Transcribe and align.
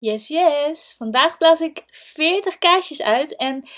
Yes, 0.00 0.28
yes. 0.28 0.94
Vandaag 0.98 1.38
blaas 1.38 1.60
ik 1.60 1.82
40 1.86 2.58
kaarsjes 2.58 3.02
uit. 3.02 3.36
En 3.36 3.68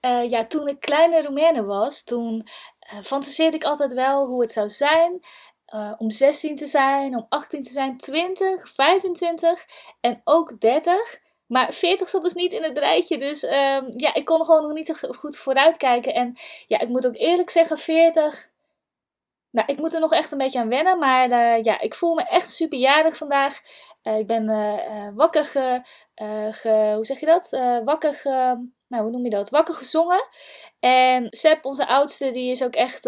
uh, 0.00 0.28
ja, 0.28 0.44
toen 0.44 0.68
ik 0.68 0.80
kleine 0.80 1.22
Roemene 1.22 1.64
was, 1.64 2.02
toen 2.02 2.48
uh, 2.92 3.00
fantaseerde 3.00 3.56
ik 3.56 3.64
altijd 3.64 3.92
wel 3.92 4.26
hoe 4.26 4.40
het 4.40 4.52
zou 4.52 4.68
zijn. 4.68 5.24
Uh, 5.74 5.92
om 5.98 6.10
16 6.10 6.56
te 6.56 6.66
zijn, 6.66 7.16
om 7.16 7.26
18 7.28 7.62
te 7.62 7.70
zijn, 7.70 7.96
20, 7.96 8.70
25 8.72 9.66
en 10.00 10.20
ook 10.24 10.60
30. 10.60 11.20
Maar 11.46 11.72
40 11.72 12.08
zat 12.08 12.22
dus 12.22 12.34
niet 12.34 12.52
in 12.52 12.62
het 12.62 12.78
rijtje. 12.78 13.18
Dus 13.18 13.42
um, 13.42 13.86
ja, 13.90 14.14
ik 14.14 14.24
kon 14.24 14.44
gewoon 14.44 14.62
nog 14.62 14.72
niet 14.72 14.86
zo 14.86 14.94
goed 14.94 15.36
vooruitkijken. 15.36 16.14
En 16.14 16.36
ja, 16.66 16.80
ik 16.80 16.88
moet 16.88 17.06
ook 17.06 17.16
eerlijk 17.16 17.50
zeggen, 17.50 17.78
40. 17.78 18.50
Nou, 19.50 19.72
ik 19.72 19.78
moet 19.78 19.94
er 19.94 20.00
nog 20.00 20.12
echt 20.12 20.32
een 20.32 20.38
beetje 20.38 20.58
aan 20.58 20.68
wennen. 20.68 20.98
Maar 20.98 21.28
ja, 21.64 21.80
ik 21.80 21.94
voel 21.94 22.14
me 22.14 22.22
echt 22.22 22.50
superjarig 22.50 23.16
vandaag. 23.16 23.60
Uh, 24.02 24.18
ik 24.18 24.26
ben 24.26 24.48
uh, 24.48 25.08
wakker 25.14 25.44
ge, 25.44 26.92
hoe 26.94 27.04
zeg 27.06 27.20
je 27.20 27.26
dat? 27.26 27.50
wakker 27.84 28.20
nou, 28.88 29.04
hoe 29.04 29.12
noem 29.12 29.24
je 29.24 29.30
dat? 29.30 29.50
Wakker 29.50 29.74
gezongen. 29.74 30.28
En 30.80 31.26
Seb, 31.30 31.64
onze 31.64 31.86
oudste, 31.86 32.30
die 32.30 32.50
is 32.50 32.62
ook 32.64 32.74
echt 32.74 33.02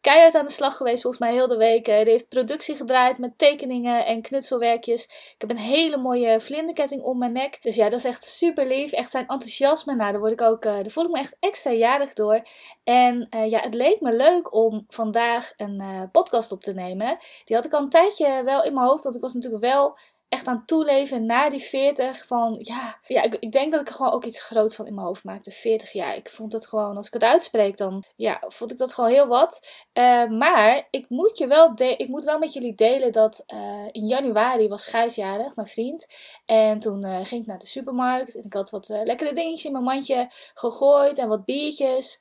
keihard 0.00 0.34
aan 0.34 0.46
de 0.46 0.52
slag 0.52 0.76
geweest, 0.76 1.02
volgens 1.02 1.22
mij 1.22 1.32
heel 1.32 1.46
de 1.46 1.56
week. 1.56 1.84
die 1.84 1.94
heeft 1.94 2.28
productie 2.28 2.76
gedraaid 2.76 3.18
met 3.18 3.38
tekeningen 3.38 4.06
en 4.06 4.22
knutselwerkjes. 4.22 5.04
Ik 5.04 5.34
heb 5.38 5.50
een 5.50 5.56
hele 5.56 5.96
mooie 5.96 6.40
vlinderketting 6.40 7.02
om 7.02 7.18
mijn 7.18 7.32
nek. 7.32 7.58
Dus 7.62 7.76
ja, 7.76 7.88
dat 7.88 7.98
is 7.98 8.04
echt 8.04 8.24
super 8.24 8.66
lief. 8.66 8.92
Echt 8.92 9.10
zijn 9.10 9.26
enthousiasme. 9.26 9.94
Nou, 9.94 10.10
daar, 10.10 10.20
word 10.20 10.32
ik 10.32 10.40
ook, 10.40 10.62
daar 10.62 10.84
voel 10.90 11.04
ik 11.04 11.10
me 11.10 11.18
echt 11.18 11.36
extra 11.40 11.70
jarig 11.70 12.12
door. 12.12 12.42
En 12.84 13.26
ja, 13.30 13.60
het 13.60 13.74
leek 13.74 14.00
me 14.00 14.12
leuk 14.12 14.54
om 14.54 14.84
vandaag 14.88 15.52
een 15.56 16.08
podcast 16.12 16.52
op 16.52 16.62
te 16.62 16.72
nemen. 16.72 17.18
Die 17.44 17.56
had 17.56 17.64
ik 17.64 17.72
al 17.72 17.82
een 17.82 17.88
tijdje 17.88 18.42
wel 18.44 18.64
in 18.64 18.74
mijn 18.74 18.86
hoofd, 18.86 19.02
want 19.02 19.14
ik 19.14 19.22
was 19.22 19.34
natuurlijk 19.34 19.62
wel 19.62 19.96
echt 20.30 20.46
aan 20.46 20.64
toeleven 20.64 21.26
na 21.26 21.50
die 21.50 21.60
40. 21.60 22.26
Van 22.26 22.54
ja, 22.58 22.98
ja 23.06 23.22
ik, 23.22 23.52
denk 23.52 23.72
dat 23.72 23.80
ik 23.80 23.88
er 23.88 23.94
gewoon 23.94 24.12
ook 24.12 24.24
iets 24.24 24.42
groots 24.42 24.76
van 24.76 24.86
in 24.86 24.94
mijn 24.94 25.06
hoofd 25.06 25.24
maakte. 25.24 25.50
40 25.50 25.92
jaar. 25.92 26.16
Ik 26.16 26.28
vond 26.28 26.52
het 26.52 26.66
gewoon, 26.66 26.96
als 26.96 27.06
ik 27.06 27.12
het 27.12 27.24
uitspreek, 27.24 27.76
dan 27.76 28.04
ja, 28.16 28.42
vond 28.48 28.70
ik 28.70 28.78
dat 28.78 28.92
gewoon 28.92 29.10
heel 29.10 29.26
wat. 29.26 29.68
Uh, 29.92 30.26
maar 30.26 30.86
ik 30.90 31.08
moet, 31.08 31.38
je 31.38 31.46
wel 31.46 31.72
ik 31.76 32.08
moet 32.08 32.24
wel 32.24 32.38
met 32.38 32.52
jullie 32.52 32.74
delen 32.74 33.12
dat 33.12 33.44
uh, 33.54 33.88
in 33.90 34.06
januari 34.06 34.68
was 34.68 34.86
Gijs 34.86 35.14
jarig, 35.14 35.56
mijn 35.56 35.68
vriend. 35.68 36.06
En 36.46 36.78
toen 36.78 37.04
uh, 37.04 37.18
ging 37.22 37.40
ik 37.40 37.46
naar 37.46 37.58
de 37.58 37.66
supermarkt 37.66 38.36
en 38.36 38.44
ik 38.44 38.52
had 38.52 38.70
wat 38.70 38.88
lekkere 38.88 39.32
dingetjes 39.32 39.64
in 39.64 39.72
mijn 39.72 39.84
mandje 39.84 40.30
gegooid 40.54 41.18
en 41.18 41.28
wat 41.28 41.44
biertjes. 41.44 42.20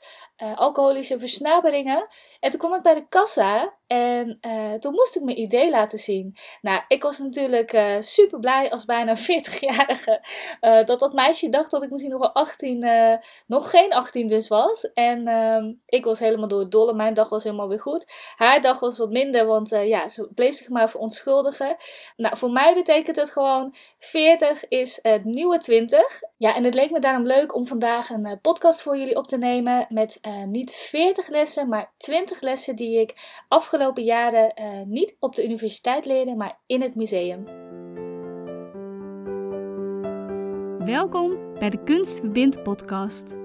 Alcoholische 0.56 1.20
versnaperingen. 1.20 2.08
En 2.40 2.50
toen 2.50 2.60
kwam 2.60 2.74
ik 2.74 2.82
bij 2.82 2.94
de 2.94 3.08
kassa 3.10 3.74
en 3.88 4.38
uh, 4.42 4.74
toen 4.74 4.94
moest 4.94 5.16
ik 5.16 5.24
mijn 5.24 5.40
idee 5.40 5.70
laten 5.70 5.98
zien. 5.98 6.36
Nou, 6.62 6.82
ik 6.88 7.04
was 7.04 7.18
natuurlijk 7.18 7.74
uh, 7.74 7.96
super 8.00 8.40
blij 8.40 8.72
als 8.72 8.86
bijna 8.86 9.18
40-jarige. 9.18 10.26
Uh, 10.62 10.84
dat 10.86 11.00
dat 11.00 11.14
meisje 11.14 11.50
dacht 11.50 11.72
dat 11.72 11.84
ik 11.84 11.90
misschien 11.90 12.12
nog 12.12 12.20
wel 12.20 12.34
18, 12.34 12.88
nog 13.48 13.70
geen 13.70 13.94
18 13.94 14.28
dus 14.28 14.48
was. 14.48 14.92
En 14.94 15.28
ehm, 15.28 15.74
ik 15.86 16.06
was 16.06 16.20
helemaal 16.20 16.48
door 16.48 16.60
het 16.60 16.72
dolle. 16.72 16.94
Mijn 16.94 17.14
dag 17.14 17.30
was 17.30 17.44
helemaal 17.44 17.68
weer 17.68 17.80
goed. 17.80 18.12
Haar 18.36 18.62
dag 18.62 18.80
was 18.80 18.98
wat 18.98 19.10
minder, 19.10 19.46
want 19.46 19.70
ja, 19.70 20.10
ze 20.10 20.30
bleef 20.34 20.56
zich 20.56 20.70
maar 20.70 20.90
verontschuldigen. 20.90 21.76
Nou, 22.16 22.38
voor 22.38 22.52
mij 22.52 22.74
betekent 22.74 23.16
het 23.16 23.30
gewoon 23.30 23.74
40 24.00 24.68
is 24.68 25.00
het 25.02 25.24
nieuwe 25.24 25.58
20. 25.58 26.22
Ja, 26.38 26.56
en 26.56 26.64
het 26.64 26.74
leek 26.74 26.92
me 26.92 27.00
daarom 27.00 27.26
leuk 27.26 27.56
om 27.56 27.66
vandaag 27.66 28.10
een 28.10 28.40
podcast 28.42 28.82
voor 28.82 28.98
jullie 28.98 29.16
op 29.16 29.28
te 29.28 29.38
nemen. 29.38 29.86
Met 29.90 30.20
niet 30.46 30.72
40 30.72 31.28
lessen, 31.28 31.70
maar 31.70 31.92
20 31.98 32.42
lessen 32.42 32.76
die 32.76 33.00
ik 33.00 33.42
afgelopen 33.48 34.04
jaren 34.04 34.54
uh, 34.62 34.86
niet 34.86 35.16
op 35.20 35.36
de 35.36 35.44
universiteit 35.44 36.06
leerde, 36.06 36.36
maar 36.36 36.60
in 36.66 36.82
het 36.82 36.96
museum. 36.96 37.44
Welkom 40.86 41.38
bij 41.60 41.70
de 41.70 41.84
Kunst 41.84 42.20
Verbindt 42.20 42.64
podcast. 42.64 43.36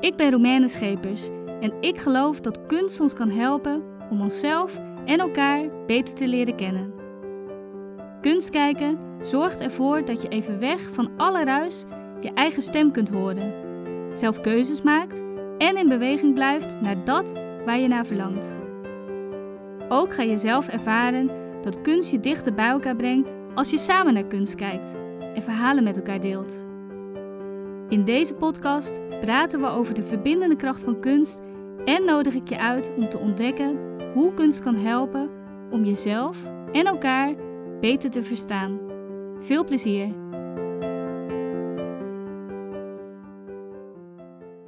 Ik 0.00 0.16
ben 0.16 0.30
Romaine 0.30 0.68
Schepers 0.68 1.28
en 1.60 1.72
ik 1.80 1.98
geloof 1.98 2.40
dat 2.40 2.66
kunst 2.66 3.00
ons 3.00 3.14
kan 3.14 3.30
helpen 3.30 3.82
om 4.10 4.20
onszelf 4.20 4.76
en 5.04 5.18
elkaar 5.18 5.84
beter 5.86 6.14
te 6.14 6.26
leren 6.26 6.56
kennen. 6.56 6.94
Kunst 8.20 8.50
kijken 8.50 8.98
zorgt 9.22 9.60
ervoor 9.60 10.04
dat 10.04 10.22
je 10.22 10.28
even 10.28 10.58
weg 10.58 10.80
van 10.80 11.10
alle 11.16 11.44
ruis 11.44 11.84
je 12.20 12.32
eigen 12.34 12.62
stem 12.62 12.92
kunt 12.92 13.08
horen, 13.08 13.54
zelf 14.18 14.40
keuzes 14.40 14.82
maakt 14.82 15.29
en 15.60 15.76
in 15.76 15.88
beweging 15.88 16.34
blijft 16.34 16.80
naar 16.80 17.04
dat 17.04 17.32
waar 17.64 17.78
je 17.78 17.88
naar 17.88 18.06
verlangt. 18.06 18.56
Ook 19.88 20.14
ga 20.14 20.22
je 20.22 20.36
zelf 20.36 20.68
ervaren 20.68 21.30
dat 21.62 21.80
kunst 21.80 22.10
je 22.10 22.20
dichter 22.20 22.54
bij 22.54 22.68
elkaar 22.68 22.96
brengt 22.96 23.36
als 23.54 23.70
je 23.70 23.78
samen 23.78 24.14
naar 24.14 24.26
kunst 24.26 24.54
kijkt 24.54 24.94
en 25.34 25.42
verhalen 25.42 25.84
met 25.84 25.96
elkaar 25.96 26.20
deelt. 26.20 26.66
In 27.88 28.04
deze 28.04 28.34
podcast 28.34 29.00
praten 29.20 29.60
we 29.60 29.66
over 29.66 29.94
de 29.94 30.02
verbindende 30.02 30.56
kracht 30.56 30.82
van 30.82 31.00
kunst 31.00 31.40
en 31.84 32.04
nodig 32.04 32.34
ik 32.34 32.48
je 32.48 32.58
uit 32.58 32.94
om 32.96 33.08
te 33.08 33.18
ontdekken 33.18 33.78
hoe 34.14 34.34
kunst 34.34 34.60
kan 34.60 34.76
helpen 34.76 35.30
om 35.70 35.84
jezelf 35.84 36.50
en 36.72 36.84
elkaar 36.84 37.34
beter 37.80 38.10
te 38.10 38.22
verstaan. 38.22 38.78
Veel 39.40 39.64
plezier! 39.64 40.19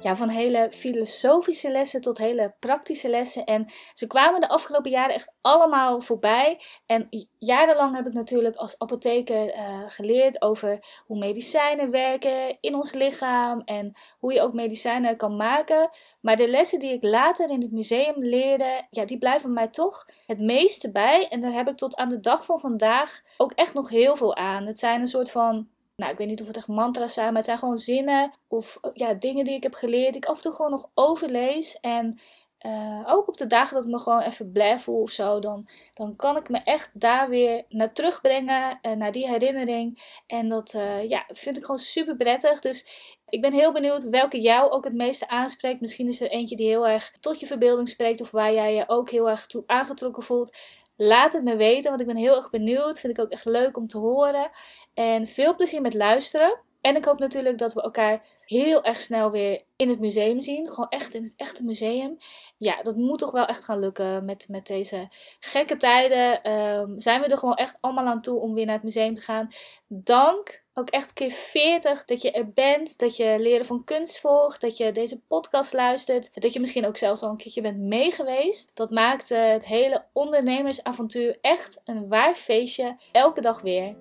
Ja, 0.03 0.15
van 0.15 0.29
hele 0.29 0.67
filosofische 0.71 1.71
lessen 1.71 2.01
tot 2.01 2.17
hele 2.17 2.55
praktische 2.59 3.09
lessen. 3.09 3.43
En 3.43 3.71
ze 3.93 4.07
kwamen 4.07 4.41
de 4.41 4.49
afgelopen 4.49 4.91
jaren 4.91 5.15
echt 5.15 5.33
allemaal 5.41 6.01
voorbij. 6.01 6.61
En 6.85 7.27
jarenlang 7.39 7.95
heb 7.95 8.05
ik 8.05 8.13
natuurlijk 8.13 8.55
als 8.55 8.79
apotheker 8.79 9.55
uh, 9.55 9.79
geleerd 9.87 10.41
over 10.41 11.01
hoe 11.05 11.19
medicijnen 11.19 11.91
werken 11.91 12.57
in 12.59 12.75
ons 12.75 12.93
lichaam 12.93 13.61
en 13.65 13.97
hoe 14.19 14.33
je 14.33 14.41
ook 14.41 14.53
medicijnen 14.53 15.17
kan 15.17 15.35
maken. 15.35 15.89
Maar 16.21 16.35
de 16.35 16.49
lessen 16.49 16.79
die 16.79 16.91
ik 16.91 17.03
later 17.03 17.49
in 17.49 17.61
het 17.61 17.71
museum 17.71 18.15
leerde, 18.17 18.87
ja, 18.89 19.05
die 19.05 19.17
blijven 19.17 19.53
mij 19.53 19.67
toch 19.67 20.05
het 20.25 20.39
meeste 20.39 20.91
bij. 20.91 21.27
En 21.27 21.41
daar 21.41 21.53
heb 21.53 21.67
ik 21.67 21.77
tot 21.77 21.95
aan 21.95 22.09
de 22.09 22.19
dag 22.19 22.45
van 22.45 22.59
vandaag 22.59 23.21
ook 23.37 23.51
echt 23.51 23.73
nog 23.73 23.89
heel 23.89 24.15
veel 24.15 24.35
aan. 24.35 24.65
Het 24.65 24.79
zijn 24.79 25.01
een 25.01 25.07
soort 25.07 25.31
van 25.31 25.67
nou, 26.03 26.15
ik 26.15 26.21
weet 26.21 26.27
niet 26.27 26.41
of 26.41 26.47
het 26.47 26.57
echt 26.57 26.67
mantra's 26.67 27.13
zijn, 27.13 27.27
maar 27.27 27.35
het 27.35 27.45
zijn 27.45 27.57
gewoon 27.57 27.77
zinnen 27.77 28.31
of 28.47 28.79
ja, 28.91 29.13
dingen 29.13 29.45
die 29.45 29.55
ik 29.55 29.63
heb 29.63 29.73
geleerd, 29.73 30.15
ik 30.15 30.25
af 30.25 30.35
en 30.35 30.41
toe 30.41 30.53
gewoon 30.53 30.71
nog 30.71 30.89
overlees. 30.93 31.79
En 31.79 32.19
uh, 32.65 33.03
ook 33.07 33.27
op 33.27 33.37
de 33.37 33.47
dagen 33.47 33.75
dat 33.75 33.85
ik 33.85 33.91
me 33.91 33.99
gewoon 33.99 34.21
even 34.21 34.51
blij 34.51 34.79
voel 34.79 35.01
of 35.01 35.09
zo, 35.09 35.39
dan, 35.39 35.69
dan 35.93 36.15
kan 36.15 36.37
ik 36.37 36.49
me 36.49 36.57
echt 36.63 36.91
daar 36.93 37.29
weer 37.29 37.65
naar 37.69 37.93
terugbrengen, 37.93 38.79
uh, 38.81 38.91
naar 38.91 39.11
die 39.11 39.27
herinnering. 39.27 40.19
En 40.27 40.49
dat 40.49 40.71
ja, 41.07 41.23
vind 41.27 41.57
ik 41.57 41.63
gewoon 41.63 41.79
super 41.79 42.15
prettig. 42.15 42.59
Dus 42.59 42.87
ik 43.29 43.41
ben 43.41 43.53
heel 43.53 43.71
benieuwd 43.71 44.09
welke 44.09 44.41
jou 44.41 44.71
ook 44.71 44.83
het 44.83 44.93
meeste 44.93 45.27
aanspreekt. 45.27 45.81
Misschien 45.81 46.07
is 46.07 46.21
er 46.21 46.29
eentje 46.29 46.55
die 46.55 46.67
heel 46.67 46.87
erg 46.87 47.11
tot 47.19 47.39
je 47.39 47.47
verbeelding 47.47 47.89
spreekt 47.89 48.21
of 48.21 48.31
waar 48.31 48.53
jij 48.53 48.75
je 48.75 48.83
ook 48.87 49.09
heel 49.09 49.29
erg 49.29 49.47
toe 49.47 49.63
aangetrokken 49.65 50.23
voelt. 50.23 50.57
Laat 50.95 51.33
het 51.33 51.43
me 51.43 51.55
weten, 51.55 51.89
want 51.89 52.01
ik 52.01 52.07
ben 52.07 52.15
heel 52.15 52.35
erg 52.35 52.49
benieuwd. 52.49 52.99
Vind 52.99 53.17
ik 53.17 53.23
ook 53.23 53.31
echt 53.31 53.45
leuk 53.45 53.77
om 53.77 53.87
te 53.87 53.97
horen. 53.97 54.51
En 54.93 55.27
veel 55.27 55.55
plezier 55.55 55.81
met 55.81 55.93
luisteren. 55.93 56.59
En 56.81 56.95
ik 56.95 57.05
hoop 57.05 57.19
natuurlijk 57.19 57.57
dat 57.57 57.73
we 57.73 57.81
elkaar 57.81 58.25
heel 58.45 58.83
erg 58.83 59.01
snel 59.01 59.31
weer 59.31 59.63
in 59.75 59.89
het 59.89 59.99
museum 59.99 60.39
zien. 60.39 60.69
Gewoon 60.69 60.89
echt 60.89 61.13
in 61.13 61.23
het 61.23 61.33
echte 61.35 61.63
museum. 61.63 62.17
Ja, 62.57 62.81
dat 62.81 62.95
moet 62.95 63.19
toch 63.19 63.31
wel 63.31 63.45
echt 63.45 63.63
gaan 63.63 63.79
lukken 63.79 64.25
met, 64.25 64.45
met 64.49 64.67
deze 64.67 65.07
gekke 65.39 65.77
tijden. 65.77 66.51
Um, 66.51 66.99
zijn 66.99 67.21
we 67.21 67.27
er 67.27 67.37
gewoon 67.37 67.55
echt 67.55 67.77
allemaal 67.81 68.05
aan 68.05 68.21
toe 68.21 68.39
om 68.39 68.53
weer 68.53 68.65
naar 68.65 68.75
het 68.75 68.83
museum 68.83 69.13
te 69.13 69.21
gaan. 69.21 69.47
Dank 69.87 70.62
ook 70.73 70.89
echt 70.89 71.13
keer 71.13 71.31
40 71.31 72.05
dat 72.05 72.21
je 72.21 72.31
er 72.31 72.51
bent, 72.53 72.99
dat 72.99 73.15
je 73.15 73.35
leren 73.39 73.65
van 73.65 73.83
kunst 73.83 74.19
volgt, 74.19 74.61
dat 74.61 74.77
je 74.77 74.91
deze 74.91 75.19
podcast 75.27 75.73
luistert, 75.73 76.41
dat 76.41 76.53
je 76.53 76.59
misschien 76.59 76.85
ook 76.85 76.97
zelfs 76.97 77.21
al 77.21 77.29
een 77.29 77.37
keertje 77.37 77.61
bent 77.61 77.77
meegeweest. 77.77 78.71
Dat 78.73 78.89
maakt 78.89 79.31
eh, 79.31 79.51
het 79.51 79.65
hele 79.65 80.05
ondernemersavontuur 80.13 81.37
echt 81.41 81.81
een 81.85 82.07
waar 82.07 82.35
feestje, 82.35 82.97
elke 83.11 83.41
dag 83.41 83.61
weer. 83.61 83.95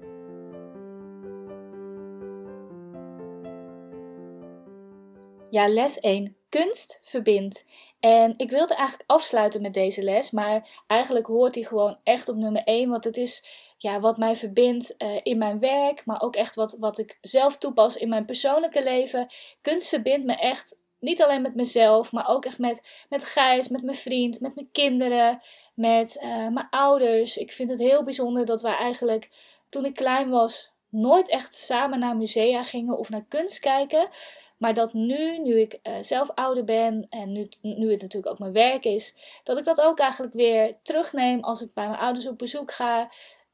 Ja, 5.51 5.69
les 5.69 6.01
1. 6.01 6.37
Kunst 6.49 6.99
verbindt. 7.03 7.65
En 8.01 8.35
ik 8.37 8.51
wilde 8.51 8.75
eigenlijk 8.75 9.11
afsluiten 9.11 9.63
met 9.63 9.75
deze 9.75 10.03
les, 10.03 10.31
maar 10.31 10.83
eigenlijk 10.87 11.27
hoort 11.27 11.55
die 11.55 11.67
gewoon 11.67 11.99
echt 12.03 12.29
op 12.29 12.37
nummer 12.37 12.63
1, 12.65 12.91
want 12.91 13.05
het 13.05 13.17
is 13.17 13.45
ja, 13.83 14.01
wat 14.01 14.17
mij 14.17 14.37
verbindt 14.37 14.95
uh, 14.99 15.21
in 15.23 15.39
mijn 15.39 15.59
werk, 15.59 16.05
maar 16.05 16.21
ook 16.21 16.37
echt 16.37 16.55
wat, 16.55 16.77
wat 16.79 16.99
ik 16.99 17.19
zelf 17.21 17.59
toepas 17.59 17.97
in 17.97 18.09
mijn 18.09 18.25
persoonlijke 18.25 18.83
leven. 18.83 19.27
Kunst 19.61 19.89
verbindt 19.89 20.27
me 20.27 20.35
echt 20.35 20.77
niet 20.99 21.23
alleen 21.23 21.43
met 21.43 21.55
mezelf, 21.55 22.13
maar 22.13 22.29
ook 22.29 22.45
echt 22.45 22.59
met, 22.59 22.83
met 23.09 23.25
Gijs, 23.25 23.69
met 23.69 23.83
mijn 23.83 23.97
vriend, 23.97 24.41
met 24.41 24.55
mijn 24.55 24.69
kinderen, 24.73 25.41
met 25.75 26.17
uh, 26.17 26.49
mijn 26.49 26.69
ouders. 26.71 27.37
Ik 27.37 27.53
vind 27.53 27.71
het 27.71 27.79
heel 27.79 28.03
bijzonder 28.03 28.45
dat 28.45 28.63
wij 28.63 28.77
eigenlijk 28.77 29.31
toen 29.69 29.85
ik 29.85 29.95
klein 29.95 30.31
was 30.31 30.73
nooit 30.89 31.29
echt 31.29 31.55
samen 31.55 31.99
naar 31.99 32.17
musea 32.17 32.63
gingen 32.63 32.99
of 32.99 33.11
naar 33.11 33.25
kunst 33.29 33.59
kijken. 33.59 34.09
Maar 34.57 34.75
dat 34.75 34.93
nu, 34.93 35.39
nu 35.39 35.61
ik 35.61 35.79
uh, 35.83 35.93
zelf 36.01 36.31
ouder 36.35 36.65
ben 36.65 37.07
en 37.11 37.33
nu, 37.33 37.49
nu 37.63 37.91
het 37.91 38.03
natuurlijk 38.03 38.33
ook 38.33 38.39
mijn 38.39 38.53
werk 38.53 38.85
is, 38.85 39.17
dat 39.43 39.59
ik 39.59 39.65
dat 39.65 39.81
ook 39.81 39.99
eigenlijk 39.99 40.33
weer 40.33 40.77
terugneem 40.83 41.41
als 41.41 41.63
ik 41.63 41.75
bij 41.75 41.89
mijn 41.89 42.01
ouders 42.01 42.27
op 42.27 42.39
bezoek 42.39 42.73
ga. 42.73 43.11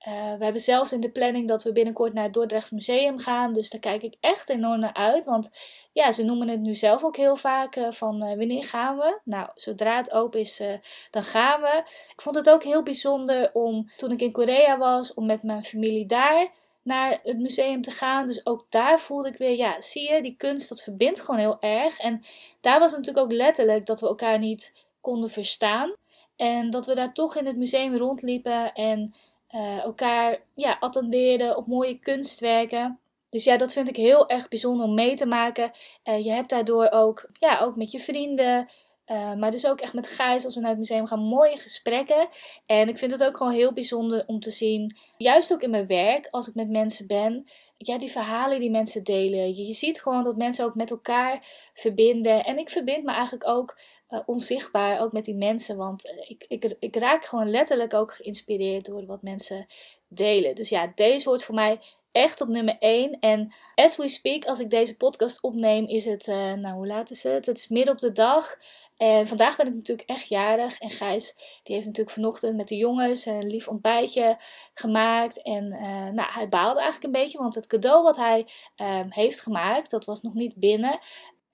Uh, 0.09 0.35
we 0.39 0.45
hebben 0.45 0.63
zelfs 0.63 0.93
in 0.93 1.01
de 1.01 1.11
planning 1.11 1.49
dat 1.49 1.63
we 1.63 1.73
binnenkort 1.73 2.13
naar 2.13 2.25
het 2.25 2.33
Dordrechts 2.33 2.71
Museum 2.71 3.19
gaan. 3.19 3.53
Dus 3.53 3.71
daar 3.71 3.81
kijk 3.81 4.03
ik 4.03 4.17
echt 4.21 4.49
enorm 4.49 4.81
naar 4.81 4.95
uit. 4.95 5.25
Want 5.25 5.51
ja, 5.93 6.13
ze 6.13 6.25
noemen 6.25 6.49
het 6.49 6.61
nu 6.61 6.75
zelf 6.75 7.05
ook 7.05 7.17
heel 7.17 7.37
vaak 7.37 7.77
uh, 7.77 7.91
van 7.91 8.15
uh, 8.15 8.37
wanneer 8.37 8.65
gaan 8.65 8.97
we? 8.97 9.21
Nou, 9.25 9.51
zodra 9.55 9.97
het 9.97 10.13
open 10.13 10.41
is, 10.41 10.63
dan 11.11 11.23
gaan 11.23 11.61
we. 11.61 11.83
Ik 12.13 12.23
vond 12.23 12.37
het 12.37 12.51
ook 12.51 12.63
heel 12.63 12.83
bijzonder 12.83 13.51
om, 13.53 13.91
toen 13.97 14.11
ik 14.11 14.21
in 14.21 14.33
Korea 14.33 14.79
was, 14.79 15.15
om 15.15 15.27
met 15.27 15.43
mijn 15.43 15.65
familie 15.65 16.07
daar 16.07 16.53
naar 16.83 17.21
het 17.23 17.39
museum 17.39 17.83
te 17.83 17.91
gaan. 17.91 18.27
Dus 18.27 18.47
ook 18.47 18.65
daar 18.69 19.01
voelde 19.01 19.29
ik 19.29 19.37
weer, 19.37 19.57
ja, 19.57 19.81
zie 19.81 20.13
je, 20.13 20.23
die 20.23 20.37
kunst, 20.37 20.69
dat 20.69 20.83
verbindt 20.83 21.21
gewoon 21.21 21.41
heel 21.41 21.61
erg. 21.61 21.99
En 21.99 22.25
daar 22.61 22.79
was 22.79 22.91
het 22.91 22.99
natuurlijk 22.99 23.27
ook 23.27 23.39
letterlijk 23.39 23.87
dat 23.87 24.01
we 24.01 24.07
elkaar 24.07 24.39
niet 24.39 24.87
konden 25.01 25.31
verstaan. 25.31 25.95
En 26.37 26.71
dat 26.71 26.87
we 26.87 26.95
daar 26.95 27.13
toch 27.13 27.37
in 27.37 27.47
het 27.47 27.57
museum 27.57 27.97
rondliepen 27.97 28.73
en 28.73 29.15
uh, 29.55 29.83
elkaar 29.83 30.39
ja, 30.55 30.77
attendeerden 30.81 31.57
op 31.57 31.67
mooie 31.67 31.99
kunstwerken. 31.99 32.99
Dus 33.31 33.45
ja, 33.45 33.57
dat 33.57 33.73
vind 33.73 33.89
ik 33.89 33.97
heel 33.97 34.29
erg 34.29 34.49
bijzonder 34.49 34.87
om 34.87 34.95
mee 34.95 35.17
te 35.17 35.27
maken. 35.27 35.71
Uh, 36.05 36.25
je 36.25 36.31
hebt 36.31 36.51
daardoor 36.51 36.91
ook, 36.91 37.31
ja, 37.33 37.61
ook 37.61 37.77
met 37.77 37.91
je 37.91 37.99
vrienden, 38.01 38.69
uh, 39.07 39.35
maar 39.35 39.51
dus 39.51 39.67
ook 39.67 39.81
echt 39.81 39.95
met 39.95 40.09
Gijs 40.09 40.45
als 40.45 40.55
we 40.55 40.61
naar 40.61 40.71
het 40.71 40.79
museum 40.79 41.07
gaan, 41.07 41.21
mooie 41.21 41.57
gesprekken. 41.57 42.29
En 42.67 42.89
ik 42.89 42.99
vind 42.99 43.13
het 43.13 43.25
ook 43.25 43.37
gewoon 43.37 43.53
heel 43.53 43.73
bijzonder 43.73 44.25
om 44.27 44.41
te 44.41 44.51
zien, 44.51 44.97
juist 45.17 45.53
ook 45.53 45.63
in 45.63 45.71
mijn 45.71 45.87
werk, 45.87 46.27
als 46.31 46.49
ik 46.49 46.55
met 46.55 46.69
mensen 46.71 47.07
ben, 47.07 47.47
ja, 47.79 47.99
die 47.99 48.11
verhalen 48.11 48.61
die 48.61 48.71
mensen 48.71 49.05
delen. 49.05 49.57
Je, 49.57 49.67
je 49.67 49.73
ziet 49.73 50.03
gewoon 50.03 50.25
dat 50.25 50.37
mensen 50.37 50.65
ook 50.65 50.75
met 50.75 50.91
elkaar 50.91 51.47
verbinden. 51.75 52.45
En 52.45 52.59
ik 52.59 52.69
verbind 52.69 53.05
me 53.05 53.13
eigenlijk 53.13 53.49
ook 53.49 53.79
uh, 54.11 54.21
onzichtbaar, 54.27 55.01
ook 55.01 55.13
met 55.13 55.25
die 55.25 55.35
mensen. 55.35 55.77
Want 55.77 56.07
uh, 56.07 56.31
ik, 56.31 56.45
ik, 56.49 56.75
ik 56.79 56.97
raak 56.97 57.25
gewoon 57.25 57.51
letterlijk 57.51 57.95
ook 57.95 58.13
geïnspireerd 58.13 58.87
door 58.87 59.07
wat 59.07 59.23
mensen 59.23 59.67
delen. 60.09 60.55
Dus 60.55 60.69
ja, 60.69 60.93
deze 60.95 61.29
wordt 61.29 61.45
voor 61.45 61.55
mij 61.55 61.81
echt 62.13 62.41
op 62.41 62.49
nummer 62.49 62.77
1. 62.79 63.19
En 63.21 63.55
as 63.75 63.97
we 63.97 64.09
speak, 64.09 64.45
als 64.45 64.61
ik 64.61 64.71
deze 64.71 64.97
podcast 64.97 65.43
opneem, 65.43 65.87
is 65.87 66.05
het, 66.05 66.27
uh, 66.27 66.53
nou 66.53 66.75
hoe 66.75 66.87
laat 66.87 67.11
is 67.11 67.23
het? 67.23 67.47
Het 67.47 67.59
is 67.59 67.69
midden 67.69 67.95
op 67.95 68.01
de 68.01 68.13
dag. 68.13 68.57
En 68.97 69.29
vandaag 69.29 69.57
ben 69.57 69.67
ik 69.67 69.75
natuurlijk 69.75 70.09
echt 70.09 70.29
jarig. 70.29 70.79
En 70.79 70.91
Gijs, 70.91 71.35
die 71.63 71.75
heeft 71.75 71.87
natuurlijk 71.87 72.17
vanochtend 72.17 72.57
met 72.57 72.69
de 72.69 72.77
jongens 72.77 73.27
een 73.27 73.47
lief 73.47 73.69
ontbijtje 73.69 74.37
gemaakt. 74.75 75.43
En 75.43 75.69
nou, 76.15 76.33
hij 76.33 76.49
baalde 76.49 76.81
eigenlijk 76.81 77.05
een 77.05 77.23
beetje, 77.23 77.39
want 77.39 77.55
het 77.55 77.67
cadeau 77.67 78.03
wat 78.03 78.17
hij 78.17 78.47
uh, 78.77 79.01
heeft 79.09 79.41
gemaakt, 79.41 79.91
dat 79.91 80.05
was 80.05 80.23
nog 80.23 80.35
niet 80.35 80.57
binnen. 80.57 81.01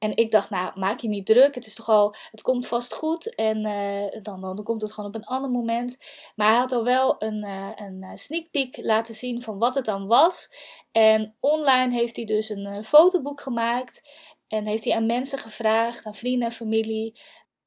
En 0.05 0.17
ik 0.17 0.31
dacht, 0.31 0.51
nou, 0.51 0.79
maak 0.79 1.01
je 1.01 1.09
niet 1.09 1.27
druk. 1.27 1.55
Het 1.55 1.67
is 1.67 1.75
toch 1.75 1.89
al, 1.89 2.15
het 2.31 2.43
komt 2.43 2.67
vast 2.67 2.95
goed. 2.95 3.35
En 3.35 3.67
uh, 3.67 4.23
dan, 4.23 4.41
dan, 4.41 4.63
komt 4.63 4.81
het 4.81 4.93
gewoon 4.93 5.11
op 5.11 5.17
een 5.17 5.25
ander 5.25 5.51
moment. 5.51 5.99
Maar 6.37 6.49
hij 6.49 6.57
had 6.57 6.73
al 6.73 6.85
wel 6.85 7.17
een, 7.19 7.45
uh, 7.45 7.71
een 7.75 8.03
eh, 8.03 8.11
sneak 8.15 8.51
peek 8.51 8.77
laten 8.77 9.15
zien 9.15 9.43
van 9.43 9.59
wat 9.59 9.75
het 9.75 9.85
dan 9.85 10.07
was. 10.07 10.51
En 10.93 11.37
online 11.41 11.95
heeft 11.95 12.17
hij 12.17 12.25
dus 12.25 12.49
een 12.49 12.85
fotoboek 12.85 13.41
gemaakt. 13.41 14.03
En 14.49 14.67
heeft 14.67 14.85
hij 14.85 14.95
aan 14.95 15.07
mensen 15.07 15.39
gevraagd, 15.39 16.07
aan 16.07 16.15
vrienden 16.15 16.49
en 16.49 16.55
familie. 16.55 17.21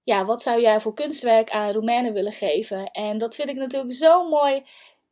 Ja, 0.03 0.25
wat 0.25 0.41
zou 0.41 0.61
jij 0.61 0.79
voor 0.79 0.93
kunstwerk 0.93 1.49
aan 1.49 1.71
Roemenen 1.71 2.13
willen 2.13 2.31
geven? 2.31 2.91
En 2.91 3.17
dat 3.17 3.35
vind 3.35 3.49
ik 3.49 3.55
natuurlijk 3.55 3.93
zo'n 3.93 4.27
mooi 4.27 4.63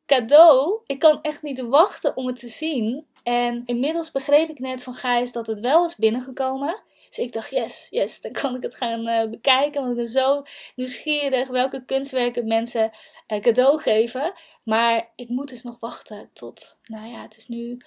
cadeau. 0.06 0.80
Ik 0.86 1.00
kan 1.00 1.22
echt 1.22 1.42
niet 1.42 1.60
wachten 1.60 2.18
om 2.18 2.28
het 2.28 2.40
te 2.40 2.50
zien. 2.50 3.06
En 3.24 3.62
inmiddels 3.66 4.12
begreep 4.12 4.50
ik 4.50 4.60
net 4.60 4.84
van 4.84 4.94
Gijs 4.94 5.32
dat 5.32 5.48
het 5.48 5.60
wel 5.60 5.86
is 5.86 5.96
binnengekomen. 5.96 6.84
Dus 7.08 7.18
ik 7.18 7.34
dacht, 7.34 7.50
yes, 7.50 7.88
yes, 7.90 8.22
dan 8.22 8.32
kan 8.32 8.56
ik 8.56 8.62
het 8.62 8.76
gaan 8.76 9.08
uh, 9.08 9.30
bekijken. 9.30 9.82
Want 9.82 9.92
ik 9.92 9.98
ben 9.98 10.08
zo 10.08 10.44
nieuwsgierig 10.76 11.48
welke 11.48 11.86
kunstwerken 11.86 12.48
mensen 12.48 12.92
uh, 13.28 13.40
cadeau 13.40 13.80
geven. 13.80 14.34
Maar 14.64 15.12
ik 15.16 15.30
moet 15.30 15.50
dus 15.50 15.64
nog 15.64 15.80
wachten 15.80 16.30
tot, 16.34 16.80
nou 16.84 17.08
ja, 17.08 17.22
het 17.22 17.38
is 17.38 17.48
nu 17.48 17.78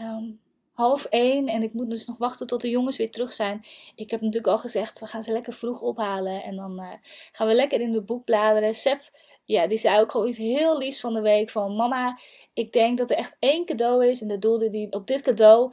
um, 0.00 0.40
half 0.72 1.04
één. 1.04 1.48
En 1.48 1.62
ik 1.62 1.72
moet 1.72 1.90
dus 1.90 2.06
nog 2.06 2.18
wachten 2.18 2.46
tot 2.46 2.60
de 2.60 2.70
jongens 2.70 2.96
weer 2.96 3.10
terug 3.10 3.32
zijn. 3.32 3.64
Ik 3.94 4.10
heb 4.10 4.20
natuurlijk 4.20 4.52
al 4.52 4.58
gezegd, 4.58 5.00
we 5.00 5.06
gaan 5.06 5.22
ze 5.22 5.32
lekker 5.32 5.52
vroeg 5.52 5.80
ophalen. 5.80 6.42
En 6.42 6.56
dan 6.56 6.80
uh, 6.80 6.92
gaan 7.32 7.46
we 7.46 7.54
lekker 7.54 7.80
in 7.80 7.94
het 7.94 8.06
boek 8.06 8.24
bladeren. 8.24 8.74
Sep, 8.74 9.00
ja, 9.44 9.66
die 9.66 9.78
zei 9.78 10.00
ook 10.00 10.10
gewoon 10.10 10.28
iets 10.28 10.38
heel 10.38 10.78
liefs 10.78 11.00
van 11.00 11.14
de 11.14 11.20
week. 11.20 11.50
Van 11.50 11.76
mama, 11.76 12.18
ik 12.54 12.72
denk 12.72 12.98
dat 12.98 13.10
er 13.10 13.16
echt 13.16 13.36
één 13.38 13.64
cadeau 13.64 14.06
is. 14.06 14.20
En 14.20 14.28
dat 14.28 14.42
doelde 14.42 14.68
die 14.68 14.92
op 14.92 15.06
dit 15.06 15.20
cadeau 15.20 15.72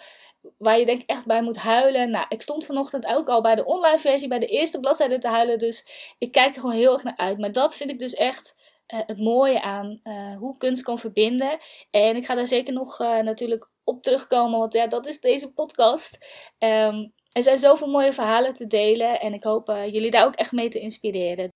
waar 0.57 0.79
je 0.79 0.85
denk 0.85 1.01
ik 1.01 1.09
echt 1.09 1.25
bij 1.25 1.41
moet 1.41 1.57
huilen. 1.57 2.09
Nou, 2.09 2.25
ik 2.29 2.41
stond 2.41 2.65
vanochtend 2.65 3.05
ook 3.05 3.27
al 3.27 3.41
bij 3.41 3.55
de 3.55 3.65
online 3.65 3.99
versie, 3.99 4.27
bij 4.27 4.39
de 4.39 4.47
eerste 4.47 4.79
bladzijde 4.79 5.17
te 5.17 5.27
huilen. 5.27 5.57
Dus 5.57 5.87
ik 6.17 6.31
kijk 6.31 6.55
er 6.55 6.61
gewoon 6.61 6.75
heel 6.75 6.93
erg 6.93 7.03
naar 7.03 7.17
uit. 7.17 7.39
Maar 7.39 7.51
dat 7.51 7.75
vind 7.75 7.89
ik 7.89 7.99
dus 7.99 8.13
echt 8.13 8.55
uh, 8.93 8.99
het 9.05 9.17
mooie 9.17 9.61
aan 9.61 9.99
uh, 10.03 10.37
hoe 10.37 10.57
kunst 10.57 10.83
kan 10.83 10.99
verbinden. 10.99 11.57
En 11.91 12.15
ik 12.15 12.25
ga 12.25 12.35
daar 12.35 12.47
zeker 12.47 12.73
nog 12.73 12.99
uh, 12.99 13.19
natuurlijk 13.19 13.69
op 13.83 14.01
terugkomen, 14.01 14.59
want 14.59 14.73
ja, 14.73 14.87
dat 14.87 15.07
is 15.07 15.19
deze 15.19 15.51
podcast. 15.51 16.17
Um, 16.59 17.13
er 17.31 17.43
zijn 17.43 17.57
zoveel 17.57 17.87
mooie 17.87 18.13
verhalen 18.13 18.53
te 18.53 18.67
delen 18.67 19.19
en 19.19 19.33
ik 19.33 19.43
hoop 19.43 19.67
jullie 19.67 20.11
daar 20.11 20.25
ook 20.25 20.35
echt 20.35 20.51
mee 20.51 20.69
te 20.69 20.79
inspireren. 20.79 21.51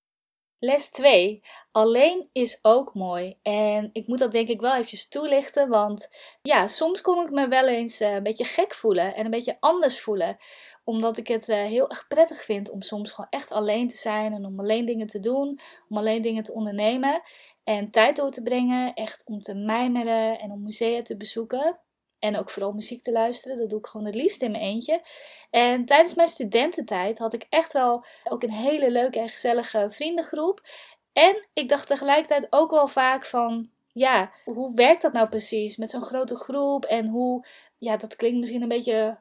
Les 0.59 0.89
2. 0.89 1.43
Alleen 1.71 2.29
is 2.31 2.59
ook 2.61 2.93
mooi. 2.93 3.39
En 3.41 3.89
ik 3.93 4.07
moet 4.07 4.19
dat 4.19 4.31
denk 4.31 4.47
ik 4.47 4.61
wel 4.61 4.73
eventjes 4.73 5.07
toelichten, 5.07 5.69
want 5.69 6.09
ja, 6.41 6.67
soms 6.67 7.01
kom 7.01 7.25
ik 7.25 7.31
me 7.31 7.47
wel 7.47 7.67
eens 7.67 8.01
uh, 8.01 8.13
een 8.13 8.23
beetje 8.23 8.45
gek 8.45 8.73
voelen 8.73 9.15
en 9.15 9.25
een 9.25 9.31
beetje 9.31 9.57
anders 9.59 9.99
voelen. 9.99 10.37
Omdat 10.83 11.17
ik 11.17 11.27
het 11.27 11.49
uh, 11.49 11.63
heel 11.63 11.89
erg 11.89 12.07
prettig 12.07 12.43
vind 12.43 12.69
om 12.69 12.81
soms 12.81 13.11
gewoon 13.11 13.29
echt 13.29 13.51
alleen 13.51 13.87
te 13.87 13.97
zijn 13.97 14.33
en 14.33 14.45
om 14.45 14.59
alleen 14.59 14.85
dingen 14.85 15.07
te 15.07 15.19
doen, 15.19 15.59
om 15.89 15.97
alleen 15.97 16.21
dingen 16.21 16.43
te 16.43 16.53
ondernemen. 16.53 17.21
En 17.63 17.91
tijd 17.91 18.15
door 18.15 18.31
te 18.31 18.41
brengen, 18.41 18.93
echt 18.93 19.25
om 19.25 19.41
te 19.41 19.55
mijmeren 19.55 20.39
en 20.39 20.51
om 20.51 20.63
musea 20.63 21.01
te 21.01 21.17
bezoeken. 21.17 21.79
En 22.19 22.37
ook 22.37 22.49
vooral 22.49 22.71
muziek 22.71 23.01
te 23.01 23.11
luisteren. 23.11 23.57
Dat 23.57 23.69
doe 23.69 23.79
ik 23.79 23.85
gewoon 23.85 24.05
het 24.05 24.15
liefst 24.15 24.41
in 24.41 24.51
mijn 24.51 24.63
eentje. 24.63 25.01
En 25.49 25.85
tijdens 25.85 26.15
mijn 26.15 26.27
studententijd 26.27 27.17
had 27.17 27.33
ik 27.33 27.45
echt 27.49 27.73
wel 27.73 28.05
ook 28.23 28.43
een 28.43 28.51
hele 28.51 28.91
leuke 28.91 29.19
en 29.19 29.29
gezellige 29.29 29.85
vriendengroep. 29.89 30.61
En 31.13 31.47
ik 31.53 31.69
dacht 31.69 31.87
tegelijkertijd 31.87 32.47
ook 32.49 32.71
wel 32.71 32.87
vaak 32.87 33.25
van, 33.25 33.69
ja, 33.93 34.31
hoe 34.43 34.75
werkt 34.75 35.01
dat 35.01 35.13
nou 35.13 35.29
precies 35.29 35.77
met 35.77 35.89
zo'n 35.89 36.03
grote 36.03 36.35
groep? 36.35 36.85
En 36.85 37.07
hoe, 37.07 37.45
ja, 37.77 37.97
dat 37.97 38.15
klinkt 38.15 38.37
misschien 38.37 38.61
een 38.61 38.67
beetje 38.67 39.19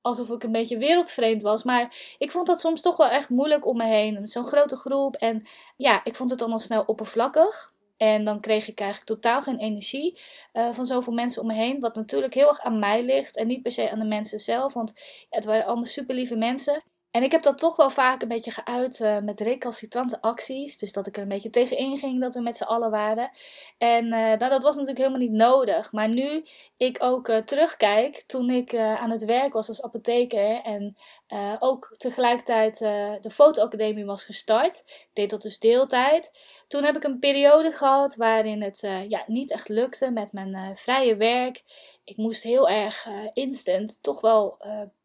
alsof 0.00 0.30
ik 0.30 0.42
een 0.42 0.52
beetje 0.52 0.78
wereldvreemd 0.78 1.42
was. 1.42 1.62
Maar 1.62 2.14
ik 2.18 2.30
vond 2.30 2.46
dat 2.46 2.60
soms 2.60 2.82
toch 2.82 2.96
wel 2.96 3.08
echt 3.08 3.30
moeilijk 3.30 3.66
om 3.66 3.76
me 3.76 3.84
heen. 3.84 4.28
Zo'n 4.28 4.44
grote 4.44 4.76
groep. 4.76 5.14
En 5.14 5.48
ja, 5.76 6.04
ik 6.04 6.16
vond 6.16 6.30
het 6.30 6.38
dan 6.38 6.52
al 6.52 6.58
snel 6.58 6.82
oppervlakkig. 6.82 7.72
En 7.98 8.24
dan 8.24 8.40
kreeg 8.40 8.68
ik 8.68 8.80
eigenlijk 8.80 9.10
totaal 9.10 9.42
geen 9.42 9.58
energie 9.58 10.20
uh, 10.52 10.74
van 10.74 10.86
zoveel 10.86 11.12
mensen 11.12 11.42
om 11.42 11.48
me 11.48 11.54
heen. 11.54 11.80
Wat 11.80 11.94
natuurlijk 11.94 12.34
heel 12.34 12.48
erg 12.48 12.60
aan 12.60 12.78
mij 12.78 13.02
ligt 13.02 13.36
en 13.36 13.46
niet 13.46 13.62
per 13.62 13.72
se 13.72 13.90
aan 13.90 13.98
de 13.98 14.04
mensen 14.04 14.38
zelf. 14.38 14.72
Want 14.72 14.92
het 15.30 15.44
waren 15.44 15.66
allemaal 15.66 15.84
super 15.84 16.14
lieve 16.14 16.36
mensen. 16.36 16.82
En 17.18 17.24
ik 17.24 17.32
heb 17.32 17.42
dat 17.42 17.58
toch 17.58 17.76
wel 17.76 17.90
vaak 17.90 18.22
een 18.22 18.28
beetje 18.28 18.50
geuit 18.50 19.00
uh, 19.00 19.18
met 19.18 19.40
recalcitrante 19.40 20.20
acties. 20.20 20.78
Dus 20.78 20.92
dat 20.92 21.06
ik 21.06 21.16
er 21.16 21.22
een 21.22 21.28
beetje 21.28 21.50
tegenin 21.50 21.98
ging 21.98 22.20
dat 22.20 22.34
we 22.34 22.40
met 22.40 22.56
z'n 22.56 22.62
allen 22.62 22.90
waren. 22.90 23.30
En 23.78 24.04
uh, 24.04 24.10
nou, 24.10 24.38
dat 24.38 24.62
was 24.62 24.76
natuurlijk 24.76 24.98
helemaal 24.98 25.20
niet 25.20 25.32
nodig. 25.32 25.92
Maar 25.92 26.08
nu 26.08 26.44
ik 26.76 26.96
ook 27.00 27.28
uh, 27.28 27.36
terugkijk, 27.36 28.24
toen 28.26 28.50
ik 28.50 28.76
aan 28.76 29.10
het 29.10 29.24
werk 29.24 29.52
was 29.52 29.68
als 29.68 29.82
apotheker 29.82 30.60
en 30.62 30.96
ook 31.58 31.94
tegelijkertijd 31.96 32.78
de 33.20 33.30
fotoacademie 33.30 34.04
was 34.04 34.24
gestart. 34.24 34.84
Ik 34.86 35.10
deed 35.12 35.30
dat 35.30 35.42
dus 35.42 35.58
deeltijd. 35.58 36.32
Toen 36.68 36.84
heb 36.84 36.96
ik 36.96 37.04
een 37.04 37.18
periode 37.18 37.72
gehad 37.72 38.14
waarin 38.14 38.62
het 38.62 38.80
ja, 39.08 39.24
niet 39.26 39.50
echt 39.50 39.68
lukte 39.68 40.10
met 40.10 40.32
mijn 40.32 40.76
vrije 40.76 41.16
werk 41.16 41.62
ik 42.04 42.16
moest 42.16 42.42
heel 42.42 42.68
erg 42.68 43.08
instant 43.32 44.02
toch 44.02 44.20
wel 44.20 44.58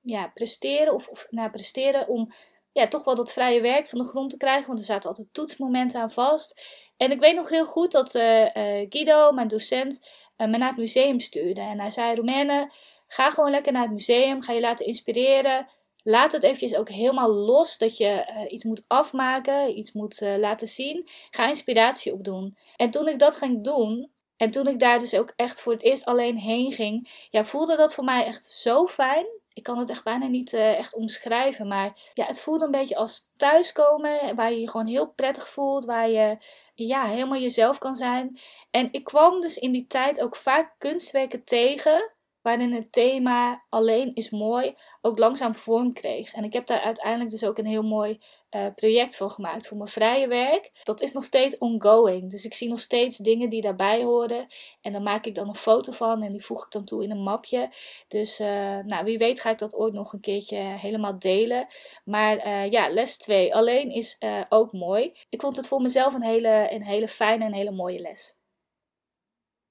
ja, 0.03 0.27
presteren. 0.27 0.93
Of, 0.93 1.07
of 1.07 1.27
presteren 1.51 2.07
om 2.07 2.33
ja, 2.72 2.88
toch 2.88 3.03
wel 3.03 3.15
dat 3.15 3.33
vrije 3.33 3.62
werk 3.62 3.88
van 3.88 4.00
de 4.00 4.07
grond 4.07 4.29
te 4.29 4.38
krijgen. 4.38 4.67
Want 4.67 4.79
er 4.79 4.86
zaten 4.86 5.10
altijd 5.10 5.27
toetsmomenten 5.31 6.01
aan 6.01 6.12
vast. 6.12 6.62
En 6.98 7.12
ik 7.12 7.19
weet 7.19 7.36
nog 7.36 7.50
heel 7.50 7.65
goed 7.65 7.91
dat 7.91 8.15
uh, 8.15 8.48
Guido, 8.89 9.31
mijn 9.31 9.48
docent, 9.48 10.07
me 10.38 10.57
naar 10.57 10.67
het 10.67 10.77
museum 10.77 11.19
stuurde. 11.19 11.62
En 11.62 11.79
hij 11.79 11.91
zei, 11.91 12.15
Romaine, 12.15 12.74
ga 13.07 13.29
gewoon 13.29 13.51
lekker 13.51 13.72
naar 13.72 13.81
het 13.81 13.91
museum. 13.91 14.41
Ga 14.41 14.53
je 14.53 14.60
laten 14.60 14.86
inspireren. 14.86 15.67
Laat 16.03 16.31
het 16.31 16.43
eventjes 16.43 16.75
ook 16.75 16.89
helemaal 16.89 17.33
los 17.33 17.77
dat 17.77 17.98
je 17.98 18.45
iets 18.50 18.63
moet 18.63 18.83
afmaken, 18.88 19.77
iets 19.77 19.91
moet 19.91 20.22
laten 20.22 20.67
zien. 20.67 21.10
Ga 21.29 21.48
inspiratie 21.48 22.13
opdoen. 22.13 22.57
En 22.75 22.91
toen 22.91 23.07
ik 23.07 23.19
dat 23.19 23.36
ging 23.36 23.63
doen, 23.63 24.12
en 24.38 24.51
toen 24.51 24.67
ik 24.67 24.79
daar 24.79 25.00
dus 25.00 25.13
ook 25.13 25.33
echt 25.36 25.62
voor 25.62 25.72
het 25.74 25.83
eerst 25.83 26.05
alleen 26.05 26.38
heen 26.38 26.72
ging, 26.72 27.27
ja, 27.29 27.43
voelde 27.43 27.75
dat 27.75 27.93
voor 27.93 28.03
mij 28.03 28.25
echt 28.25 28.45
zo 28.45 28.88
fijn. 28.88 29.25
Ik 29.53 29.63
kan 29.63 29.77
het 29.77 29.89
echt 29.89 30.03
bijna 30.03 30.27
niet 30.27 30.53
uh, 30.53 30.77
echt 30.77 30.95
omschrijven, 30.95 31.67
maar 31.67 32.12
ja, 32.13 32.25
het 32.25 32.41
voelde 32.41 32.65
een 32.65 32.72
beetje 32.72 32.95
als 32.95 33.29
thuiskomen, 33.36 34.36
waar 34.36 34.51
je 34.51 34.60
je 34.60 34.69
gewoon 34.69 34.86
heel 34.86 35.07
prettig 35.07 35.50
voelt, 35.50 35.86
waar 35.86 36.10
je 36.10 36.38
ja, 36.75 37.05
helemaal 37.05 37.39
jezelf 37.39 37.77
kan 37.77 37.95
zijn. 37.95 38.39
En 38.72 38.89
ik 38.91 39.03
kwam 39.03 39.41
dus 39.41 39.57
in 39.57 39.72
die 39.72 39.88
tijd 39.88 40.22
ook 40.22 40.36
vaak 40.36 40.75
kunstwerken 40.77 41.43
tegen 41.43 42.12
waarin 42.43 42.73
het 42.73 42.91
thema 42.91 43.63
alleen 43.69 44.15
is 44.15 44.29
mooi 44.29 44.75
ook 45.01 45.19
langzaam 45.19 45.55
vorm 45.55 45.93
kreeg. 45.93 46.33
En 46.33 46.43
ik 46.43 46.53
heb 46.53 46.65
daar 46.65 46.81
uiteindelijk 46.81 47.29
dus 47.29 47.43
ook 47.43 47.57
een 47.57 47.65
heel 47.65 47.83
mooi 47.83 48.19
uh, 48.55 48.65
project 48.75 49.17
van 49.17 49.29
gemaakt 49.29 49.67
voor 49.67 49.77
mijn 49.77 49.89
vrije 49.89 50.27
werk. 50.27 50.71
Dat 50.83 51.01
is 51.01 51.12
nog 51.12 51.23
steeds 51.23 51.57
ongoing. 51.57 52.31
Dus 52.31 52.45
ik 52.45 52.53
zie 52.53 52.69
nog 52.69 52.79
steeds 52.79 53.17
dingen 53.17 53.50
die 53.50 53.62
daarbij 53.62 54.03
horen. 54.03 54.47
En 54.81 54.93
dan 54.93 55.03
maak 55.03 55.25
ik 55.25 55.35
dan 55.35 55.47
een 55.47 55.55
foto 55.55 55.91
van 55.91 56.21
en 56.21 56.29
die 56.29 56.45
voeg 56.45 56.65
ik 56.65 56.71
dan 56.71 56.85
toe 56.85 57.03
in 57.03 57.12
een 57.12 57.23
mapje. 57.23 57.73
Dus 58.07 58.39
uh, 58.39 58.47
nou, 58.79 59.03
wie 59.03 59.17
weet 59.17 59.39
ga 59.39 59.50
ik 59.50 59.57
dat 59.57 59.75
ooit 59.75 59.93
nog 59.93 60.13
een 60.13 60.21
keertje 60.21 60.57
helemaal 60.57 61.19
delen. 61.19 61.67
Maar 62.05 62.47
uh, 62.47 62.71
ja, 62.71 62.89
les 62.89 63.17
2 63.17 63.55
alleen 63.55 63.89
is 63.89 64.17
ook 64.50 64.71
mooi. 64.71 65.13
Ik 65.29 65.41
vond 65.41 65.55
het 65.55 65.67
voor 65.67 65.81
mezelf 65.81 66.13
een 66.13 66.23
hele, 66.23 66.67
een 66.71 66.83
hele 66.83 67.07
fijne 67.07 67.45
en 67.45 67.53
hele 67.53 67.71
mooie 67.71 68.00
les. 68.00 68.35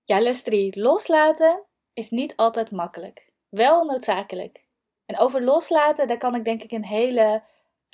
Ja, 0.04 0.20
les 0.20 0.42
3. 0.42 0.80
Loslaten 0.80 1.66
is 1.94 2.10
niet 2.10 2.36
altijd 2.36 2.70
makkelijk. 2.70 3.30
Wel 3.48 3.84
noodzakelijk. 3.84 4.64
En 5.06 5.18
over 5.18 5.42
loslaten, 5.42 6.06
daar 6.06 6.18
kan 6.18 6.34
ik 6.34 6.44
denk 6.44 6.62
ik 6.62 6.70
een 6.70 6.84
hele 6.84 7.42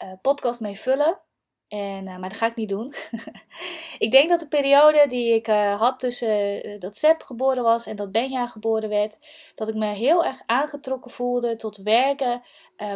uh, 0.02 0.12
podcast 0.22 0.60
mee 0.60 0.80
vullen. 0.80 1.18
En, 1.68 2.06
uh, 2.06 2.18
maar 2.18 2.28
dat 2.28 2.38
ga 2.38 2.46
ik 2.46 2.54
niet 2.54 2.68
doen. 2.68 2.94
ik 3.98 4.10
denk 4.10 4.28
dat 4.28 4.40
de 4.40 4.48
periode 4.48 5.04
die 5.08 5.34
ik 5.34 5.48
uh, 5.48 5.80
had 5.80 5.98
tussen 5.98 6.80
dat 6.80 6.96
Seb 6.96 7.22
geboren 7.22 7.62
was 7.62 7.86
en 7.86 7.96
dat 7.96 8.12
Benja 8.12 8.46
geboren 8.46 8.88
werd, 8.88 9.18
dat 9.54 9.68
ik 9.68 9.74
me 9.74 9.86
heel 9.86 10.24
erg 10.24 10.42
aangetrokken 10.46 11.10
voelde 11.10 11.56
tot 11.56 11.76
werken 11.76 12.42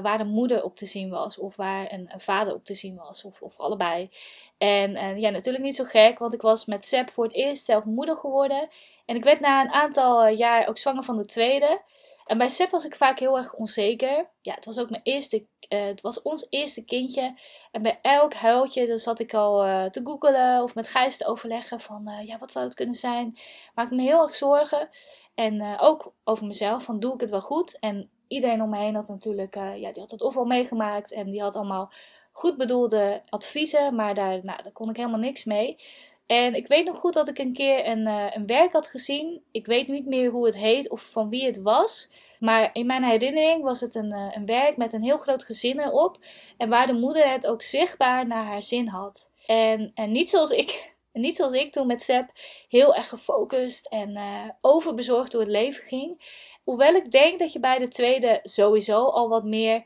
waar 0.03 0.21
een 0.21 0.29
moeder 0.29 0.65
op 0.65 0.77
te 0.77 0.87
zien 0.87 1.11
was, 1.11 1.39
of 1.39 1.57
waar 1.57 1.93
een, 1.93 2.09
een 2.13 2.21
vader 2.21 2.55
op 2.55 2.65
te 2.65 2.75
zien 2.75 2.97
was, 2.97 3.25
of, 3.25 3.43
of 3.43 3.59
allebei. 3.59 4.11
En 4.59 5.21
ja, 5.21 5.31
natuurlijk 5.31 5.65
niet 5.65 5.77
zo 5.77 5.85
gek, 5.85 6.19
want 6.19 6.35
ik 6.35 6.43
was 6.43 6.65
met 6.65 6.85
Seb 6.85 7.11
voor 7.11 7.25
het 7.25 7.35
eerst 7.35 7.65
zelf 7.65 7.85
moeder 7.85 8.17
geworden. 8.17 8.69
En 9.07 9.17
ik 9.17 9.25
werd 9.25 9.41
na 9.41 9.61
een 9.61 9.73
aantal 9.73 10.27
jaar 10.27 10.69
ook 10.69 10.79
zwanger 10.79 11.05
van 11.05 11.17
de 11.17 11.25
tweede. 11.25 11.83
En 12.27 12.39
bij 12.39 12.49
Seb 12.49 12.71
was 12.71 12.85
ik 12.85 12.97
vaak 12.97 13.19
heel 13.19 13.39
erg 13.39 13.55
onzeker. 13.55 14.31
Ja, 14.41 14.55
het 14.55 14.65
was 14.65 14.79
ook 14.79 14.91
mijn 14.91 15.03
eerste, 15.03 15.47
uh, 15.69 15.85
het 15.85 16.01
was 16.01 16.23
ons 16.23 16.47
eerste 16.51 16.85
kindje. 16.85 17.39
En 17.71 17.83
bij 17.83 17.99
elk 18.03 18.35
huiltje, 18.35 18.87
dan 18.87 18.99
zat 18.99 19.21
ik 19.21 19.35
al 19.35 19.67
uh, 19.67 19.85
te 19.85 20.01
googelen 20.05 20.63
of 20.63 20.75
met 20.75 20.89
Gijs 20.89 21.17
te 21.17 21.27
overleggen 21.27 21.81
van, 21.81 22.11
ja, 22.25 22.39
wat 22.39 22.53
zou 22.53 22.65
het 22.65 22.75
kunnen 22.75 22.95
zijn? 22.95 23.39
Maakte 23.75 23.95
me 23.95 24.03
heel 24.03 24.23
erg 24.23 24.35
zorgen. 24.35 24.89
En 25.35 25.79
ook 25.79 26.13
over 26.25 26.47
mezelf, 26.47 26.85
van 26.85 27.01
doe 27.01 27.15
ik 27.15 27.21
het 27.21 27.31
wel 27.31 27.41
goed? 27.41 27.79
En 27.79 28.11
iedereen 28.29 28.63
om 28.63 28.71
me 28.71 28.79
heen 28.79 28.95
had 28.95 29.09
natuurlijk, 29.09 29.55
ja, 29.55 29.93
die 29.93 30.01
had 30.01 30.11
het 30.11 30.23
ofwel 30.23 30.45
meegemaakt 30.45 31.13
en 31.13 31.31
die 31.31 31.41
had 31.41 31.57
allemaal 31.57 31.93
goed 32.33 32.57
bedoelde 32.57 33.23
adviezen, 33.29 33.95
maar 33.95 34.15
daar, 34.15 34.45
nou, 34.45 34.63
daar 34.63 34.73
kon 34.73 34.91
ik 34.91 34.97
helemaal 34.97 35.19
niks 35.19 35.45
mee. 35.45 35.77
En 36.27 36.55
ik 36.55 36.67
weet 36.67 36.85
nog 36.85 36.99
goed 36.99 37.15
dat 37.15 37.29
ik 37.29 37.39
een 37.39 37.53
keer 37.53 37.87
een, 37.87 38.07
uh, 38.07 38.27
een 38.31 38.47
werk 38.47 38.73
had 38.73 38.87
gezien. 38.87 39.43
Ik 39.51 39.67
weet 39.67 39.89
niet 39.89 40.07
meer 40.07 40.31
hoe 40.31 40.47
het 40.47 40.57
heet 40.57 40.91
of 40.91 41.03
van 41.03 41.29
wie 41.29 41.47
het 41.47 41.63
was. 41.63 42.11
Maar 42.39 42.71
in 42.73 42.87
mijn 42.87 43.05
herinnering 43.05 43.63
was 43.63 43.81
het 43.81 43.95
een, 43.95 44.13
uh, 44.13 44.29
een 44.31 44.47
werk 44.47 44.77
met 44.77 44.93
een 44.93 45.03
heel 45.03 45.17
groot 45.17 45.45
gezin 45.45 45.81
erop. 45.81 46.19
En 46.57 46.69
waar 46.69 46.87
de 46.87 46.93
moeder 46.93 47.31
het 47.31 47.47
ook 47.47 47.63
zichtbaar 47.63 48.27
naar 48.27 48.45
haar 48.45 48.63
zin 48.63 48.87
had. 48.87 49.31
En, 49.47 49.91
en 49.95 50.13
niet, 50.13 50.31
zoals 50.31 50.51
ik, 50.51 50.95
niet 51.13 51.37
zoals 51.37 51.53
ik 51.53 51.73
toen 51.73 51.87
met 51.87 52.03
Seb 52.03 52.31
heel 52.69 52.95
erg 52.95 53.09
gefocust 53.09 53.87
en 53.87 54.11
uh, 54.11 54.49
overbezorgd 54.61 55.33
door 55.33 55.41
het 55.41 55.51
leven 55.51 55.85
ging. 55.85 56.41
Hoewel 56.65 56.95
ik 56.95 57.11
denk 57.11 57.39
dat 57.39 57.53
je 57.53 57.61
bij 57.61 57.79
de 57.79 57.89
tweede 57.89 58.41
sowieso 58.43 59.05
al 59.05 59.29
wat 59.29 59.45
meer 59.45 59.85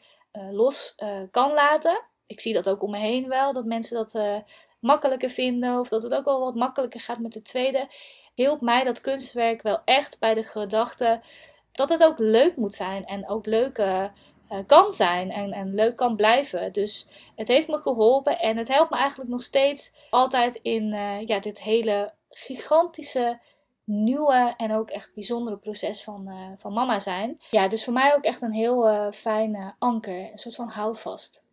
los 0.50 0.94
kan 1.30 1.52
laten. 1.52 2.02
Ik 2.26 2.40
zie 2.40 2.52
dat 2.52 2.68
ook 2.68 2.82
om 2.82 2.90
me 2.90 2.98
heen 2.98 3.28
wel, 3.28 3.52
dat 3.52 3.64
mensen 3.64 3.96
dat 3.96 4.44
makkelijker 4.86 5.30
vinden 5.30 5.78
of 5.80 5.88
dat 5.88 6.02
het 6.02 6.14
ook 6.14 6.24
wel 6.24 6.40
wat 6.40 6.54
makkelijker 6.54 7.00
gaat 7.00 7.18
met 7.18 7.32
de 7.32 7.42
tweede, 7.42 7.88
hielp 8.34 8.60
mij 8.60 8.84
dat 8.84 9.00
kunstwerk 9.00 9.62
wel 9.62 9.80
echt 9.84 10.18
bij 10.18 10.34
de 10.34 10.42
gedachte 10.42 11.20
dat 11.72 11.88
het 11.88 12.04
ook 12.04 12.18
leuk 12.18 12.56
moet 12.56 12.74
zijn 12.74 13.04
en 13.04 13.28
ook 13.28 13.46
leuk 13.46 13.78
uh, 13.78 14.04
kan 14.66 14.92
zijn 14.92 15.30
en, 15.30 15.52
en 15.52 15.74
leuk 15.74 15.96
kan 15.96 16.16
blijven. 16.16 16.72
Dus 16.72 17.08
het 17.36 17.48
heeft 17.48 17.68
me 17.68 17.78
geholpen 17.78 18.38
en 18.38 18.56
het 18.56 18.68
helpt 18.68 18.90
me 18.90 18.96
eigenlijk 18.96 19.30
nog 19.30 19.42
steeds 19.42 19.92
altijd 20.10 20.58
in 20.62 20.92
uh, 20.92 21.26
ja, 21.26 21.40
dit 21.40 21.62
hele 21.62 22.12
gigantische 22.30 23.40
nieuwe 23.84 24.54
en 24.56 24.72
ook 24.72 24.90
echt 24.90 25.14
bijzondere 25.14 25.58
proces 25.58 26.02
van, 26.02 26.30
van 26.58 26.72
mama 26.72 27.00
zijn. 27.00 27.40
Ja, 27.50 27.68
dus 27.68 27.84
voor 27.84 27.92
mij 27.92 28.14
ook 28.14 28.24
echt 28.24 28.42
een 28.42 28.52
heel 28.52 29.12
fijn 29.12 29.74
anker, 29.78 30.32
een 30.32 30.38
soort 30.38 30.54
van 30.54 30.68
houvast. 30.68 31.44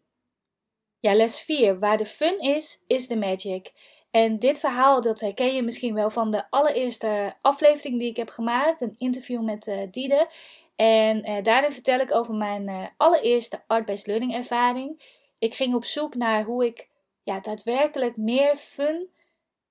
Ja, 1.04 1.16
les 1.16 1.40
4. 1.40 1.80
Waar 1.80 1.98
de 1.98 2.06
fun 2.06 2.40
is, 2.40 2.84
is 2.88 3.08
de 3.08 3.16
magic. 3.16 3.72
En 4.12 4.40
dit 4.40 4.60
verhaal, 4.60 5.02
dat 5.02 5.20
herken 5.20 5.54
je 5.54 5.64
misschien 5.64 5.94
wel 5.94 6.10
van 6.10 6.32
de 6.32 6.44
allereerste 6.50 7.36
aflevering 7.42 8.00
die 8.00 8.10
ik 8.10 8.18
heb 8.18 8.30
gemaakt. 8.30 8.82
Een 8.82 8.96
interview 8.98 9.42
met 9.42 9.68
uh, 9.68 9.82
Diede. 9.92 10.30
En 10.76 11.30
uh, 11.30 11.42
daarin 11.42 11.72
vertel 11.72 12.00
ik 12.00 12.14
over 12.14 12.34
mijn 12.34 12.68
uh, 12.68 12.88
allereerste 12.98 13.64
art-based 13.68 14.08
learning 14.08 14.34
ervaring. 14.34 15.04
Ik 15.40 15.54
ging 15.54 15.76
op 15.76 15.86
zoek 15.86 16.16
naar 16.16 16.44
hoe 16.44 16.66
ik 16.66 16.90
ja, 17.24 17.40
daadwerkelijk 17.40 18.18
meer 18.18 18.58
fun 18.58 19.10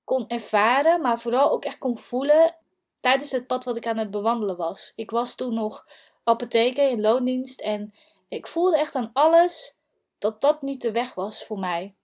kon 0.05 0.29
ervaren. 0.29 1.01
Maar 1.01 1.19
vooral 1.19 1.51
ook 1.51 1.65
echt 1.65 1.79
kon 1.79 1.99
voelen 1.99 2.57
tijdens 3.01 3.31
het 3.31 3.47
pad 3.47 3.65
wat 3.65 3.77
ik 3.77 3.87
aan 3.87 3.99
het 3.99 4.11
bewandelen 4.11 4.57
was. 4.57 4.93
Ik 4.97 5.11
was 5.11 5.35
toen 5.35 5.55
nog 5.55 5.87
apotheker 6.25 6.91
in 6.91 7.01
loondienst. 7.01 7.61
En 7.61 7.95
ik 8.29 8.47
voelde 8.47 8.79
echt 8.79 8.95
aan 8.95 9.11
alles 9.13 9.81
dat 10.23 10.41
dat 10.41 10.63
niet 10.63 10.83
de 10.83 10.93
weg 10.93 11.15
was 11.15 11.45
voor 11.45 11.59
mij. 11.59 11.95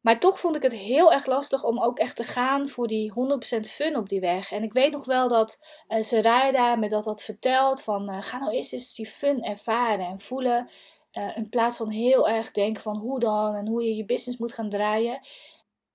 Maar 0.00 0.20
toch 0.20 0.40
vond 0.40 0.56
ik 0.56 0.62
het 0.62 0.72
heel 0.72 1.12
erg 1.12 1.26
lastig 1.26 1.64
om 1.64 1.82
ook 1.82 1.98
echt 1.98 2.16
te 2.16 2.24
gaan 2.24 2.66
voor 2.68 2.86
die 2.86 3.12
100% 3.56 3.60
fun 3.60 3.96
op 3.96 4.08
die 4.08 4.20
weg. 4.20 4.52
En 4.52 4.62
ik 4.62 4.72
weet 4.72 4.92
nog 4.92 5.04
wel 5.04 5.28
dat 5.28 5.58
uh, 5.88 6.02
Sarayda 6.02 6.76
me 6.76 6.88
dat 6.88 7.04
had 7.04 7.22
verteld 7.22 7.82
van 7.82 8.10
uh, 8.10 8.22
ga 8.22 8.38
nou 8.38 8.52
eerst 8.52 8.72
eens 8.72 8.94
die 8.94 9.06
fun 9.06 9.42
ervaren 9.42 10.06
en 10.06 10.20
voelen. 10.20 10.70
Uh, 11.12 11.36
in 11.36 11.48
plaats 11.48 11.76
van 11.76 11.90
heel 11.90 12.28
erg 12.28 12.50
denken 12.50 12.82
van 12.82 12.96
hoe 12.96 13.20
dan 13.20 13.54
en 13.54 13.66
hoe 13.66 13.82
je 13.82 13.96
je 13.96 14.04
business 14.04 14.38
moet 14.38 14.52
gaan 14.52 14.68
draaien. 14.68 15.20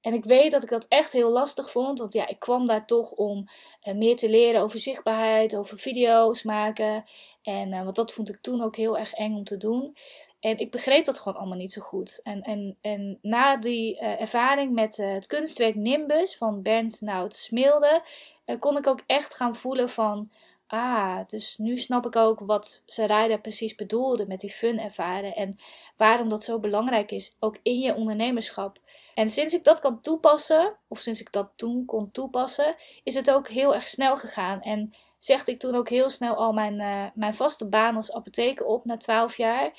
En 0.02 0.14
ik 0.14 0.24
weet 0.24 0.52
dat 0.52 0.64
ik 0.64 0.70
dat 0.70 0.86
echt 0.88 1.14
heel 1.14 1.30
lastig 1.30 1.72
vond, 1.72 2.00
want 2.00 2.14
ja, 2.14 2.28
ik 2.28 2.40
kwam 2.40 2.68
daar 2.68 2.86
toch 2.86 3.12
om 3.12 3.48
meer 3.94 4.16
te 4.16 4.30
leren 4.30 4.62
over 4.62 4.80
zichtbaarheid, 4.80 5.56
over 5.56 5.78
video's 5.78 6.44
maken. 6.44 7.04
En 7.42 7.84
want 7.84 7.96
dat 7.96 8.14
vond 8.14 8.30
ik 8.30 8.42
toen 8.42 8.62
ook 8.62 8.76
heel 8.76 8.98
erg 8.98 9.14
eng 9.14 9.36
om 9.36 9.44
te 9.44 9.58
doen. 9.58 9.96
En 10.44 10.58
ik 10.58 10.72
begreep 10.72 11.06
dat 11.06 11.18
gewoon 11.18 11.38
allemaal 11.38 11.58
niet 11.58 11.72
zo 11.72 11.82
goed. 11.82 12.20
En, 12.24 12.42
en, 12.42 12.78
en 12.82 13.20
na 13.22 13.58
die 13.58 14.02
uh, 14.02 14.22
ervaring 14.22 14.74
met 14.74 14.98
uh, 14.98 15.14
het 15.14 15.28
kunstwerk 15.28 15.76
Nimbus 15.76 16.38
van 16.38 16.62
Bernd 16.62 17.02
Nout 17.02 17.36
Smilde, 17.36 18.02
uh, 18.46 18.60
kon 18.60 18.78
ik 18.78 18.88
ook 18.88 19.04
echt 19.06 19.34
gaan 19.34 19.56
voelen 19.56 19.90
van, 19.90 20.32
ah, 20.68 21.20
dus 21.28 21.58
nu 21.58 21.78
snap 21.78 22.06
ik 22.06 22.16
ook 22.16 22.40
wat 22.40 22.84
Sarayda 22.86 23.38
precies 23.38 23.76
bedoelde 23.76 24.28
met 24.28 24.40
die 24.40 24.50
fun 24.52 24.80
ervaren 24.80 25.36
en 25.36 25.60
waarom 25.98 26.30
dat 26.30 26.44
zo 26.44 26.60
belangrijk 26.60 27.12
is, 27.12 27.36
ook 27.40 27.58
in 27.62 27.80
je 27.80 27.96
ondernemerschap. 27.96 28.78
En 29.16 29.30
sinds 29.30 29.54
ik 29.54 29.64
dat 29.64 29.80
kan 29.80 30.02
toepassen, 30.02 30.76
of 30.88 31.00
sinds 31.00 31.22
ik 31.22 31.32
dat 31.32 31.50
toen 31.56 31.86
kon 31.86 32.12
toepassen, 32.12 32.76
is 33.04 33.16
het 33.16 33.32
ook 33.32 33.48
heel 33.48 33.74
erg 33.74 33.88
snel 33.88 34.18
gegaan. 34.18 34.62
En 34.62 34.94
zegde 35.18 35.52
ik 35.52 35.60
toen 35.60 35.76
ook 35.76 35.90
heel 35.90 36.10
snel 36.10 36.36
al 36.36 36.54
mijn, 36.54 37.12
mijn 37.16 37.34
vaste 37.34 37.68
baan 37.68 37.96
als 37.96 38.14
apotheker 38.14 38.66
op 38.66 38.86
na 38.86 38.98
12 38.98 39.38
jaar. 39.38 39.72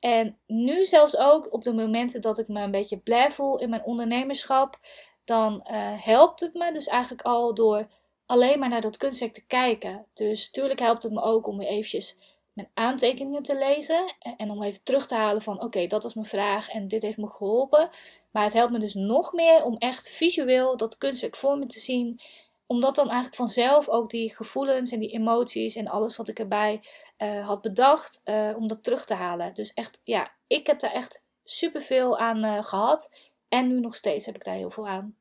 En 0.00 0.38
nu 0.46 0.84
zelfs 0.84 1.16
ook 1.16 1.52
op 1.52 1.64
de 1.64 1.74
momenten 1.74 2.20
dat 2.20 2.38
ik 2.38 2.48
me 2.48 2.60
een 2.60 2.70
beetje 2.70 2.98
blij 2.98 3.30
voel 3.30 3.60
in 3.60 3.70
mijn 3.70 3.84
ondernemerschap, 3.84 4.78
dan 5.24 5.66
uh, 5.70 5.92
helpt 6.04 6.40
het 6.40 6.54
me 6.54 6.72
dus 6.72 6.86
eigenlijk 6.86 7.22
al 7.22 7.54
door 7.54 7.86
alleen 8.26 8.58
maar 8.58 8.68
naar 8.68 8.80
dat 8.80 8.96
kunstwerk 8.96 9.32
te 9.32 9.46
kijken. 9.46 10.06
Dus 10.14 10.50
tuurlijk 10.50 10.80
helpt 10.80 11.02
het 11.02 11.12
me 11.12 11.22
ook 11.22 11.46
om 11.46 11.58
weer 11.58 11.68
eventjes 11.68 12.16
mijn 12.54 12.68
aantekeningen 12.74 13.42
te 13.42 13.58
lezen 13.58 14.14
en 14.36 14.50
om 14.50 14.62
even 14.62 14.82
terug 14.82 15.06
te 15.06 15.14
halen 15.14 15.42
van 15.42 15.62
oké, 15.62 15.86
dat 15.86 16.02
was 16.02 16.14
mijn 16.14 16.26
vraag 16.26 16.68
en 16.68 16.88
dit 16.88 17.02
heeft 17.02 17.18
me 17.18 17.28
geholpen. 17.30 17.90
Maar 18.30 18.44
het 18.44 18.52
helpt 18.52 18.72
me 18.72 18.78
dus 18.78 18.94
nog 18.94 19.32
meer 19.32 19.64
om 19.64 19.76
echt 19.76 20.08
visueel 20.08 20.76
dat 20.76 20.98
kunstwerk 20.98 21.36
voor 21.36 21.58
me 21.58 21.66
te 21.66 21.78
zien 21.78 22.20
omdat 22.66 22.94
dan 22.94 23.06
eigenlijk 23.06 23.36
vanzelf 23.36 23.88
ook 23.88 24.10
die 24.10 24.34
gevoelens 24.34 24.92
en 24.92 24.98
die 24.98 25.12
emoties 25.12 25.76
en 25.76 25.88
alles 25.88 26.16
wat 26.16 26.28
ik 26.28 26.38
erbij 26.38 26.82
uh, 27.18 27.46
had 27.46 27.62
bedacht, 27.62 28.20
uh, 28.24 28.56
om 28.56 28.68
dat 28.68 28.82
terug 28.82 29.04
te 29.04 29.14
halen. 29.14 29.54
Dus 29.54 29.74
echt, 29.74 30.00
ja, 30.04 30.30
ik 30.46 30.66
heb 30.66 30.78
daar 30.78 30.92
echt 30.92 31.24
superveel 31.44 32.18
aan 32.18 32.44
uh, 32.44 32.62
gehad. 32.62 33.10
En 33.48 33.68
nu 33.68 33.80
nog 33.80 33.94
steeds 33.94 34.26
heb 34.26 34.34
ik 34.34 34.44
daar 34.44 34.54
heel 34.54 34.70
veel 34.70 34.88
aan. 34.88 35.16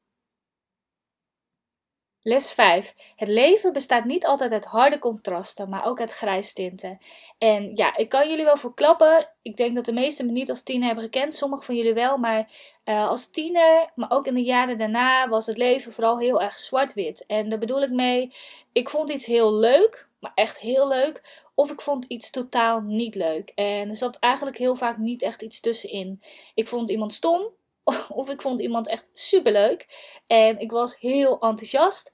Les 2.22 2.52
5. 2.52 2.94
Het 3.16 3.28
leven 3.28 3.74
bestaat 3.74 4.06
niet 4.06 4.26
altijd 4.26 4.52
uit 4.52 4.66
harde 4.66 5.00
contrasten, 5.00 5.70
maar 5.70 5.86
ook 5.86 6.00
uit 6.00 6.12
grijstinten. 6.12 6.98
En 7.38 7.76
ja, 7.76 7.98
ik 7.98 8.10
kan 8.10 8.30
jullie 8.30 8.46
wel 8.46 8.58
verklappen. 8.58 9.30
Ik 9.42 9.58
denk 9.58 9.76
dat 9.76 9.86
de 9.86 9.94
meesten 9.94 10.26
me 10.26 10.32
niet 10.32 10.50
als 10.50 10.64
tiener 10.64 10.86
hebben 10.86 11.04
gekend, 11.04 11.34
sommigen 11.34 11.66
van 11.66 11.76
jullie 11.76 11.94
wel. 11.94 12.18
Maar 12.18 12.52
als 12.84 13.30
tiener, 13.30 13.92
maar 13.96 14.12
ook 14.12 14.28
in 14.28 14.34
de 14.34 14.44
jaren 14.44 14.78
daarna, 14.78 15.30
was 15.30 15.46
het 15.46 15.58
leven 15.58 15.92
vooral 15.92 16.20
heel 16.20 16.42
erg 16.42 16.58
zwart-wit. 16.58 17.26
En 17.26 17.50
daar 17.50 17.60
bedoel 17.60 17.82
ik 17.82 17.92
mee, 17.92 18.34
ik 18.72 18.90
vond 18.90 19.10
iets 19.10 19.26
heel 19.26 19.54
leuk, 19.54 20.08
maar 20.20 20.32
echt 20.36 20.60
heel 20.60 20.88
leuk. 20.88 21.45
Of 21.56 21.72
ik 21.72 21.82
vond 21.82 22.06
iets 22.06 22.30
totaal 22.30 22.82
niet 22.82 23.16
leuk. 23.16 23.52
En 23.56 23.90
er 23.90 23.96
zat 23.96 24.20
eigenlijk 24.20 24.58
heel 24.58 24.76
vaak 24.76 24.98
niet 24.98 25.22
echt 25.22 25.42
iets 25.42 25.60
tussenin. 25.60 26.22
Ik 26.54 26.68
vond 26.68 26.90
iemand 26.90 27.14
stom, 27.14 27.50
of 28.10 28.30
ik 28.30 28.42
vond 28.42 28.60
iemand 28.60 28.88
echt 28.88 29.10
superleuk. 29.14 29.88
En 30.28 30.60
ik 30.60 30.72
was 30.72 31.00
heel 31.00 31.40
enthousiast. 31.40 32.14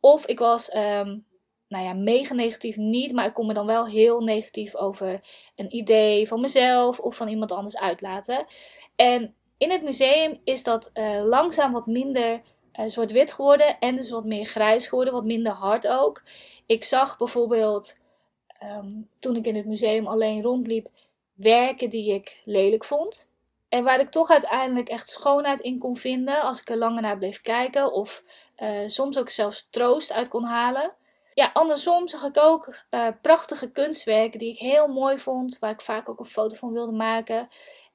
Of 0.00 0.26
ik 0.26 0.38
was, 0.38 0.74
um, 0.74 1.26
nou 1.68 1.84
ja, 1.84 1.92
mega 1.92 2.34
negatief 2.34 2.76
niet, 2.76 3.12
maar 3.12 3.26
ik 3.26 3.34
kon 3.34 3.46
me 3.46 3.54
dan 3.54 3.66
wel 3.66 3.86
heel 3.86 4.20
negatief 4.20 4.74
over 4.74 5.20
een 5.56 5.76
idee 5.76 6.28
van 6.28 6.40
mezelf 6.40 7.00
of 7.00 7.16
van 7.16 7.28
iemand 7.28 7.52
anders 7.52 7.76
uitlaten. 7.76 8.46
En 8.96 9.34
in 9.58 9.70
het 9.70 9.82
museum 9.82 10.40
is 10.44 10.62
dat 10.62 10.90
uh, 10.94 11.24
langzaam 11.24 11.72
wat 11.72 11.86
minder 11.86 12.42
uh, 12.80 12.88
zwart-wit 12.88 13.32
geworden 13.32 13.78
en 13.78 13.96
dus 13.96 14.10
wat 14.10 14.24
meer 14.24 14.44
grijs 14.46 14.86
geworden, 14.86 15.14
wat 15.14 15.24
minder 15.24 15.52
hard 15.52 15.88
ook. 15.88 16.22
Ik 16.66 16.84
zag 16.84 17.18
bijvoorbeeld 17.18 18.00
um, 18.68 19.08
toen 19.18 19.36
ik 19.36 19.46
in 19.46 19.56
het 19.56 19.66
museum 19.66 20.06
alleen 20.06 20.42
rondliep 20.42 20.88
werken 21.34 21.90
die 21.90 22.14
ik 22.14 22.40
lelijk 22.44 22.84
vond. 22.84 23.30
En 23.68 23.84
waar 23.84 24.00
ik 24.00 24.08
toch 24.08 24.30
uiteindelijk 24.30 24.88
echt 24.88 25.08
schoonheid 25.08 25.60
in 25.60 25.78
kon 25.78 25.96
vinden 25.96 26.42
als 26.42 26.60
ik 26.60 26.70
er 26.70 26.76
langer 26.76 27.02
naar 27.02 27.18
bleef 27.18 27.40
kijken. 27.40 27.92
Of 27.92 28.22
uh, 28.58 28.78
soms 28.86 29.18
ook 29.18 29.30
zelfs 29.30 29.66
troost 29.70 30.12
uit 30.12 30.28
kon 30.28 30.44
halen. 30.44 30.94
Ja, 31.34 31.50
andersom 31.52 32.08
zag 32.08 32.24
ik 32.24 32.36
ook 32.38 32.76
uh, 32.90 33.08
prachtige 33.22 33.70
kunstwerken 33.70 34.38
die 34.38 34.52
ik 34.52 34.58
heel 34.58 34.86
mooi 34.86 35.18
vond. 35.18 35.58
Waar 35.58 35.70
ik 35.70 35.80
vaak 35.80 36.08
ook 36.08 36.18
een 36.18 36.24
foto 36.24 36.56
van 36.56 36.72
wilde 36.72 36.92
maken. 36.92 37.48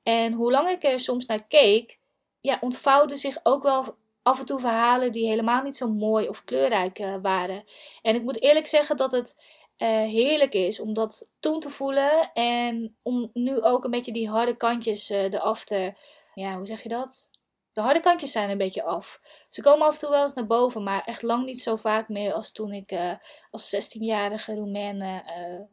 En 0.04 0.34
hoe 0.34 0.52
lang 0.52 0.70
ik 0.70 0.84
er 0.84 1.00
soms 1.00 1.26
naar 1.26 1.44
keek, 1.44 2.00
ja, 2.42 2.58
ontvouwden 2.62 3.18
zich 3.18 3.40
ook 3.44 3.64
wel 3.64 3.96
af 4.24 4.40
en 4.40 4.46
toe 4.46 4.60
verhalen 4.60 5.12
die 5.12 5.28
helemaal 5.28 5.62
niet 5.62 5.78
zo 5.78 5.88
mooi 5.90 6.28
of 6.28 6.44
kleurrijk 6.44 7.00
uh, 7.00 7.16
waren. 7.22 7.64
En 8.02 8.16
ik 8.16 8.24
moet 8.24 8.42
eerlijk 8.42 8.68
zeggen 8.68 8.98
dat 8.98 9.12
het 9.12 9.42
uh, 9.78 9.88
heerlijk 9.88 10.54
is 10.54 10.80
om 10.80 10.94
dat 10.94 11.32
toen 11.40 11.60
te 11.60 11.70
voelen. 11.70 12.32
En 12.34 12.96
om 13.04 13.30
nu 13.34 13.62
ook 13.62 13.84
een 13.84 13.92
beetje 13.92 14.12
die 14.12 14.30
harde 14.30 14.58
kantjes 14.58 15.12
uh, 15.12 15.24
eraf 15.24 15.66
te. 15.66 15.94
Ja, 16.34 16.58
hoe 16.58 16.66
zeg 16.66 16.84
je 16.84 16.90
dat? 16.90 17.30
De 17.74 17.82
harde 17.82 18.00
kantjes 18.00 18.32
zijn 18.32 18.50
een 18.50 18.58
beetje 18.58 18.84
af. 18.84 19.22
Ze 19.48 19.62
komen 19.62 19.88
af 19.88 19.94
en 19.94 20.00
toe 20.00 20.10
wel 20.10 20.24
eens 20.24 20.34
naar 20.34 20.48
boven, 20.48 20.84
maar 20.84 21.04
echt 21.06 21.22
lang 21.22 21.46
niet 21.46 21.62
zo 21.62 21.76
vaak 21.76 22.10
meer 22.10 22.34
als 22.34 22.52
toen 22.52 22.74
ik 22.74 22.92
uh, 22.92 23.14
als 23.52 23.76
16-jarige 23.76 24.56
Roemene 24.56 25.24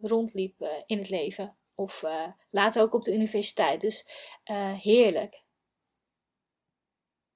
rondliep 0.01 0.83
in 0.87 0.99
het 0.99 1.11
leven. 1.11 1.57
Of 1.75 2.05
later 2.51 2.83
ook 2.83 2.95
op 2.95 3.03
de 3.03 3.15
universiteit. 3.15 3.81
Dus 3.81 4.07
heerlijk. 4.81 5.44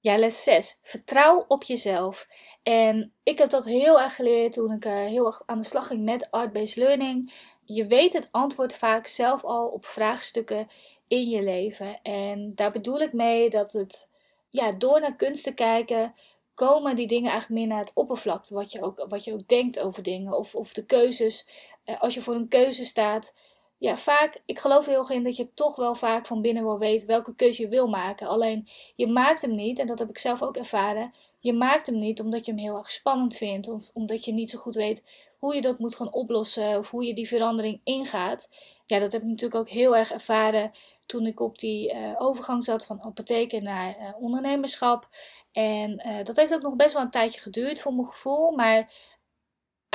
Ja, 0.00 0.18
les 0.18 0.42
6. 0.42 0.78
Vertrouw 0.82 1.44
op 1.48 1.62
jezelf. 1.62 2.26
En 2.62 3.12
ik 3.22 3.38
heb 3.38 3.50
dat 3.50 3.64
heel 3.64 4.00
erg 4.00 4.14
geleerd 4.14 4.52
toen 4.52 4.72
ik 4.72 4.84
uh, 4.84 4.92
heel 4.92 5.26
erg 5.26 5.42
aan 5.46 5.58
de 5.58 5.64
slag 5.64 5.86
ging 5.86 6.04
met 6.04 6.30
art-based 6.30 6.76
learning. 6.76 7.32
Je 7.64 7.86
weet 7.86 8.12
het 8.12 8.28
antwoord 8.30 8.74
vaak 8.74 9.06
zelf 9.06 9.44
al 9.44 9.66
op 9.66 9.86
vraagstukken 9.86 10.68
in 11.08 11.28
je 11.28 11.42
leven. 11.42 12.02
En 12.02 12.52
daar 12.54 12.72
bedoel 12.72 13.00
ik 13.00 13.12
mee 13.12 13.50
dat 13.50 13.72
het, 13.72 14.10
ja, 14.48 14.72
door 14.72 15.00
naar 15.00 15.16
kunst 15.16 15.44
te 15.44 15.54
kijken, 15.54 16.14
komen 16.54 16.96
die 16.96 17.06
dingen 17.06 17.30
eigenlijk 17.30 17.60
meer 17.60 17.70
naar 17.70 17.84
het 17.84 17.94
oppervlakte. 17.94 18.54
Wat 18.54 18.72
je 18.72 18.82
ook, 18.82 19.06
wat 19.08 19.24
je 19.24 19.32
ook 19.32 19.48
denkt 19.48 19.80
over 19.80 20.02
dingen. 20.02 20.32
Of, 20.32 20.54
of 20.54 20.72
de 20.72 20.84
keuzes. 20.84 21.48
Uh, 21.84 22.00
als 22.00 22.14
je 22.14 22.22
voor 22.22 22.34
een 22.34 22.48
keuze 22.48 22.84
staat, 22.84 23.34
ja, 23.78 23.96
vaak, 23.96 24.42
ik 24.46 24.58
geloof 24.58 24.86
heel 24.86 24.98
erg 24.98 25.10
in 25.10 25.24
dat 25.24 25.36
je 25.36 25.54
toch 25.54 25.76
wel 25.76 25.94
vaak 25.94 26.26
van 26.26 26.42
binnen 26.42 26.64
wel 26.64 26.78
weet 26.78 27.04
welke 27.04 27.34
keuze 27.34 27.62
je 27.62 27.68
wil 27.68 27.86
maken. 27.86 28.28
Alleen 28.28 28.68
je 28.96 29.06
maakt 29.06 29.42
hem 29.42 29.54
niet, 29.54 29.78
en 29.78 29.86
dat 29.86 29.98
heb 29.98 30.08
ik 30.08 30.18
zelf 30.18 30.42
ook 30.42 30.56
ervaren. 30.56 31.14
Je 31.40 31.52
maakt 31.52 31.86
hem 31.86 31.96
niet 31.96 32.20
omdat 32.20 32.46
je 32.46 32.52
hem 32.52 32.60
heel 32.60 32.76
erg 32.76 32.90
spannend 32.90 33.36
vindt, 33.36 33.68
of 33.68 33.90
omdat 33.94 34.24
je 34.24 34.32
niet 34.32 34.50
zo 34.50 34.58
goed 34.58 34.74
weet 34.74 35.04
hoe 35.38 35.54
je 35.54 35.60
dat 35.60 35.78
moet 35.78 35.94
gaan 35.94 36.12
oplossen, 36.12 36.78
of 36.78 36.90
hoe 36.90 37.04
je 37.04 37.14
die 37.14 37.28
verandering 37.28 37.80
ingaat. 37.84 38.48
Ja, 38.86 38.98
dat 38.98 39.12
heb 39.12 39.22
ik 39.22 39.28
natuurlijk 39.28 39.60
ook 39.60 39.68
heel 39.68 39.96
erg 39.96 40.12
ervaren 40.12 40.72
toen 41.06 41.26
ik 41.26 41.40
op 41.40 41.58
die 41.58 41.94
uh, 41.94 42.14
overgang 42.18 42.64
zat 42.64 42.84
van 42.84 43.02
apotheken 43.02 43.62
naar 43.62 43.96
uh, 43.98 44.08
ondernemerschap. 44.20 45.08
En 45.52 46.02
uh, 46.06 46.24
dat 46.24 46.36
heeft 46.36 46.54
ook 46.54 46.62
nog 46.62 46.76
best 46.76 46.94
wel 46.94 47.02
een 47.02 47.10
tijdje 47.10 47.40
geduurd 47.40 47.80
voor 47.80 47.94
mijn 47.94 48.08
gevoel. 48.08 48.50
Maar 48.50 48.92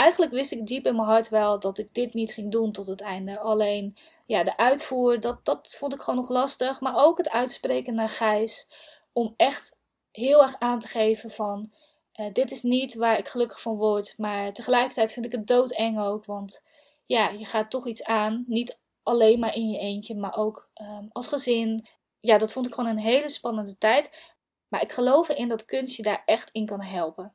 eigenlijk 0.03 0.31
wist 0.31 0.51
ik 0.51 0.67
diep 0.67 0.85
in 0.85 0.95
mijn 0.95 1.07
hart 1.07 1.29
wel 1.29 1.59
dat 1.59 1.77
ik 1.77 1.93
dit 1.93 2.13
niet 2.13 2.33
ging 2.33 2.51
doen 2.51 2.71
tot 2.71 2.87
het 2.87 3.01
einde. 3.01 3.39
Alleen 3.39 3.97
ja, 4.25 4.43
de 4.43 4.57
uitvoer, 4.57 5.19
dat, 5.19 5.45
dat 5.45 5.75
vond 5.77 5.93
ik 5.93 6.01
gewoon 6.01 6.19
nog 6.19 6.29
lastig. 6.29 6.79
Maar 6.81 6.95
ook 6.95 7.17
het 7.17 7.29
uitspreken 7.29 7.95
naar 7.95 8.09
Gijs. 8.09 8.67
Om 9.13 9.33
echt 9.37 9.77
heel 10.11 10.41
erg 10.41 10.55
aan 10.59 10.79
te 10.79 10.87
geven 10.87 11.31
van... 11.31 11.71
Uh, 12.19 12.33
dit 12.33 12.51
is 12.51 12.61
niet 12.61 12.93
waar 12.93 13.17
ik 13.17 13.27
gelukkig 13.27 13.61
van 13.61 13.75
word. 13.75 14.13
Maar 14.17 14.53
tegelijkertijd 14.53 15.13
vind 15.13 15.25
ik 15.25 15.31
het 15.31 15.47
doodeng 15.47 15.99
ook. 15.99 16.25
Want 16.25 16.63
ja, 17.05 17.29
je 17.29 17.45
gaat 17.45 17.69
toch 17.69 17.87
iets 17.87 18.03
aan. 18.03 18.43
Niet 18.47 18.79
alleen 19.03 19.39
maar 19.39 19.55
in 19.55 19.69
je 19.69 19.79
eentje, 19.79 20.15
maar 20.15 20.35
ook 20.35 20.69
um, 20.81 21.09
als 21.11 21.27
gezin. 21.27 21.87
Ja, 22.19 22.37
dat 22.37 22.51
vond 22.51 22.67
ik 22.67 22.73
gewoon 22.73 22.89
een 22.89 22.97
hele 22.97 23.29
spannende 23.29 23.77
tijd. 23.77 24.33
Maar 24.67 24.81
ik 24.81 24.91
geloof 24.91 25.29
erin 25.29 25.47
dat 25.47 25.65
kunst 25.65 25.95
je 25.95 26.03
daar 26.03 26.23
echt 26.25 26.49
in 26.51 26.65
kan 26.65 26.81
helpen. 26.81 27.33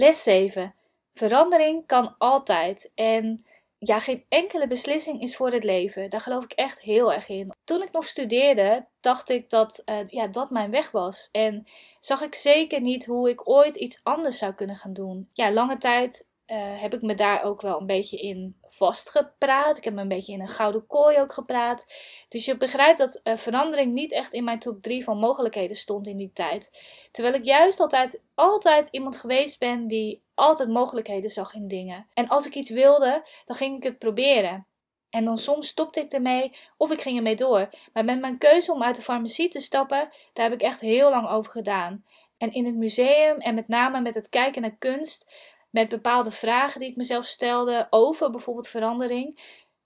Les 0.00 0.22
7. 0.22 0.74
Verandering 1.14 1.86
kan 1.86 2.14
altijd. 2.18 2.90
En 2.94 3.44
ja, 3.78 3.98
geen 3.98 4.24
enkele 4.28 4.66
beslissing 4.66 5.22
is 5.22 5.36
voor 5.36 5.50
het 5.50 5.64
leven. 5.64 6.10
Daar 6.10 6.20
geloof 6.20 6.44
ik 6.44 6.52
echt 6.52 6.80
heel 6.80 7.12
erg 7.12 7.28
in. 7.28 7.52
Toen 7.64 7.82
ik 7.82 7.92
nog 7.92 8.04
studeerde, 8.04 8.86
dacht 9.00 9.30
ik 9.30 9.50
dat 9.50 9.82
uh, 9.86 10.06
ja, 10.06 10.26
dat 10.26 10.50
mijn 10.50 10.70
weg 10.70 10.90
was. 10.90 11.28
En 11.32 11.66
zag 12.00 12.22
ik 12.22 12.34
zeker 12.34 12.80
niet 12.80 13.06
hoe 13.06 13.30
ik 13.30 13.48
ooit 13.48 13.76
iets 13.76 14.00
anders 14.02 14.38
zou 14.38 14.52
kunnen 14.52 14.76
gaan 14.76 14.92
doen. 14.92 15.28
Ja, 15.32 15.52
lange 15.52 15.76
tijd 15.76 16.26
uh, 16.46 16.80
heb 16.80 16.94
ik 16.94 17.02
me 17.02 17.14
daar 17.14 17.42
ook 17.42 17.60
wel 17.60 17.80
een 17.80 17.86
beetje 17.86 18.18
in 18.18 18.56
vastgepraat. 18.62 19.76
Ik 19.76 19.84
heb 19.84 19.94
me 19.94 20.00
een 20.00 20.08
beetje 20.08 20.32
in 20.32 20.40
een 20.40 20.48
gouden 20.48 20.86
kooi 20.86 21.18
ook 21.18 21.32
gepraat. 21.32 21.86
Dus 22.28 22.44
je 22.44 22.56
begrijpt 22.56 22.98
dat 22.98 23.20
uh, 23.24 23.36
verandering 23.36 23.92
niet 23.92 24.12
echt 24.12 24.32
in 24.32 24.44
mijn 24.44 24.58
top 24.58 24.82
3 24.82 25.04
van 25.04 25.18
mogelijkheden 25.18 25.76
stond 25.76 26.06
in 26.06 26.16
die 26.16 26.30
tijd. 26.32 26.70
Terwijl 27.12 27.34
ik 27.34 27.44
juist 27.44 27.80
altijd, 27.80 28.22
altijd 28.34 28.88
iemand 28.90 29.16
geweest 29.16 29.58
ben 29.58 29.86
die 29.86 30.22
altijd 30.34 30.68
mogelijkheden 30.68 31.30
zag 31.30 31.54
in 31.54 31.68
dingen. 31.68 32.06
En 32.14 32.28
als 32.28 32.46
ik 32.46 32.54
iets 32.54 32.70
wilde, 32.70 33.26
dan 33.44 33.56
ging 33.56 33.76
ik 33.76 33.82
het 33.82 33.98
proberen. 33.98 34.66
En 35.10 35.24
dan 35.24 35.38
soms 35.38 35.68
stopte 35.68 36.00
ik 36.00 36.12
ermee 36.12 36.56
of 36.76 36.90
ik 36.90 37.00
ging 37.00 37.16
ermee 37.16 37.36
door. 37.36 37.68
Maar 37.92 38.04
met 38.04 38.20
mijn 38.20 38.38
keuze 38.38 38.72
om 38.72 38.82
uit 38.82 38.96
de 38.96 39.02
farmacie 39.02 39.48
te 39.48 39.60
stappen, 39.60 40.08
daar 40.32 40.44
heb 40.44 40.54
ik 40.54 40.62
echt 40.62 40.80
heel 40.80 41.10
lang 41.10 41.28
over 41.28 41.50
gedaan. 41.50 42.04
En 42.38 42.52
in 42.52 42.64
het 42.64 42.76
museum 42.76 43.38
en 43.40 43.54
met 43.54 43.68
name 43.68 44.00
met 44.00 44.14
het 44.14 44.28
kijken 44.28 44.62
naar 44.62 44.76
kunst 44.78 45.30
met 45.70 45.88
bepaalde 45.88 46.30
vragen 46.30 46.80
die 46.80 46.88
ik 46.88 46.96
mezelf 46.96 47.24
stelde 47.24 47.86
over 47.90 48.30
bijvoorbeeld 48.30 48.68
verandering, 48.68 49.40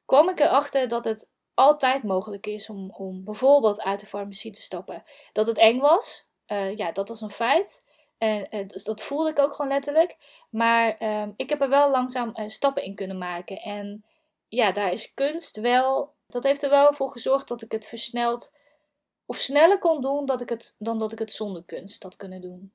kwam 0.07 0.29
ik 0.29 0.41
erachter 0.41 0.89
dat 0.89 1.05
het 1.05 1.31
altijd 1.55 2.03
mogelijk 2.03 2.47
is 2.47 2.69
om, 2.69 2.91
om 2.91 3.25
bijvoorbeeld 3.25 3.83
uit 3.83 4.01
de 4.01 4.07
farmacie 4.07 4.53
te 4.53 4.63
stappen. 4.63 5.03
Dat 5.33 5.47
het 5.47 5.59
eng 5.59 5.79
was, 5.79 6.29
uh, 6.47 6.77
ja, 6.77 6.93
dat 6.93 7.09
was 7.09 7.21
een 7.21 7.31
feit. 7.31 7.85
En 8.19 8.47
uh, 8.51 8.69
dus 8.69 8.85
dat 8.85 9.03
voelde 9.03 9.31
ik 9.31 9.39
ook 9.39 9.53
gewoon 9.53 9.71
letterlijk. 9.71 10.17
Maar 10.51 11.03
uh, 11.03 11.29
ik 11.37 11.49
heb 11.49 11.61
er 11.61 11.69
wel 11.69 11.91
langzaam 11.91 12.33
uh, 12.35 12.49
stappen 12.49 12.83
in 12.83 12.95
kunnen 12.95 13.19
maken. 13.19 13.59
En 13.59 14.05
ja, 14.49 14.73
daar 14.73 14.93
is 14.93 15.15
kunst 15.15 15.57
wel. 15.61 16.15
Dat 16.27 16.43
heeft 16.43 16.63
er 16.63 16.71
wel 16.71 16.93
voor 16.93 17.11
gezorgd 17.11 17.49
dat 17.49 17.63
ik 17.63 17.73
het 17.73 17.87
versneld 17.87 18.53
of 19.27 19.37
sneller 19.37 19.79
kon 19.79 20.01
doen 20.01 20.27
dat 20.27 20.41
ik 20.41 20.49
het, 20.49 20.75
dan 20.79 20.99
dat 20.99 21.13
ik 21.13 21.19
het 21.19 21.33
zonder 21.33 21.65
kunst 21.65 22.03
had 22.03 22.17
kunnen 22.17 22.41
doen. 22.41 22.73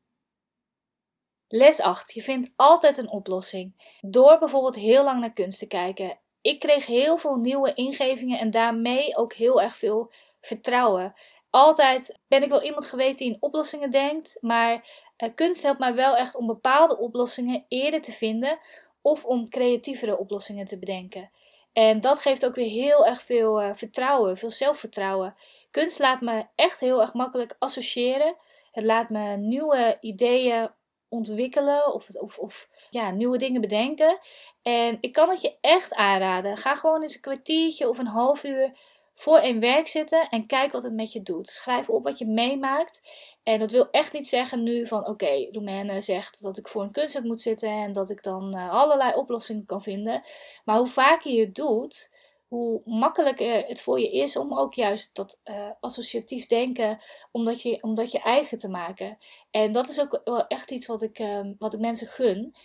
Les 1.47 1.81
8. 1.81 2.13
Je 2.13 2.23
vindt 2.23 2.53
altijd 2.55 2.97
een 2.97 3.09
oplossing. 3.09 3.97
Door 4.01 4.37
bijvoorbeeld 4.39 4.75
heel 4.75 5.03
lang 5.03 5.19
naar 5.19 5.33
kunst 5.33 5.59
te 5.59 5.67
kijken. 5.67 6.17
Ik 6.41 6.59
kreeg 6.59 6.85
heel 6.85 7.17
veel 7.17 7.35
nieuwe 7.35 7.73
ingevingen 7.73 8.39
en 8.39 8.51
daarmee 8.51 9.15
ook 9.15 9.33
heel 9.33 9.61
erg 9.61 9.77
veel 9.77 10.11
vertrouwen. 10.41 11.13
Altijd 11.49 12.19
ben 12.27 12.43
ik 12.43 12.49
wel 12.49 12.63
iemand 12.63 12.85
geweest 12.85 13.17
die 13.17 13.29
in 13.29 13.37
oplossingen 13.39 13.91
denkt, 13.91 14.37
maar 14.41 14.73
uh, 15.17 15.29
kunst 15.35 15.63
helpt 15.63 15.79
mij 15.79 15.93
wel 15.93 16.15
echt 16.15 16.35
om 16.35 16.47
bepaalde 16.47 16.97
oplossingen 16.97 17.65
eerder 17.67 18.01
te 18.01 18.11
vinden 18.11 18.59
of 19.01 19.25
om 19.25 19.49
creatievere 19.49 20.17
oplossingen 20.17 20.65
te 20.65 20.79
bedenken. 20.79 21.31
En 21.73 22.01
dat 22.01 22.19
geeft 22.19 22.45
ook 22.45 22.55
weer 22.55 22.69
heel 22.69 23.05
erg 23.05 23.21
veel 23.21 23.61
uh, 23.61 23.69
vertrouwen, 23.73 24.37
veel 24.37 24.51
zelfvertrouwen. 24.51 25.35
Kunst 25.71 25.99
laat 25.99 26.21
me 26.21 26.45
echt 26.55 26.79
heel 26.79 27.01
erg 27.01 27.13
makkelijk 27.13 27.55
associëren. 27.59 28.35
Het 28.71 28.83
laat 28.83 29.09
me 29.09 29.37
nieuwe 29.37 29.97
ideeën 30.01 30.69
ontwikkelen 31.15 31.93
of, 31.93 32.09
of, 32.09 32.37
of 32.37 32.69
ja, 32.89 33.11
nieuwe 33.11 33.37
dingen 33.37 33.61
bedenken. 33.61 34.19
En 34.61 34.97
ik 35.01 35.13
kan 35.13 35.29
het 35.29 35.41
je 35.41 35.55
echt 35.61 35.93
aanraden. 35.93 36.57
Ga 36.57 36.75
gewoon 36.75 37.01
eens 37.01 37.15
een 37.15 37.21
kwartiertje 37.21 37.89
of 37.89 37.97
een 37.97 38.07
half 38.07 38.43
uur 38.43 38.73
voor 39.15 39.43
een 39.43 39.59
werk 39.59 39.87
zitten 39.87 40.29
en 40.29 40.45
kijk 40.45 40.71
wat 40.71 40.83
het 40.83 40.93
met 40.93 41.11
je 41.11 41.23
doet. 41.23 41.49
Schrijf 41.49 41.89
op 41.89 42.03
wat 42.03 42.17
je 42.17 42.25
meemaakt. 42.25 43.01
En 43.43 43.59
dat 43.59 43.71
wil 43.71 43.89
echt 43.91 44.13
niet 44.13 44.27
zeggen 44.27 44.63
nu 44.63 44.87
van 44.87 45.07
oké, 45.07 45.49
okay, 45.53 46.01
zegt 46.01 46.43
dat 46.43 46.57
ik 46.57 46.67
voor 46.67 46.81
een 46.83 46.91
kunstwerk 46.91 47.25
moet 47.25 47.41
zitten 47.41 47.69
en 47.69 47.93
dat 47.93 48.09
ik 48.09 48.23
dan 48.23 48.57
uh, 48.57 48.71
allerlei 48.71 49.13
oplossingen 49.13 49.65
kan 49.65 49.81
vinden. 49.81 50.23
Maar 50.65 50.77
hoe 50.77 50.87
vaker 50.87 51.31
je 51.31 51.39
het 51.39 51.55
doet, 51.55 52.09
hoe 52.47 52.81
makkelijker 52.85 53.65
het 53.65 53.81
voor 53.81 53.99
je 53.99 54.11
is 54.11 54.37
om 54.37 54.57
ook 54.57 54.73
juist 54.73 55.15
dat 55.15 55.41
uh, 55.45 55.69
associatief 55.79 56.45
denken, 56.45 56.99
omdat 57.31 57.61
je, 57.61 57.81
omdat 57.81 58.11
je 58.11 58.19
eigen 58.19 58.57
te 58.57 58.69
maken. 58.69 59.17
En 59.51 59.71
dat 59.71 59.89
is 59.89 59.99
ook 59.99 60.21
wel 60.23 60.47
echt 60.47 60.71
iets 60.71 60.85
wat 60.85 61.01
ik, 61.01 61.19
uh, 61.19 61.47
wat 61.59 61.73
ik 61.73 61.79
mensen 61.79 62.07
gun. 62.07 62.55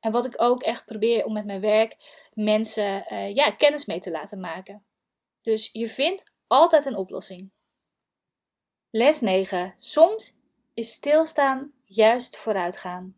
En 0.00 0.12
wat 0.12 0.26
ik 0.26 0.34
ook 0.36 0.62
echt 0.62 0.84
probeer 0.84 1.24
om 1.24 1.32
met 1.32 1.44
mijn 1.44 1.60
werk 1.60 1.96
mensen 2.34 3.04
uh, 3.12 3.34
ja, 3.34 3.50
kennis 3.50 3.86
mee 3.86 4.00
te 4.00 4.10
laten 4.10 4.40
maken. 4.40 4.84
Dus 5.42 5.70
je 5.72 5.88
vindt 5.88 6.32
altijd 6.46 6.84
een 6.84 6.96
oplossing. 6.96 7.50
Les 8.90 9.20
9. 9.20 9.74
Soms 9.76 10.36
is 10.74 10.92
stilstaan 10.92 11.72
juist 11.84 12.36
vooruitgaan. 12.36 13.16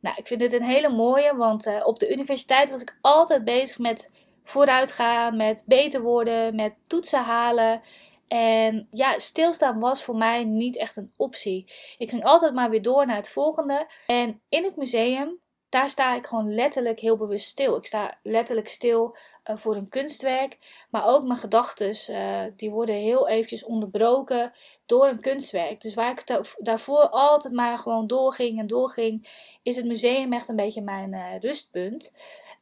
Nou, 0.00 0.16
ik 0.16 0.26
vind 0.26 0.40
dit 0.40 0.52
een 0.52 0.62
hele 0.62 0.88
mooie, 0.88 1.36
want 1.36 1.66
uh, 1.66 1.86
op 1.86 1.98
de 1.98 2.12
universiteit 2.12 2.70
was 2.70 2.80
ik 2.80 2.98
altijd 3.00 3.44
bezig 3.44 3.78
met 3.78 4.10
vooruitgaan, 4.44 5.36
met 5.36 5.64
beter 5.66 6.02
worden, 6.02 6.54
met 6.54 6.74
toetsen 6.86 7.22
halen. 7.22 7.82
En 8.28 8.88
ja, 8.90 9.18
stilstaan 9.18 9.80
was 9.80 10.02
voor 10.02 10.16
mij 10.16 10.44
niet 10.44 10.76
echt 10.76 10.96
een 10.96 11.12
optie. 11.16 11.72
Ik 11.98 12.10
ging 12.10 12.24
altijd 12.24 12.54
maar 12.54 12.70
weer 12.70 12.82
door 12.82 13.06
naar 13.06 13.16
het 13.16 13.28
volgende. 13.28 13.90
En 14.06 14.40
in 14.48 14.64
het 14.64 14.76
museum, 14.76 15.38
daar 15.68 15.88
sta 15.88 16.14
ik 16.14 16.26
gewoon 16.26 16.54
letterlijk 16.54 17.00
heel 17.00 17.16
bewust 17.16 17.48
stil. 17.48 17.76
Ik 17.76 17.86
sta 17.86 18.18
letterlijk 18.22 18.68
stil 18.68 19.16
uh, 19.50 19.56
voor 19.56 19.76
een 19.76 19.88
kunstwerk. 19.88 20.58
Maar 20.90 21.06
ook 21.06 21.24
mijn 21.24 21.38
gedachten, 21.38 21.94
uh, 22.10 22.52
die 22.56 22.70
worden 22.70 22.94
heel 22.94 23.28
eventjes 23.28 23.64
onderbroken 23.64 24.52
door 24.86 25.06
een 25.06 25.20
kunstwerk. 25.20 25.80
Dus 25.80 25.94
waar 25.94 26.10
ik 26.10 26.44
daarvoor 26.58 27.08
altijd 27.08 27.54
maar 27.54 27.78
gewoon 27.78 28.06
doorging 28.06 28.58
en 28.58 28.66
doorging, 28.66 29.28
is 29.62 29.76
het 29.76 29.84
museum 29.84 30.32
echt 30.32 30.48
een 30.48 30.56
beetje 30.56 30.82
mijn 30.82 31.12
uh, 31.12 31.38
rustpunt. 31.40 32.12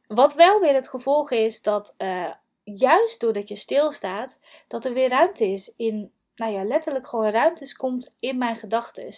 Wat 0.07 0.33
wel 0.33 0.59
weer 0.59 0.73
het 0.73 0.87
gevolg 0.87 1.31
is 1.31 1.61
dat 1.61 1.95
juist 2.63 3.19
doordat 3.19 3.47
je 3.47 3.55
stilstaat, 3.55 4.39
dat 4.67 4.85
er 4.85 4.93
weer 4.93 5.09
ruimte 5.09 5.47
is 5.47 5.73
in, 5.77 6.11
nou 6.35 6.51
ja, 6.51 6.63
letterlijk 6.63 7.07
gewoon 7.07 7.29
ruimtes 7.29 7.75
komt 7.75 8.15
in 8.19 8.37
mijn 8.37 8.55
gedachten. 8.55 9.13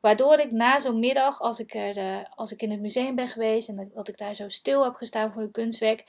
Waardoor 0.00 0.38
ik 0.38 0.50
na 0.50 0.78
zo'n 0.78 0.98
middag, 0.98 1.40
als 1.40 1.58
ik, 1.58 1.74
er, 1.74 2.28
als 2.34 2.52
ik 2.52 2.62
in 2.62 2.70
het 2.70 2.80
museum 2.80 3.14
ben 3.14 3.28
geweest 3.28 3.68
en 3.68 3.90
dat 3.94 4.08
ik 4.08 4.18
daar 4.18 4.34
zo 4.34 4.48
stil 4.48 4.84
heb 4.84 4.94
gestaan 4.94 5.32
voor 5.32 5.42
een 5.42 5.50
kunstwerk, 5.50 6.04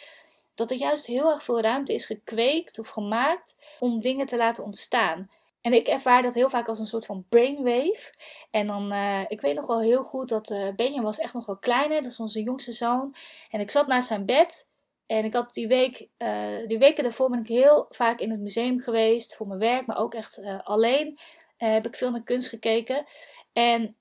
dat 0.55 0.71
er 0.71 0.77
juist 0.77 1.05
heel 1.05 1.31
erg 1.31 1.43
veel 1.43 1.61
ruimte 1.61 1.93
is 1.93 2.05
gekweekt 2.05 2.79
of 2.79 2.89
gemaakt 2.89 3.55
om 3.79 3.99
dingen 3.99 4.25
te 4.25 4.37
laten 4.37 4.63
ontstaan. 4.63 5.29
En 5.65 5.73
ik 5.73 5.87
ervaar 5.87 6.21
dat 6.21 6.33
heel 6.33 6.49
vaak 6.49 6.67
als 6.67 6.79
een 6.79 6.85
soort 6.85 7.05
van 7.05 7.25
brainwave. 7.29 8.13
En 8.51 8.67
dan, 8.67 8.93
uh, 8.93 9.21
ik 9.27 9.41
weet 9.41 9.55
nog 9.55 9.67
wel 9.67 9.81
heel 9.81 10.03
goed 10.03 10.29
dat 10.29 10.49
uh, 10.49 10.75
Benjamin 10.75 11.03
was 11.03 11.17
echt 11.17 11.33
nog 11.33 11.45
wel 11.45 11.57
kleiner, 11.57 12.01
dat 12.01 12.11
is 12.11 12.19
onze 12.19 12.43
jongste 12.43 12.71
zoon. 12.71 13.15
En 13.49 13.59
ik 13.59 13.71
zat 13.71 13.87
naast 13.87 14.07
zijn 14.07 14.25
bed 14.25 14.67
en 15.05 15.25
ik 15.25 15.33
had 15.33 15.53
die 15.53 15.67
week, 15.67 16.07
uh, 16.17 16.67
die 16.67 16.77
weken 16.77 17.03
daarvoor 17.03 17.29
ben 17.29 17.39
ik 17.39 17.47
heel 17.47 17.85
vaak 17.89 18.19
in 18.19 18.31
het 18.31 18.39
museum 18.39 18.79
geweest 18.79 19.35
voor 19.35 19.47
mijn 19.47 19.59
werk, 19.59 19.85
maar 19.85 19.97
ook 19.97 20.13
echt 20.13 20.41
alleen. 20.63 21.19
heb 21.57 21.85
ik 21.85 21.95
veel 21.95 22.11
naar 22.11 22.23
kunst 22.23 22.49
gekeken. 22.49 23.05
En 23.53 23.97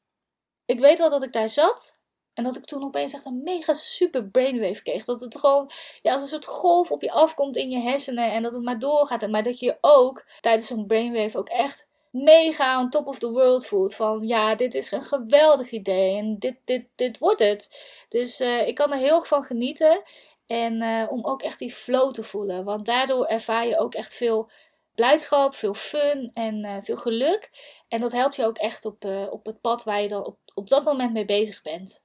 ik 0.65 0.81
weet 0.81 0.99
wel 0.99 1.11
dat 1.11 1.23
ik 1.23 1.33
daar 1.33 1.49
zat 1.49 1.99
en 2.35 2.45
dat 2.45 2.57
ik 2.57 2.65
toen 2.65 2.85
opeens 2.85 3.13
echt 3.13 3.25
een 3.25 3.43
mega 3.43 3.73
super 3.73 4.25
brainwave 4.25 4.83
kreeg. 4.83 5.05
Dat 5.05 5.21
het 5.21 5.39
gewoon 5.39 5.71
ja, 6.03 6.13
als 6.13 6.23
een 6.23 6.29
soort 6.29 6.47
golf 6.47 6.91
op 6.91 7.03
je 7.03 7.11
afkomt 7.13 7.57
in 7.57 7.71
je 7.71 7.79
hersenen. 7.79 8.33
En 8.33 8.43
dat 8.43 8.53
het 8.53 8.63
maar 8.63 8.79
doorgaat. 8.79 9.29
Maar 9.29 9.43
dat 9.43 9.59
je 9.59 9.67
je 9.67 9.79
ook 9.81 10.25
tijdens 10.41 10.67
zo'n 10.67 10.87
brainwave 10.87 11.39
ook 11.39 11.49
echt 11.49 11.89
mega 12.11 12.81
on 12.81 12.91
top 12.91 13.07
of 13.07 13.19
the 13.19 13.31
world 13.31 13.67
voelt. 13.67 13.95
Van 13.95 14.27
ja, 14.27 14.55
dit 14.55 14.75
is 14.75 14.91
een 14.91 15.03
geweldig 15.03 15.71
idee. 15.71 16.17
En 16.17 16.39
dit, 16.39 16.57
dit, 16.65 16.87
dit 16.95 17.19
wordt 17.19 17.41
het. 17.41 17.87
Dus 18.09 18.41
uh, 18.41 18.67
ik 18.67 18.75
kan 18.75 18.93
er 18.93 18.99
heel 18.99 19.17
erg 19.17 19.27
van 19.27 19.45
genieten. 19.45 20.03
En 20.47 20.83
uh, 20.83 21.07
om 21.11 21.25
ook 21.25 21.43
echt 21.43 21.59
die 21.59 21.75
flow 21.75 22.13
te 22.13 22.23
voelen. 22.23 22.65
Want 22.65 22.87
daardoor 22.87 23.27
ervaar 23.27 23.67
je 23.67 23.79
ook 23.79 23.95
echt 23.95 24.15
veel 24.15 24.51
blijdschap, 24.95 25.55
veel 25.55 25.75
fun 25.75 26.31
en 26.33 26.65
uh, 26.65 26.77
veel 26.81 26.97
geluk. 26.97 27.51
En 27.89 28.01
dat 28.01 28.13
helpt 28.13 28.37
je 28.37 28.45
ook 28.45 28.59
echt 28.59 28.85
op, 28.85 29.05
op 29.31 29.47
het 29.47 29.61
pad 29.61 29.85
waar 29.85 30.03
je 30.03 30.09
dan 30.09 30.25
op, 30.25 30.37
op 30.55 30.69
dat 30.69 30.85
moment 30.85 31.13
mee 31.13 31.25
bezig 31.25 31.63
bent. 31.63 32.04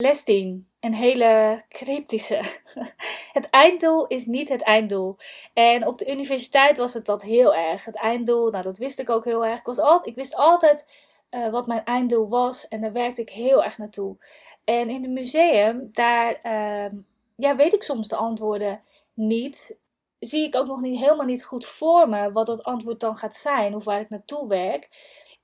Les 0.00 0.22
10. 0.22 0.68
Een 0.80 0.94
hele 0.94 1.64
cryptische. 1.68 2.42
Het 3.32 3.50
einddoel 3.50 4.06
is 4.06 4.26
niet 4.26 4.48
het 4.48 4.62
einddoel. 4.62 5.16
En 5.52 5.86
op 5.86 5.98
de 5.98 6.10
universiteit 6.10 6.76
was 6.76 6.94
het 6.94 7.06
dat 7.06 7.22
heel 7.22 7.54
erg. 7.54 7.84
Het 7.84 7.96
einddoel, 7.96 8.50
nou 8.50 8.62
dat 8.62 8.78
wist 8.78 8.98
ik 8.98 9.10
ook 9.10 9.24
heel 9.24 9.46
erg. 9.46 9.58
Ik, 9.58 9.64
was 9.64 10.02
ik 10.02 10.14
wist 10.14 10.36
altijd 10.36 10.86
uh, 11.30 11.50
wat 11.50 11.66
mijn 11.66 11.84
einddoel 11.84 12.28
was 12.28 12.68
en 12.68 12.80
daar 12.80 12.92
werkte 12.92 13.20
ik 13.20 13.30
heel 13.30 13.64
erg 13.64 13.78
naartoe. 13.78 14.16
En 14.64 14.88
in 14.88 15.02
het 15.02 15.10
museum, 15.10 15.88
daar 15.92 16.40
uh, 16.42 16.98
ja, 17.36 17.56
weet 17.56 17.72
ik 17.74 17.82
soms 17.82 18.08
de 18.08 18.16
antwoorden 18.16 18.82
niet. 19.14 19.78
Zie 20.20 20.44
ik 20.44 20.56
ook 20.56 20.66
nog 20.66 20.80
niet 20.80 20.98
helemaal 20.98 21.26
niet 21.26 21.44
goed 21.44 21.66
voor 21.66 22.08
me 22.08 22.32
wat 22.32 22.46
dat 22.46 22.62
antwoord 22.62 23.00
dan 23.00 23.16
gaat 23.16 23.34
zijn 23.34 23.74
of 23.74 23.84
waar 23.84 24.00
ik 24.00 24.08
naartoe 24.08 24.48
werk 24.48 24.88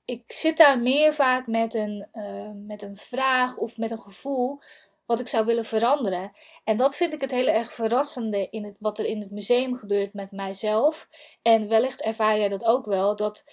ik 0.07 0.23
zit 0.27 0.57
daar 0.57 0.79
meer 0.79 1.13
vaak 1.13 1.47
met 1.47 1.73
een, 1.73 2.07
uh, 2.13 2.51
met 2.55 2.81
een 2.81 2.97
vraag 2.97 3.57
of 3.57 3.77
met 3.77 3.91
een 3.91 3.99
gevoel 3.99 4.59
wat 5.05 5.19
ik 5.19 5.27
zou 5.27 5.45
willen 5.45 5.65
veranderen. 5.65 6.31
En 6.63 6.77
dat 6.77 6.95
vind 6.95 7.13
ik 7.13 7.21
het 7.21 7.31
heel 7.31 7.47
erg 7.47 7.73
verrassende 7.73 8.47
in 8.49 8.63
het, 8.63 8.75
wat 8.79 8.99
er 8.99 9.05
in 9.05 9.19
het 9.19 9.31
museum 9.31 9.75
gebeurt 9.75 10.13
met 10.13 10.31
mijzelf. 10.31 11.07
En 11.41 11.67
wellicht 11.67 12.01
ervaar 12.01 12.37
jij 12.37 12.47
dat 12.47 12.65
ook 12.65 12.85
wel, 12.85 13.15
dat 13.15 13.45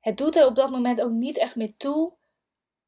het 0.00 0.16
doet 0.16 0.36
er 0.36 0.46
op 0.46 0.54
dat 0.54 0.70
moment 0.70 1.02
ook 1.02 1.10
niet 1.10 1.38
echt 1.38 1.56
meer 1.56 1.76
toe 1.76 2.14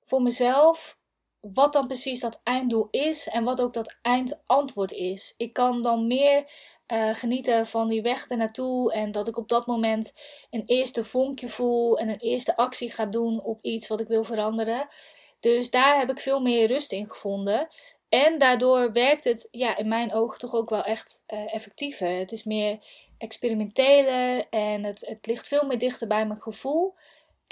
voor 0.02 0.22
mezelf 0.22 0.98
wat 1.42 1.72
dan 1.72 1.86
precies 1.86 2.20
dat 2.20 2.40
einddoel 2.42 2.88
is 2.90 3.28
en 3.28 3.44
wat 3.44 3.60
ook 3.60 3.72
dat 3.72 3.96
eindantwoord 4.02 4.92
is. 4.92 5.34
Ik 5.36 5.52
kan 5.52 5.82
dan 5.82 6.06
meer 6.06 6.44
uh, 6.86 7.14
genieten 7.14 7.66
van 7.66 7.88
die 7.88 8.02
weg 8.02 8.26
ernaartoe 8.26 8.92
en 8.92 9.10
dat 9.10 9.28
ik 9.28 9.36
op 9.36 9.48
dat 9.48 9.66
moment 9.66 10.12
een 10.50 10.62
eerste 10.66 11.04
vonkje 11.04 11.48
voel 11.48 11.98
en 11.98 12.08
een 12.08 12.18
eerste 12.18 12.56
actie 12.56 12.90
ga 12.90 13.06
doen 13.06 13.42
op 13.42 13.62
iets 13.62 13.88
wat 13.88 14.00
ik 14.00 14.06
wil 14.06 14.24
veranderen. 14.24 14.88
Dus 15.40 15.70
daar 15.70 15.98
heb 15.98 16.10
ik 16.10 16.20
veel 16.20 16.40
meer 16.40 16.66
rust 16.66 16.92
in 16.92 17.08
gevonden. 17.08 17.68
En 18.08 18.38
daardoor 18.38 18.92
werkt 18.92 19.24
het 19.24 19.48
ja, 19.50 19.76
in 19.76 19.88
mijn 19.88 20.12
ogen 20.12 20.38
toch 20.38 20.54
ook 20.54 20.70
wel 20.70 20.84
echt 20.84 21.22
uh, 21.28 21.54
effectiever. 21.54 22.18
Het 22.18 22.32
is 22.32 22.44
meer 22.44 22.78
experimenteler 23.18 24.46
en 24.50 24.84
het, 24.84 25.06
het 25.06 25.26
ligt 25.26 25.48
veel 25.48 25.66
meer 25.66 25.78
dichter 25.78 26.06
bij 26.06 26.26
mijn 26.26 26.40
gevoel. 26.40 26.94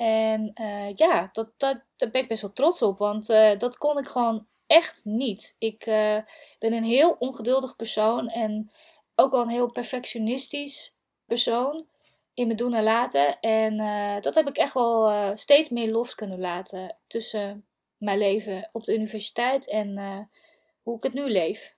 En 0.01 0.53
uh, 0.61 0.93
ja, 0.95 1.29
dat, 1.33 1.53
dat, 1.57 1.83
daar 1.97 2.11
ben 2.11 2.23
ik 2.23 2.29
best 2.29 2.43
wel 2.43 2.53
trots 2.53 2.83
op, 2.83 2.99
want 2.99 3.31
uh, 3.31 3.59
dat 3.59 3.79
kon 3.79 3.99
ik 3.99 4.07
gewoon 4.07 4.47
echt 4.67 5.05
niet. 5.05 5.57
Ik 5.59 5.87
uh, 5.87 6.19
ben 6.59 6.73
een 6.73 6.85
heel 6.85 7.17
ongeduldig 7.19 7.77
persoon 7.77 8.29
en 8.29 8.71
ook 9.15 9.33
wel 9.33 9.41
een 9.41 9.49
heel 9.49 9.73
perfectionistisch 9.73 10.97
persoon 11.27 11.87
in 12.35 12.47
mijn 12.47 12.59
doen 12.59 12.75
en 12.75 12.83
laten. 12.83 13.41
En 13.41 13.77
dat 14.21 14.35
heb 14.35 14.49
ik 14.49 14.57
echt 14.57 14.75
wel 14.75 15.37
steeds 15.37 15.69
meer 15.69 15.91
los 15.91 16.15
kunnen 16.15 16.41
laten 16.41 16.97
tussen 17.07 17.67
mijn 17.97 18.19
leven 18.19 18.69
op 18.73 18.85
de 18.85 18.95
universiteit 18.95 19.69
en 19.69 19.99
hoe 20.83 20.97
ik 20.97 21.03
het 21.03 21.15
nu 21.15 21.31
leef. 21.31 21.75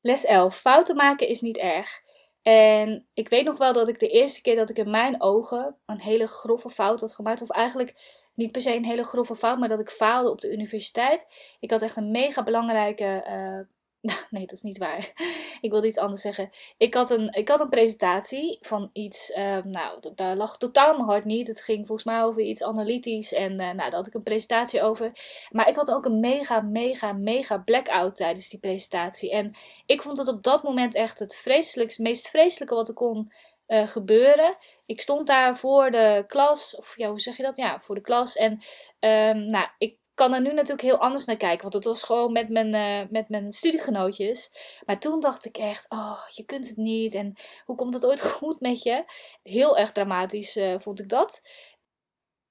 Les 0.00 0.24
11. 0.24 0.56
Fouten 0.56 0.96
maken 0.96 1.28
is 1.28 1.40
niet 1.40 1.58
erg. 1.58 2.02
En 2.42 3.06
ik 3.14 3.28
weet 3.28 3.44
nog 3.44 3.58
wel 3.58 3.72
dat 3.72 3.88
ik 3.88 3.98
de 3.98 4.08
eerste 4.08 4.42
keer 4.42 4.56
dat 4.56 4.70
ik 4.70 4.78
in 4.78 4.90
mijn 4.90 5.22
ogen 5.22 5.76
een 5.86 6.00
hele 6.00 6.26
grove 6.26 6.70
fout 6.70 7.00
had 7.00 7.14
gemaakt, 7.14 7.42
of 7.42 7.50
eigenlijk 7.50 8.20
niet 8.34 8.52
per 8.52 8.60
se 8.60 8.74
een 8.74 8.84
hele 8.84 9.04
grove 9.04 9.36
fout, 9.36 9.58
maar 9.58 9.68
dat 9.68 9.80
ik 9.80 9.90
faalde 9.90 10.30
op 10.30 10.40
de 10.40 10.52
universiteit. 10.52 11.26
Ik 11.60 11.70
had 11.70 11.82
echt 11.82 11.96
een 11.96 12.10
mega 12.10 12.42
belangrijke 12.42 13.24
uh, 13.28 13.76
nee, 14.30 14.46
dat 14.46 14.56
is 14.56 14.62
niet 14.62 14.78
waar. 14.78 15.12
ik 15.60 15.70
wilde 15.70 15.86
iets 15.86 15.98
anders 15.98 16.20
zeggen. 16.22 16.50
Ik 16.76 16.94
had 16.94 17.10
een, 17.10 17.32
ik 17.32 17.48
had 17.48 17.60
een 17.60 17.68
presentatie 17.68 18.58
van 18.60 18.90
iets. 18.92 19.30
Uh, 19.30 19.62
nou, 19.62 20.12
daar 20.14 20.36
lag 20.36 20.56
totaal 20.56 20.92
mijn 20.92 21.08
hart 21.08 21.24
niet. 21.24 21.46
Het 21.46 21.60
ging 21.60 21.86
volgens 21.86 22.06
mij 22.06 22.22
over 22.22 22.42
iets 22.42 22.62
analytisch. 22.62 23.32
En 23.32 23.52
uh, 23.52 23.58
nou, 23.58 23.76
daar 23.76 23.92
had 23.92 24.06
ik 24.06 24.14
een 24.14 24.22
presentatie 24.22 24.82
over. 24.82 25.12
Maar 25.50 25.68
ik 25.68 25.76
had 25.76 25.90
ook 25.90 26.04
een 26.04 26.20
mega, 26.20 26.60
mega, 26.60 27.12
mega 27.12 27.58
blackout 27.58 28.16
tijdens 28.16 28.48
die 28.48 28.60
presentatie. 28.60 29.30
En 29.30 29.56
ik 29.86 30.02
vond 30.02 30.18
het 30.18 30.28
op 30.28 30.42
dat 30.42 30.62
moment 30.62 30.94
echt 30.94 31.18
het 31.18 31.36
vreselijkste, 31.36 32.02
meest 32.02 32.28
vreselijke 32.28 32.74
wat 32.74 32.88
er 32.88 32.94
kon 32.94 33.32
uh, 33.68 33.88
gebeuren. 33.88 34.56
Ik 34.86 35.00
stond 35.00 35.26
daar 35.26 35.56
voor 35.56 35.90
de 35.90 36.24
klas. 36.26 36.76
Of 36.76 36.96
ja, 36.96 37.08
hoe 37.08 37.20
zeg 37.20 37.36
je 37.36 37.42
dat? 37.42 37.56
Ja, 37.56 37.80
voor 37.80 37.94
de 37.94 38.00
klas. 38.00 38.36
En 38.36 38.52
um, 39.00 39.46
nou, 39.46 39.66
ik 39.78 40.00
kan 40.22 40.32
er 40.32 40.40
nu 40.40 40.52
natuurlijk 40.52 40.82
heel 40.82 40.98
anders 40.98 41.24
naar 41.24 41.36
kijken. 41.36 41.62
Want 41.62 41.74
het 41.74 41.84
was 41.84 42.02
gewoon 42.02 42.32
met 42.32 42.48
mijn, 42.48 42.74
uh, 42.74 43.10
met 43.10 43.28
mijn 43.28 43.52
studiegenootjes. 43.52 44.50
Maar 44.86 44.98
toen 44.98 45.20
dacht 45.20 45.44
ik 45.44 45.56
echt, 45.56 45.90
oh, 45.90 46.28
je 46.28 46.44
kunt 46.44 46.68
het 46.68 46.76
niet. 46.76 47.14
En 47.14 47.34
hoe 47.64 47.76
komt 47.76 47.94
het 47.94 48.06
ooit 48.06 48.22
goed 48.32 48.60
met 48.60 48.82
je? 48.82 49.04
Heel 49.42 49.78
erg 49.78 49.92
dramatisch 49.92 50.56
uh, 50.56 50.78
vond 50.78 51.00
ik 51.00 51.08
dat. 51.08 51.42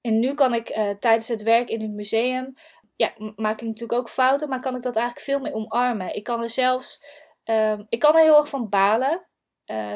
En 0.00 0.18
nu 0.18 0.34
kan 0.34 0.54
ik 0.54 0.76
uh, 0.76 0.90
tijdens 0.90 1.28
het 1.28 1.42
werk 1.42 1.68
in 1.68 1.80
het 1.80 1.90
museum, 1.90 2.54
ja, 2.96 3.12
maak 3.36 3.60
ik 3.60 3.66
natuurlijk 3.66 3.98
ook 3.98 4.10
fouten, 4.10 4.48
maar 4.48 4.60
kan 4.60 4.76
ik 4.76 4.82
dat 4.82 4.96
eigenlijk 4.96 5.26
veel 5.26 5.38
meer 5.40 5.52
omarmen. 5.52 6.14
Ik 6.14 6.24
kan 6.24 6.42
er 6.42 6.50
zelfs, 6.50 7.04
ehm, 7.44 7.82
ik 7.88 7.98
kan 7.98 8.14
er 8.14 8.22
heel 8.22 8.36
erg 8.36 8.48
van 8.48 8.68
balen. 8.68 9.26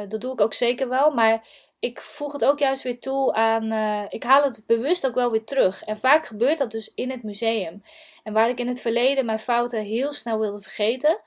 dat 0.09 0.21
doe 0.21 0.33
ik 0.33 0.41
ook 0.41 0.55
zeker 0.55 0.89
wel. 0.89 1.11
Maar 1.11 1.49
ik 1.79 2.01
voeg 2.01 2.33
het 2.33 2.45
ook 2.45 2.59
juist 2.59 2.83
weer 2.83 3.01
toe 3.01 3.33
aan. 3.33 3.73
Uh, 3.73 4.05
ik 4.09 4.23
haal 4.23 4.43
het 4.43 4.63
bewust 4.67 5.07
ook 5.07 5.15
wel 5.15 5.31
weer 5.31 5.45
terug. 5.45 5.83
En 5.83 5.99
vaak 5.99 6.27
gebeurt 6.27 6.59
dat 6.59 6.71
dus 6.71 6.93
in 6.95 7.11
het 7.11 7.23
museum. 7.23 7.83
En 8.23 8.33
waar 8.33 8.49
ik 8.49 8.59
in 8.59 8.69
het 8.69 8.81
verleden 8.81 9.25
mijn 9.25 9.39
fouten 9.39 9.83
heel 9.83 10.13
snel 10.13 10.39
wilde 10.39 10.61
vergeten. 10.61 11.21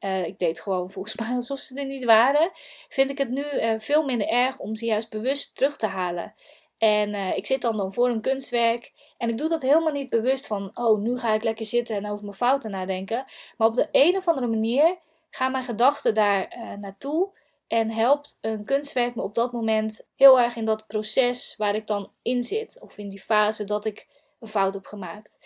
Uh, 0.00 0.26
ik 0.26 0.38
deed 0.38 0.60
gewoon 0.60 0.90
volgens 0.90 1.16
mij 1.20 1.34
alsof 1.34 1.58
ze 1.58 1.80
er 1.80 1.86
niet 1.86 2.04
waren. 2.04 2.50
Vind 2.88 3.10
ik 3.10 3.18
het 3.18 3.30
nu 3.30 3.44
uh, 3.52 3.74
veel 3.78 4.04
minder 4.04 4.28
erg 4.28 4.58
om 4.58 4.76
ze 4.76 4.84
juist 4.84 5.10
bewust 5.10 5.56
terug 5.56 5.76
te 5.76 5.86
halen. 5.86 6.34
En 6.78 7.14
ik 7.36 7.46
zit 7.46 7.62
dan, 7.62 7.76
dan 7.76 7.92
voor 7.92 8.08
een 8.08 8.20
kunstwerk. 8.20 8.92
En 9.18 9.28
ik 9.28 9.38
doe 9.38 9.48
dat 9.48 9.62
helemaal 9.62 9.92
niet 9.92 10.10
bewust 10.10 10.46
van. 10.46 10.70
Oh, 10.74 11.00
nu 11.00 11.18
ga 11.18 11.34
ik 11.34 11.42
lekker 11.42 11.66
zitten 11.66 11.96
en 11.96 12.10
over 12.10 12.24
mijn 12.24 12.36
fouten 12.36 12.70
nadenken. 12.70 13.24
Maar 13.56 13.68
op 13.68 13.74
de 13.74 13.88
een 13.92 14.16
of 14.16 14.28
andere 14.28 14.46
manier 14.46 14.96
gaan 15.30 15.52
mijn 15.52 15.64
gedachten 15.64 16.14
daar 16.14 16.56
naartoe. 16.80 17.30
En 17.66 17.90
helpt 17.90 18.38
een 18.40 18.64
kunstwerk 18.64 19.14
me 19.14 19.22
op 19.22 19.34
dat 19.34 19.52
moment 19.52 20.08
heel 20.16 20.40
erg 20.40 20.56
in 20.56 20.64
dat 20.64 20.86
proces 20.86 21.54
waar 21.56 21.74
ik 21.74 21.86
dan 21.86 22.12
in 22.22 22.42
zit. 22.42 22.80
Of 22.80 22.98
in 22.98 23.08
die 23.08 23.20
fase 23.20 23.64
dat 23.64 23.84
ik 23.84 24.06
een 24.40 24.48
fout 24.48 24.74
heb 24.74 24.86
gemaakt. 24.86 25.38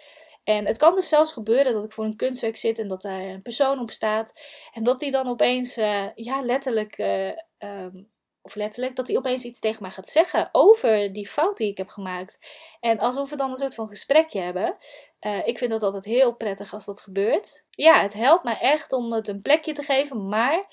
En 0.45 0.67
het 0.67 0.77
kan 0.77 0.95
dus 0.95 1.09
zelfs 1.09 1.33
gebeuren 1.33 1.73
dat 1.73 1.85
ik 1.85 1.93
voor 1.93 2.05
een 2.05 2.17
kunstwerk 2.17 2.57
zit 2.57 2.79
en 2.79 2.89
dat 2.89 3.03
daar 3.03 3.21
een 3.21 3.43
persoon 3.43 3.79
op 3.79 3.91
staat. 3.91 4.33
En 4.73 4.83
dat 4.83 5.01
die 5.01 5.11
dan 5.11 5.29
opeens, 5.29 5.79
uh, 5.79 6.07
ja, 6.15 6.41
letterlijk, 6.41 6.99
uh, 6.99 7.33
um, 7.59 8.11
of 8.43 8.55
letterlijk, 8.55 8.97
dat 8.97 9.09
hij 9.09 9.17
opeens 9.17 9.45
iets 9.45 9.61
tegen 9.61 9.83
mij 9.83 9.91
gaat 9.91 10.09
zeggen 10.09 10.49
over 10.53 11.13
die 11.13 11.29
fout 11.29 11.57
die 11.57 11.71
ik 11.71 11.77
heb 11.77 11.89
gemaakt. 11.89 12.39
En 12.81 12.99
alsof 12.99 13.31
we 13.31 13.37
dan 13.37 13.51
een 13.51 13.57
soort 13.57 13.75
van 13.75 13.89
gesprekje 13.89 14.41
hebben. 14.41 14.77
Uh, 15.21 15.47
ik 15.47 15.59
vind 15.59 15.71
dat 15.71 15.83
altijd 15.83 16.05
heel 16.05 16.35
prettig 16.35 16.73
als 16.73 16.85
dat 16.85 17.01
gebeurt. 17.01 17.65
Ja, 17.71 18.03
het 18.03 18.13
helpt 18.13 18.45
mij 18.45 18.59
echt 18.59 18.93
om 18.93 19.13
het 19.13 19.29
een 19.29 19.43
plekje 19.43 19.73
te 19.73 19.83
geven, 19.83 20.29
maar 20.29 20.67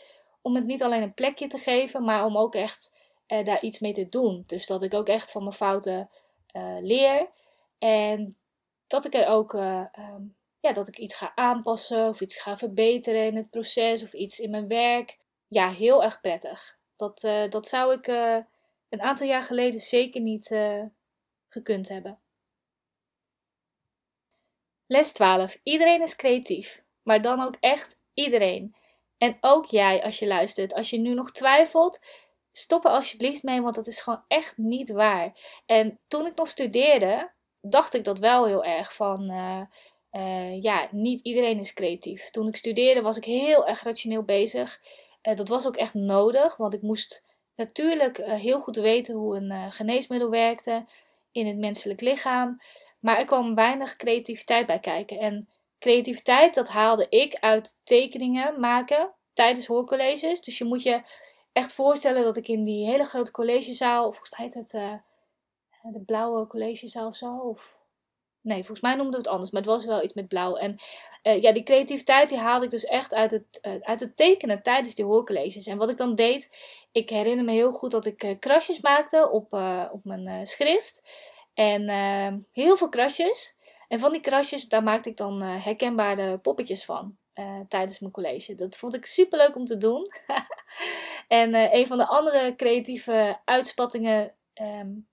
om 0.45 0.55
het 0.55 0.65
niet 0.65 0.83
alleen 0.83 1.01
een 1.01 1.13
plekje 1.13 1.47
te 1.47 1.57
geven, 1.57 2.03
maar 2.03 2.25
om 2.25 2.37
ook 2.37 2.55
echt 2.55 2.93
daar 3.27 3.61
iets 3.61 3.79
mee 3.79 3.91
te 3.91 4.09
doen. 4.09 4.43
Dus 4.45 4.67
dat 4.67 4.83
ik 4.83 4.93
ook 4.93 5.07
echt 5.07 5.31
van 5.31 5.43
mijn 5.43 5.55
fouten 5.55 6.09
leer. 6.81 7.29
En 7.79 8.37
dat 8.87 9.05
ik 9.05 9.13
er 9.13 9.27
ook 9.27 9.53
uh, 9.53 9.85
um, 9.99 10.35
ja, 10.59 10.73
dat 10.73 10.87
ik 10.87 10.97
iets 10.97 11.15
ga 11.15 11.31
aanpassen 11.35 12.07
of 12.07 12.21
iets 12.21 12.41
ga 12.41 12.57
verbeteren 12.57 13.25
in 13.25 13.35
het 13.35 13.49
proces 13.49 14.03
of 14.03 14.13
iets 14.13 14.39
in 14.39 14.49
mijn 14.49 14.67
werk. 14.67 15.17
Ja, 15.47 15.69
heel 15.69 16.03
erg 16.03 16.21
prettig. 16.21 16.77
Dat, 16.95 17.19
dat 17.49 17.67
zou 17.67 17.93
ik 17.93 18.07
een 18.89 19.01
aantal 19.01 19.27
jaar 19.27 19.43
geleden 19.43 19.79
zeker 19.79 20.21
niet 20.21 20.55
gekund 21.47 21.89
hebben. 21.89 22.19
Les 24.87 25.11
12. 25.11 25.59
Iedereen 25.63 26.01
is 26.01 26.15
creatief, 26.15 26.83
maar 27.03 27.21
dan 27.21 27.41
ook 27.41 27.55
echt 27.59 27.97
iedereen. 28.13 28.75
En 29.17 29.37
ook 29.41 29.65
jij 29.65 30.03
als 30.03 30.19
je 30.19 30.27
luistert. 30.27 30.73
Als 30.73 30.89
je 30.89 30.97
nu 30.97 31.13
nog 31.13 31.31
twijfelt, 31.31 31.99
stop 32.51 32.85
er 32.85 32.91
alsjeblieft 32.91 33.43
mee, 33.43 33.61
want 33.61 33.75
dat 33.75 33.87
is 33.87 33.99
gewoon 33.99 34.23
echt 34.27 34.57
niet 34.57 34.91
waar. 34.91 35.37
En 35.65 35.99
toen 36.07 36.25
ik 36.25 36.35
nog 36.35 36.47
studeerde, 36.47 37.31
dacht 37.61 37.93
ik 37.93 38.03
dat 38.03 38.19
wel 38.19 38.45
heel 38.45 38.63
erg 38.63 38.95
van. 38.95 39.31
Uh, 39.31 39.61
uh, 40.11 40.61
ja, 40.61 40.87
niet 40.91 41.21
iedereen 41.21 41.59
is 41.59 41.73
creatief. 41.73 42.29
Toen 42.29 42.47
ik 42.47 42.55
studeerde 42.55 43.01
was 43.01 43.17
ik 43.17 43.25
heel 43.25 43.67
erg 43.67 43.83
rationeel 43.83 44.23
bezig. 44.23 44.81
Uh, 45.23 45.35
dat 45.35 45.47
was 45.47 45.67
ook 45.67 45.75
echt 45.75 45.93
nodig, 45.93 46.57
want 46.57 46.73
ik 46.73 46.81
moest 46.81 47.23
natuurlijk 47.55 48.17
heel 48.17 48.59
goed 48.59 48.75
weten 48.75 49.15
hoe 49.15 49.35
een 49.35 49.71
geneesmiddel 49.71 50.29
werkte 50.29 50.85
in 51.31 51.47
het 51.47 51.57
menselijk 51.57 52.01
lichaam. 52.01 52.61
Maar 52.99 53.17
er 53.17 53.25
kwam 53.25 53.55
weinig 53.55 53.95
creativiteit 53.95 54.65
bij 54.65 54.79
kijken. 54.79 55.19
En 55.19 55.49
creativiteit, 55.85 56.53
dat 56.53 56.69
haalde 56.69 57.09
ik 57.09 57.35
uit 57.39 57.79
tekeningen 57.83 58.59
maken 58.59 59.13
tijdens 59.33 59.67
hoorcolleges. 59.67 60.41
Dus 60.41 60.57
je 60.57 60.65
moet 60.65 60.83
je 60.83 61.01
echt 61.51 61.73
voorstellen 61.73 62.23
dat 62.23 62.37
ik 62.37 62.47
in 62.47 62.63
die 62.63 62.85
hele 62.85 63.03
grote 63.03 63.31
collegezaal, 63.31 64.11
volgens 64.11 64.37
mij 64.37 64.45
heet 64.45 64.53
het 64.53 65.01
de 65.93 66.03
blauwe 66.05 66.47
collegezaal 66.47 67.07
of 67.07 67.15
zo. 67.15 67.37
Of... 67.37 67.77
Nee, 68.41 68.57
volgens 68.57 68.81
mij 68.81 68.95
noemden 68.95 69.11
we 69.11 69.17
het 69.17 69.27
anders, 69.27 69.51
maar 69.51 69.61
het 69.61 69.69
was 69.69 69.85
wel 69.85 70.03
iets 70.03 70.13
met 70.13 70.27
blauw. 70.27 70.55
En 70.55 70.77
uh, 71.23 71.41
ja, 71.41 71.51
die 71.51 71.63
creativiteit 71.63 72.29
die 72.29 72.37
haalde 72.37 72.65
ik 72.65 72.71
dus 72.71 72.85
echt 72.85 73.13
uit 73.13 73.31
het, 73.31 73.59
uh, 73.61 73.73
uit 73.81 73.99
het 73.99 74.15
tekenen 74.17 74.61
tijdens 74.61 74.95
die 74.95 75.05
hoorcolleges. 75.05 75.67
En 75.67 75.77
wat 75.77 75.89
ik 75.89 75.97
dan 75.97 76.15
deed, 76.15 76.57
ik 76.91 77.09
herinner 77.09 77.45
me 77.45 77.51
heel 77.51 77.71
goed 77.71 77.91
dat 77.91 78.05
ik 78.05 78.23
uh, 78.23 78.39
krasjes 78.39 78.81
maakte 78.81 79.29
op, 79.29 79.53
op 79.91 80.03
mijn 80.03 80.47
schrift. 80.47 81.03
En 81.53 81.89
heel 82.51 82.77
veel 82.77 82.89
krasjes. 82.89 83.55
En 83.87 83.99
van 83.99 84.11
die 84.11 84.21
krasjes, 84.21 84.67
daar 84.67 84.83
maakte 84.83 85.09
ik 85.09 85.17
dan 85.17 85.41
herkenbare 85.41 86.37
poppetjes 86.37 86.85
van. 86.85 87.17
tijdens 87.67 87.99
mijn 87.99 88.11
college. 88.11 88.55
Dat 88.55 88.77
vond 88.77 88.95
ik 88.95 89.05
super 89.05 89.37
leuk 89.37 89.55
om 89.55 89.65
te 89.65 89.77
doen. 89.77 90.11
en 91.27 91.75
een 91.75 91.87
van 91.87 91.97
de 91.97 92.07
andere 92.07 92.55
creatieve 92.55 93.39
uitspattingen 93.45 94.33
um, 94.61 95.07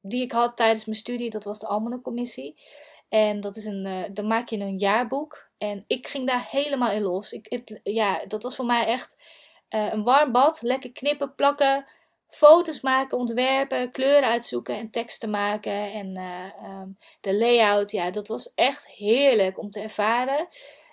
die 0.00 0.22
ik 0.22 0.32
had 0.32 0.56
tijdens 0.56 0.84
mijn 0.84 0.98
studie, 0.98 1.30
dat 1.30 1.44
was 1.44 1.58
de 1.58 1.66
Almanencommissie. 1.66 2.60
En 3.08 3.40
dat 3.40 3.56
is 3.56 3.64
een, 3.64 3.86
uh, 3.86 4.04
dan 4.12 4.26
maak 4.26 4.48
je 4.48 4.58
een 4.58 4.78
jaarboek. 4.78 5.48
En 5.58 5.84
ik 5.86 6.06
ging 6.06 6.26
daar 6.26 6.46
helemaal 6.50 6.90
in 6.90 7.02
los. 7.02 7.32
Ik, 7.32 7.80
ja, 7.82 8.24
dat 8.26 8.42
was 8.42 8.56
voor 8.56 8.64
mij 8.64 8.86
echt 8.86 9.16
uh, 9.70 9.92
een 9.92 10.02
warm 10.02 10.32
bad. 10.32 10.62
Lekker 10.62 10.92
knippen, 10.92 11.34
plakken, 11.34 11.86
foto's 12.30 12.80
maken, 12.80 13.18
ontwerpen, 13.18 13.90
kleuren 13.90 14.28
uitzoeken 14.28 14.76
en 14.76 14.90
teksten 14.90 15.30
maken. 15.30 15.92
En 15.92 16.16
uh, 16.16 16.80
um, 16.80 16.98
de 17.20 17.34
layout, 17.36 17.90
ja, 17.90 18.10
dat 18.10 18.28
was 18.28 18.52
echt 18.54 18.88
heerlijk 18.88 19.58
om 19.58 19.70
te 19.70 19.80
ervaren. 19.80 20.48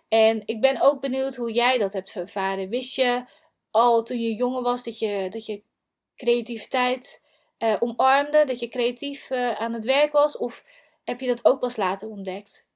En 0.08 0.42
ik 0.46 0.62
ben 0.62 0.82
ook 0.82 1.02
benieuwd 1.02 1.36
hoe 1.36 1.52
jij 1.52 1.78
dat 1.78 1.94
hebt 1.94 2.16
ervaren. 2.16 2.70
Wist 2.70 2.96
je 2.96 3.26
al 3.72 4.04
toen 4.04 4.20
je 4.20 4.36
jonger 4.36 4.62
was 4.62 4.84
dat 4.84 5.00
je, 5.00 5.28
dat 5.30 5.46
je 5.46 5.62
creativiteit 6.16 7.22
uh, 7.60 7.76
omarmde, 7.80 8.44
dat 8.46 8.60
je 8.60 8.68
creatief 8.68 9.30
uh, 9.30 9.54
aan 9.54 9.74
het 9.74 9.86
werk 9.86 10.12
was? 10.12 10.38
Of 10.38 10.66
heb 11.04 11.20
je 11.20 11.28
dat 11.28 11.46
ook 11.46 11.60
pas 11.60 11.76
later 11.76 12.10
ontdekt? 12.10 12.70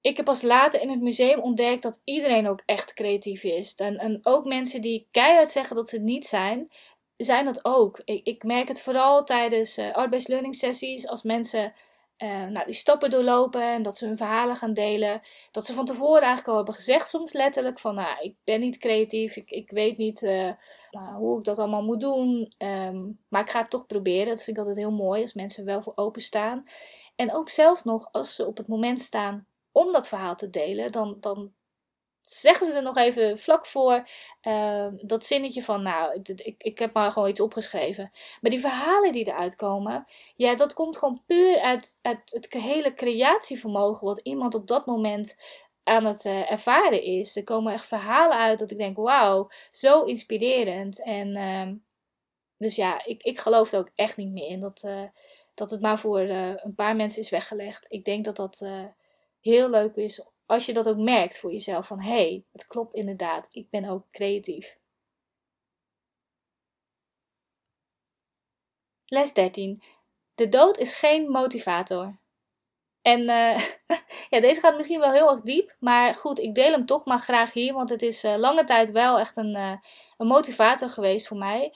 Ik 0.00 0.16
heb 0.16 0.24
pas 0.24 0.42
later 0.42 0.80
in 0.80 0.90
het 0.90 1.00
museum 1.00 1.40
ontdekt 1.40 1.82
dat 1.82 2.00
iedereen 2.04 2.48
ook 2.48 2.62
echt 2.66 2.92
creatief 2.92 3.42
is. 3.44 3.74
En, 3.74 3.96
en 3.96 4.18
ook 4.22 4.44
mensen 4.44 4.80
die 4.80 5.08
keihard 5.10 5.50
zeggen 5.50 5.76
dat 5.76 5.88
ze 5.88 5.98
niet 5.98 6.26
zijn, 6.26 6.70
zijn 7.16 7.44
dat 7.44 7.64
ook. 7.64 8.00
Ik, 8.04 8.26
ik 8.26 8.44
merk 8.44 8.68
het 8.68 8.80
vooral 8.80 9.24
tijdens 9.24 9.78
uh, 9.78 10.50
sessies 10.50 11.06
als 11.06 11.22
mensen 11.22 11.72
uh, 12.18 12.46
nou, 12.46 12.66
die 12.66 12.74
stappen 12.74 13.10
doorlopen 13.10 13.62
en 13.62 13.82
dat 13.82 13.96
ze 13.96 14.06
hun 14.06 14.16
verhalen 14.16 14.56
gaan 14.56 14.72
delen. 14.72 15.20
Dat 15.50 15.66
ze 15.66 15.74
van 15.74 15.84
tevoren 15.84 16.20
eigenlijk 16.20 16.48
al 16.48 16.56
hebben 16.56 16.74
gezegd, 16.74 17.08
soms 17.08 17.32
letterlijk, 17.32 17.78
van 17.78 17.94
nou, 17.94 18.20
ik 18.20 18.36
ben 18.44 18.60
niet 18.60 18.78
creatief, 18.78 19.36
ik, 19.36 19.50
ik 19.50 19.70
weet 19.70 19.96
niet 19.96 20.22
uh, 20.22 20.50
nou, 20.90 21.14
hoe 21.14 21.38
ik 21.38 21.44
dat 21.44 21.58
allemaal 21.58 21.82
moet 21.82 22.00
doen. 22.00 22.52
Um, 22.58 23.18
maar 23.28 23.42
ik 23.42 23.50
ga 23.50 23.60
het 23.60 23.70
toch 23.70 23.86
proberen. 23.86 24.26
Dat 24.26 24.42
vind 24.42 24.56
ik 24.56 24.62
altijd 24.62 24.76
heel 24.76 24.96
mooi 24.96 25.22
als 25.22 25.34
mensen 25.34 25.64
wel 25.64 25.82
voor 25.82 25.92
openstaan. 25.96 26.64
En 27.16 27.34
ook 27.34 27.48
zelfs 27.48 27.84
nog 27.84 28.08
als 28.12 28.34
ze 28.34 28.46
op 28.46 28.56
het 28.56 28.68
moment 28.68 29.00
staan 29.00 29.46
om 29.72 29.92
dat 29.92 30.08
verhaal 30.08 30.36
te 30.36 30.50
delen, 30.50 30.92
dan, 30.92 31.16
dan 31.20 31.52
zeggen 32.28 32.66
ze 32.66 32.72
er 32.72 32.82
nog 32.82 32.96
even 32.96 33.38
vlak 33.38 33.66
voor 33.66 34.08
uh, 34.42 34.86
dat 35.00 35.24
zinnetje 35.24 35.64
van, 35.64 35.82
nou, 35.82 36.20
ik, 36.22 36.54
ik 36.58 36.78
heb 36.78 36.92
maar 36.92 37.10
gewoon 37.10 37.28
iets 37.28 37.40
opgeschreven. 37.40 38.10
Maar 38.40 38.50
die 38.50 38.60
verhalen 38.60 39.12
die 39.12 39.26
eruit 39.26 39.56
komen, 39.56 40.06
ja, 40.36 40.54
dat 40.54 40.74
komt 40.74 40.96
gewoon 40.96 41.22
puur 41.26 41.60
uit, 41.60 41.98
uit 42.02 42.20
het 42.24 42.52
hele 42.52 42.92
creatievermogen 42.92 44.06
wat 44.06 44.20
iemand 44.20 44.54
op 44.54 44.66
dat 44.66 44.86
moment 44.86 45.36
aan 45.82 46.04
het 46.04 46.24
uh, 46.24 46.50
ervaren 46.50 47.02
is. 47.02 47.36
Er 47.36 47.44
komen 47.44 47.72
echt 47.72 47.86
verhalen 47.86 48.36
uit 48.36 48.58
dat 48.58 48.70
ik 48.70 48.78
denk, 48.78 48.96
wauw, 48.96 49.50
zo 49.70 50.02
inspirerend. 50.02 51.02
En 51.02 51.36
uh, 51.36 51.72
dus 52.58 52.76
ja, 52.76 53.04
ik, 53.04 53.22
ik 53.22 53.38
geloof 53.38 53.72
er 53.72 53.78
ook 53.78 53.90
echt 53.94 54.16
niet 54.16 54.32
meer 54.32 54.48
in 54.48 54.60
dat, 54.60 54.82
uh, 54.86 55.02
dat 55.54 55.70
het 55.70 55.80
maar 55.80 55.98
voor 55.98 56.20
uh, 56.20 56.52
een 56.56 56.74
paar 56.74 56.96
mensen 56.96 57.22
is 57.22 57.30
weggelegd. 57.30 57.86
Ik 57.88 58.04
denk 58.04 58.24
dat 58.24 58.36
dat 58.36 58.66
heel 59.40 59.70
leuk 59.70 59.96
is 59.96 60.24
als 60.46 60.66
je 60.66 60.72
dat 60.72 60.88
ook 60.88 60.96
merkt 60.96 61.38
voor 61.38 61.52
jezelf 61.52 61.86
van 61.86 62.00
hé, 62.00 62.10
hey, 62.10 62.44
het 62.52 62.66
klopt 62.66 62.94
inderdaad, 62.94 63.48
ik 63.50 63.70
ben 63.70 63.84
ook 63.84 64.04
creatief. 64.10 64.78
Les 69.06 69.32
13. 69.32 69.82
De 70.34 70.48
dood 70.48 70.78
is 70.78 70.94
geen 70.94 71.30
motivator. 71.30 72.18
En 73.02 73.20
uh, 73.20 73.58
ja, 74.30 74.40
deze 74.40 74.60
gaat 74.60 74.76
misschien 74.76 75.00
wel 75.00 75.12
heel 75.12 75.30
erg 75.30 75.40
diep, 75.40 75.76
maar 75.78 76.14
goed, 76.14 76.38
ik 76.38 76.54
deel 76.54 76.72
hem 76.72 76.86
toch 76.86 77.04
maar 77.04 77.18
graag 77.18 77.52
hier, 77.52 77.74
want 77.74 77.88
het 77.88 78.02
is 78.02 78.24
uh, 78.24 78.36
lange 78.36 78.64
tijd 78.64 78.90
wel 78.90 79.18
echt 79.18 79.36
een, 79.36 79.56
uh, 79.56 79.76
een 80.16 80.26
motivator 80.26 80.88
geweest 80.88 81.26
voor 81.26 81.36
mij. 81.36 81.72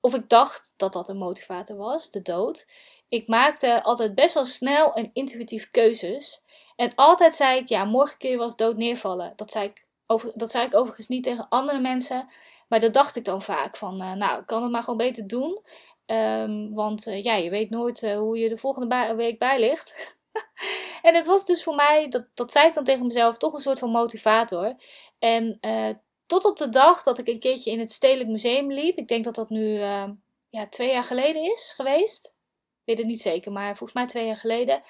Of 0.00 0.14
ik 0.14 0.28
dacht 0.28 0.74
dat 0.76 0.92
dat 0.92 1.08
een 1.08 1.16
motivator 1.16 1.76
was, 1.76 2.10
de 2.10 2.22
dood. 2.22 2.66
Ik 3.08 3.28
maakte 3.28 3.82
altijd 3.82 4.14
best 4.14 4.34
wel 4.34 4.44
snel 4.44 4.94
en 4.94 5.10
intuïtief 5.12 5.70
keuzes. 5.70 6.42
En 6.80 6.94
altijd 6.94 7.34
zei 7.34 7.58
ik, 7.58 7.68
ja, 7.68 7.84
morgen 7.84 8.18
kun 8.18 8.30
je 8.30 8.36
wel 8.36 8.44
eens 8.44 8.56
dood 8.56 8.76
neervallen. 8.76 9.32
Dat 9.36 9.50
zei 9.50 9.68
ik, 9.68 9.86
over, 10.06 10.32
dat 10.34 10.50
zei 10.50 10.66
ik 10.66 10.74
overigens 10.74 11.08
niet 11.08 11.24
tegen 11.24 11.48
andere 11.48 11.80
mensen. 11.80 12.28
Maar 12.68 12.80
dat 12.80 12.92
dacht 12.92 13.16
ik 13.16 13.24
dan 13.24 13.42
vaak. 13.42 13.76
Van, 13.76 14.02
uh, 14.02 14.12
nou, 14.12 14.40
ik 14.40 14.46
kan 14.46 14.62
het 14.62 14.70
maar 14.70 14.82
gewoon 14.82 14.98
beter 14.98 15.26
doen. 15.26 15.62
Um, 16.06 16.74
want 16.74 17.06
uh, 17.06 17.22
ja, 17.22 17.34
je 17.34 17.50
weet 17.50 17.70
nooit 17.70 18.02
uh, 18.02 18.16
hoe 18.16 18.38
je 18.38 18.48
de 18.48 18.58
volgende 18.58 19.14
week 19.16 19.38
bij 19.38 19.58
ligt. 19.58 20.18
en 21.02 21.14
het 21.14 21.26
was 21.26 21.46
dus 21.46 21.62
voor 21.62 21.74
mij, 21.74 22.08
dat, 22.08 22.26
dat 22.34 22.52
zei 22.52 22.68
ik 22.68 22.74
dan 22.74 22.84
tegen 22.84 23.06
mezelf, 23.06 23.36
toch 23.36 23.52
een 23.52 23.60
soort 23.60 23.78
van 23.78 23.90
motivator. 23.90 24.74
En 25.18 25.60
tot 26.26 26.44
op 26.44 26.56
de 26.56 26.68
dag 26.68 27.02
dat 27.02 27.18
ik 27.18 27.28
een 27.28 27.40
keertje 27.40 27.70
in 27.70 27.78
het 27.78 27.92
Stedelijk 27.92 28.30
Museum 28.30 28.72
liep. 28.72 28.98
Ik 28.98 29.08
denk 29.08 29.24
dat 29.24 29.34
dat 29.34 29.50
nu 29.50 29.78
ja, 30.48 30.68
twee 30.70 30.90
jaar 30.90 31.04
geleden 31.04 31.42
is 31.42 31.72
geweest 31.76 32.38
weet 32.84 32.98
het 32.98 33.06
niet 33.06 33.20
zeker, 33.20 33.52
maar 33.52 33.76
volgens 33.76 33.92
mij 33.92 34.06
twee 34.06 34.26
jaar 34.26 34.36
geleden. 34.36 34.82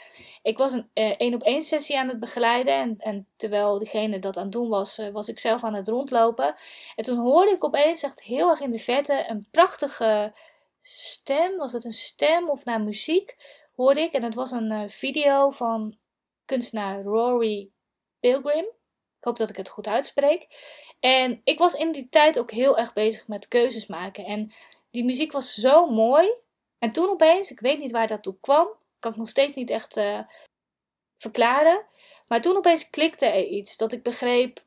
Ik 0.42 0.58
was 0.58 0.72
een 0.72 0.90
uh, 0.94 1.14
één 1.16 1.34
op 1.34 1.42
één 1.42 1.62
sessie 1.62 1.98
aan 1.98 2.08
het 2.08 2.20
begeleiden. 2.20 2.74
En, 2.74 2.96
en 2.98 3.26
terwijl 3.36 3.78
degene 3.78 4.18
dat 4.18 4.36
aan 4.36 4.42
het 4.42 4.52
doen 4.52 4.68
was, 4.68 4.98
uh, 4.98 5.08
was 5.08 5.28
ik 5.28 5.38
zelf 5.38 5.64
aan 5.64 5.74
het 5.74 5.88
rondlopen. 5.88 6.54
En 6.96 7.04
toen 7.04 7.18
hoorde 7.18 7.50
ik 7.50 7.64
opeens 7.64 8.02
echt 8.02 8.22
heel 8.22 8.50
erg 8.50 8.60
in 8.60 8.70
de 8.70 8.78
verte 8.78 9.24
een 9.28 9.48
prachtige 9.50 10.32
stem. 10.80 11.56
Was 11.56 11.72
het 11.72 11.84
een 11.84 11.92
stem 11.92 12.50
of 12.50 12.64
naar 12.64 12.80
muziek? 12.80 13.36
Hoorde 13.76 14.00
ik. 14.00 14.12
En 14.12 14.22
het 14.22 14.34
was 14.34 14.50
een 14.50 14.72
uh, 14.72 14.82
video 14.86 15.50
van 15.50 15.96
kunstenaar 16.44 17.02
Rory 17.02 17.70
Pilgrim. 18.20 18.64
Ik 19.18 19.26
hoop 19.26 19.36
dat 19.36 19.50
ik 19.50 19.56
het 19.56 19.68
goed 19.68 19.88
uitspreek. 19.88 20.46
En 21.00 21.40
ik 21.44 21.58
was 21.58 21.74
in 21.74 21.92
die 21.92 22.08
tijd 22.08 22.38
ook 22.38 22.50
heel 22.50 22.78
erg 22.78 22.92
bezig 22.92 23.28
met 23.28 23.48
keuzes 23.48 23.86
maken. 23.86 24.24
En 24.24 24.52
die 24.90 25.04
muziek 25.04 25.32
was 25.32 25.54
zo 25.54 25.86
mooi. 25.86 26.32
En 26.80 26.92
toen 26.92 27.08
opeens, 27.08 27.50
ik 27.50 27.60
weet 27.60 27.78
niet 27.78 27.90
waar 27.90 28.06
dat 28.06 28.22
toe 28.22 28.36
kwam, 28.40 28.68
kan 28.98 29.12
ik 29.12 29.18
nog 29.18 29.28
steeds 29.28 29.54
niet 29.54 29.70
echt 29.70 29.96
uh, 29.96 30.20
verklaren. 31.18 31.86
Maar 32.26 32.40
toen 32.40 32.56
opeens 32.56 32.90
klikte 32.90 33.26
er 33.26 33.46
iets 33.46 33.76
dat 33.76 33.92
ik 33.92 34.02
begreep. 34.02 34.64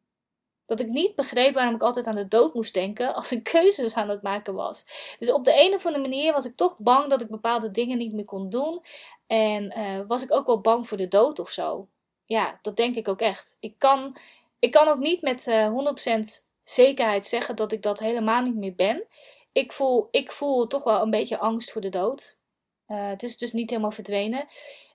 Dat 0.66 0.80
ik 0.80 0.88
niet 0.88 1.16
begreep 1.16 1.54
waarom 1.54 1.76
ik 1.76 1.82
altijd 1.82 2.08
aan 2.08 2.16
de 2.16 2.28
dood 2.28 2.54
moest 2.54 2.74
denken 2.74 3.16
als 3.16 3.32
ik 3.32 3.44
keuzes 3.54 3.96
aan 3.96 4.10
het 4.10 4.22
maken 4.22 4.54
was. 4.54 4.86
Dus 5.20 5.32
op 5.32 5.44
de 5.44 5.66
een 5.66 5.74
of 5.74 5.86
andere 5.86 6.10
manier 6.10 6.34
was 6.34 6.46
ik 6.46 6.56
toch 6.56 6.78
bang 6.78 7.10
dat 7.10 7.22
ik 7.22 7.30
bepaalde 7.30 7.72
dingen 7.72 7.98
niet 7.98 8.14
meer 8.14 8.26
kon 8.26 8.50
doen. 8.50 8.84
En 9.28 9.80
uh, 9.80 10.02
was 10.08 10.24
ik 10.24 10.32
ook 10.32 10.46
wel 10.46 10.62
bang 10.62 10.88
voor 10.88 10.98
de 10.98 11.08
dood 11.08 11.40
of 11.40 11.50
zo. 11.50 11.88
Ja, 12.26 12.60
dat 12.62 12.76
denk 12.76 12.96
ik 12.96 13.08
ook 13.08 13.22
echt. 13.22 13.58
Ik 13.60 13.76
kan, 13.78 14.18
ik 14.60 14.72
kan 14.72 14.88
ook 14.88 15.00
niet 15.00 15.22
met 15.22 15.48
uh, 15.48 15.94
100% 16.16 16.20
zekerheid 16.64 17.26
zeggen 17.26 17.56
dat 17.56 17.72
ik 17.72 17.82
dat 17.82 18.00
helemaal 18.00 18.42
niet 18.42 18.56
meer 18.56 18.76
ben. 18.76 19.08
Ik 19.54 19.72
voel, 19.72 20.08
ik 20.12 20.32
voel 20.32 20.68
toch 20.68 20.84
wel 20.84 21.02
een 21.02 21.10
beetje 21.10 21.40
angst 21.40 21.72
voor 21.72 21.82
de 21.82 21.90
dood. 21.90 22.38
Uh, 22.88 23.08
het 23.08 23.24
is 23.24 23.38
dus 23.38 23.52
niet 23.52 23.70
helemaal 23.70 23.92
verdwenen. 23.92 24.46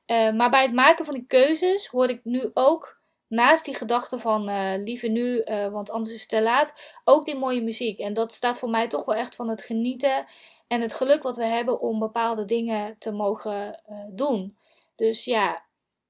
Uh, 0.07 0.33
maar 0.33 0.51
bij 0.51 0.63
het 0.63 0.73
maken 0.73 1.05
van 1.05 1.15
die 1.15 1.27
keuzes 1.27 1.87
hoor 1.87 2.09
ik 2.09 2.25
nu 2.25 2.51
ook, 2.55 3.01
naast 3.27 3.65
die 3.65 3.75
gedachte 3.75 4.19
van 4.19 4.51
uh, 4.51 4.75
liever 4.77 5.09
nu, 5.09 5.43
want 5.71 5.91
anders 5.91 6.15
is 6.15 6.21
het 6.21 6.31
te 6.31 6.43
laat, 6.43 6.75
ook 7.05 7.25
die 7.25 7.37
mooie 7.37 7.63
muziek. 7.63 7.99
En 7.99 8.13
dat 8.13 8.33
staat 8.33 8.59
voor 8.59 8.71
mij 8.71 8.89
toch 8.89 9.05
wel 9.05 9.15
echt 9.17 9.37
van 9.37 9.49
het 9.49 9.63
genieten 9.63 10.27
en 10.67 10.81
het 10.81 10.95
geluk 10.95 11.23
wat 11.23 11.37
we 11.37 11.45
hebben 11.45 11.81
om 11.81 11.99
bepaalde 11.99 12.45
dingen 12.45 12.99
te 12.99 13.13
mogen 13.13 13.83
doen. 14.11 14.59
Dus 14.97 15.25
ja, 15.25 15.65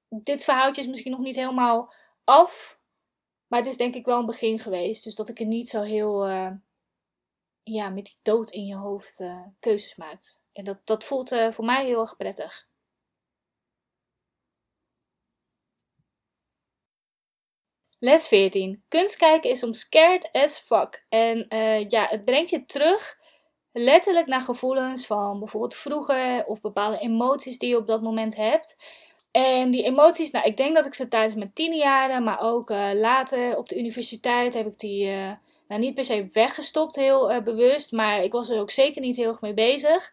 dit 0.09 0.45
verhaaltje 0.45 0.83
is 0.83 0.89
misschien 0.89 1.13
nog 1.13 1.21
niet 1.21 1.37
helemaal 1.37 1.93
af, 2.25 2.79
maar 3.47 3.59
het 3.59 3.69
is 3.69 3.77
denk 3.77 3.95
ik 3.95 4.05
wel 4.05 4.19
een 4.19 4.27
begin 4.27 4.59
geweest. 4.59 5.05
Dus 5.05 5.15
dat 5.15 5.29
ik 5.29 5.41
er 5.41 5.47
niet 5.47 5.69
zo 5.69 5.83
heel 5.83 6.27
ja, 7.72 7.88
met 7.88 8.04
die 8.04 8.18
dood 8.22 8.50
in 8.50 8.66
je 8.66 8.76
hoofd 8.76 9.20
uh, 9.20 9.46
keuzes 9.61 9.96
maakt. 9.96 10.40
En 10.52 10.64
dat, 10.64 10.78
dat 10.85 11.04
voelt 11.04 11.33
uh, 11.33 11.50
voor 11.50 11.64
mij 11.64 11.85
heel 11.85 12.00
erg 12.00 12.16
prettig. 12.16 12.66
Les 17.98 18.28
14. 18.28 18.83
Kunst 18.88 19.16
kijken 19.16 19.50
is 19.50 19.59
soms 19.59 19.81
scared 19.81 20.28
as 20.33 20.59
fuck. 20.59 21.04
En 21.09 21.46
uh, 21.48 21.88
ja, 21.88 22.07
het 22.07 22.24
brengt 22.24 22.50
je 22.50 22.64
terug 22.64 23.16
letterlijk 23.72 24.26
naar 24.26 24.40
gevoelens 24.40 25.07
van 25.07 25.38
bijvoorbeeld 25.38 25.74
vroeger 25.74 26.44
of 26.46 26.61
bepaalde 26.61 26.98
emoties 26.98 27.59
die 27.59 27.68
je 27.68 27.76
op 27.76 27.87
dat 27.87 28.02
moment 28.02 28.37
hebt. 28.37 28.76
En 29.31 29.70
die 29.70 29.83
emoties, 29.83 30.31
nou, 30.31 30.46
ik 30.46 30.57
denk 30.57 30.74
dat 30.74 30.87
ik 30.87 30.94
ze 30.94 31.09
tijdens 31.09 31.35
mijn 31.35 31.52
tienerjaren, 31.52 32.22
maar 32.22 32.40
ook 32.40 32.68
later 32.92 33.57
op 33.57 33.68
de 33.68 33.78
universiteit 33.78 34.54
heb 34.54 34.66
ik 34.66 34.78
die 34.78 35.37
nou, 35.68 35.81
niet 35.81 35.94
per 35.94 36.04
se 36.04 36.28
weggestopt, 36.33 36.96
heel 36.96 37.33
uh, 37.33 37.42
bewust, 37.42 37.92
maar 37.92 38.22
ik 38.22 38.33
was 38.33 38.50
er 38.50 38.61
ook 38.61 38.70
zeker 38.70 39.00
niet 39.00 39.16
heel 39.16 39.28
erg 39.28 39.40
mee 39.40 39.54
bezig. 39.54 40.12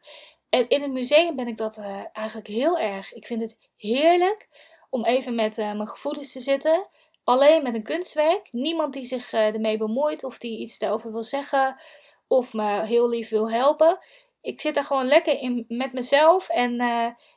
En 0.49 0.69
in 0.69 0.81
het 0.81 0.91
museum 0.91 1.35
ben 1.35 1.47
ik 1.47 1.57
dat 1.57 1.77
uh, 1.77 2.03
eigenlijk 2.13 2.47
heel 2.47 2.79
erg. 2.79 3.13
Ik 3.13 3.25
vind 3.25 3.41
het 3.41 3.57
heerlijk 3.77 4.47
om 4.89 5.05
even 5.05 5.35
met 5.35 5.57
uh, 5.57 5.73
mijn 5.73 5.87
gevoelens 5.87 6.31
te 6.31 6.39
zitten. 6.39 6.87
Alleen 7.23 7.63
met 7.63 7.73
een 7.73 7.83
kunstwerk. 7.83 8.47
Niemand 8.51 8.93
die 8.93 9.05
zich 9.05 9.33
ermee 9.33 9.77
bemoeit 9.77 10.23
of 10.23 10.37
die 10.37 10.59
iets 10.59 10.79
daarover 10.79 11.11
wil 11.11 11.23
zeggen 11.23 11.81
of 12.27 12.53
me 12.53 12.85
heel 12.85 13.09
lief 13.09 13.29
wil 13.29 13.51
helpen. 13.51 13.99
Ik 14.41 14.61
zit 14.61 14.75
daar 14.75 14.83
gewoon 14.83 15.07
lekker 15.07 15.39
in 15.39 15.65
met 15.67 15.93
mezelf. 15.93 16.49
En 16.49 16.75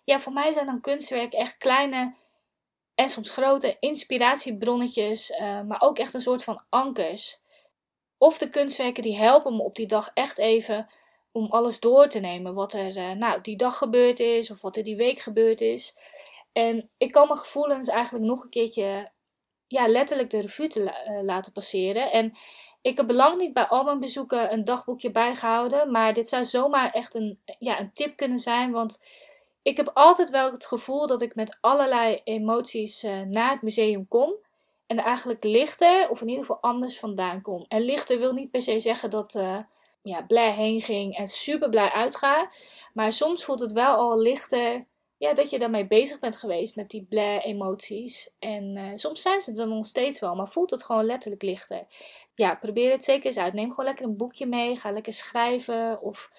ja, 0.04 0.18
voor 0.18 0.32
mij 0.32 0.52
zijn 0.52 0.66
dan 0.66 0.80
kunstwerken 0.80 1.38
echt 1.38 1.56
kleine 1.56 2.14
en 2.94 3.08
soms 3.08 3.30
grote 3.30 3.76
inspiratiebronnetjes, 3.80 5.32
maar 5.38 5.80
ook 5.80 5.98
echt 5.98 6.14
een 6.14 6.20
soort 6.20 6.44
van 6.44 6.64
ankers. 6.68 7.40
Of 8.18 8.38
de 8.38 8.48
kunstwerken 8.48 9.02
die 9.02 9.16
helpen 9.16 9.56
me 9.56 9.62
op 9.62 9.76
die 9.76 9.86
dag 9.86 10.10
echt 10.14 10.38
even 10.38 10.88
om 11.32 11.46
alles 11.50 11.80
door 11.80 12.08
te 12.08 12.18
nemen. 12.18 12.54
Wat 12.54 12.72
er 12.72 12.96
uh, 12.96 13.12
nou, 13.12 13.40
die 13.40 13.56
dag 13.56 13.78
gebeurd 13.78 14.20
is 14.20 14.50
of 14.50 14.62
wat 14.62 14.76
er 14.76 14.82
die 14.82 14.96
week 14.96 15.18
gebeurd 15.18 15.60
is. 15.60 15.96
En 16.52 16.90
ik 16.96 17.12
kan 17.12 17.26
mijn 17.26 17.38
gevoelens 17.38 17.88
eigenlijk 17.88 18.24
nog 18.24 18.42
een 18.42 18.50
keertje 18.50 19.10
ja, 19.66 19.86
letterlijk 19.86 20.30
de 20.30 20.40
revue 20.40 20.68
te 20.68 20.80
uh, 20.80 21.22
laten 21.22 21.52
passeren. 21.52 22.12
En 22.12 22.32
ik 22.82 22.96
heb 22.96 23.06
belang 23.06 23.38
niet 23.38 23.52
bij 23.52 23.66
al 23.66 23.84
mijn 23.84 24.00
bezoeken 24.00 24.52
een 24.52 24.64
dagboekje 24.64 25.10
bijgehouden. 25.10 25.90
Maar 25.90 26.12
dit 26.12 26.28
zou 26.28 26.44
zomaar 26.44 26.90
echt 26.90 27.14
een, 27.14 27.40
ja, 27.58 27.80
een 27.80 27.92
tip 27.92 28.16
kunnen 28.16 28.38
zijn. 28.38 28.72
Want 28.72 29.02
ik 29.62 29.76
heb 29.76 29.90
altijd 29.94 30.30
wel 30.30 30.52
het 30.52 30.66
gevoel 30.66 31.06
dat 31.06 31.22
ik 31.22 31.34
met 31.34 31.58
allerlei 31.60 32.20
emoties 32.24 33.04
uh, 33.04 33.20
naar 33.20 33.50
het 33.50 33.62
museum 33.62 34.08
kom 34.08 34.34
en 34.88 34.98
eigenlijk 34.98 35.44
lichter, 35.44 36.08
of 36.10 36.20
in 36.20 36.28
ieder 36.28 36.44
geval 36.44 36.62
anders 36.62 36.98
vandaan 36.98 37.42
kom. 37.42 37.64
En 37.68 37.82
lichter 37.82 38.18
wil 38.18 38.32
niet 38.32 38.50
per 38.50 38.62
se 38.62 38.80
zeggen 38.80 39.10
dat 39.10 39.34
uh, 39.34 39.58
ja, 40.02 40.22
blij 40.22 40.52
heen 40.52 40.82
ging 40.82 41.16
en 41.16 41.28
super 41.28 41.68
blij 41.68 41.90
uitga. 41.90 42.50
Maar 42.92 43.12
soms 43.12 43.44
voelt 43.44 43.60
het 43.60 43.72
wel 43.72 43.96
al 43.96 44.20
lichter 44.20 44.86
ja, 45.18 45.34
dat 45.34 45.50
je 45.50 45.58
daarmee 45.58 45.86
bezig 45.86 46.18
bent 46.18 46.36
geweest 46.36 46.76
met 46.76 46.90
die 46.90 47.04
blij 47.04 47.42
emoties. 47.42 48.30
En 48.38 48.76
uh, 48.76 48.90
soms 48.94 49.22
zijn 49.22 49.40
ze 49.40 49.52
er 49.52 49.68
nog 49.68 49.86
steeds 49.86 50.20
wel, 50.20 50.34
maar 50.34 50.48
voelt 50.48 50.70
het 50.70 50.82
gewoon 50.82 51.04
letterlijk 51.04 51.42
lichter. 51.42 51.86
Ja, 52.34 52.54
probeer 52.54 52.90
het 52.90 53.04
zeker 53.04 53.26
eens 53.26 53.38
uit. 53.38 53.52
Neem 53.52 53.70
gewoon 53.70 53.84
lekker 53.84 54.04
een 54.04 54.16
boekje 54.16 54.46
mee. 54.46 54.76
Ga 54.76 54.90
lekker 54.90 55.12
schrijven 55.12 56.00
of 56.00 56.30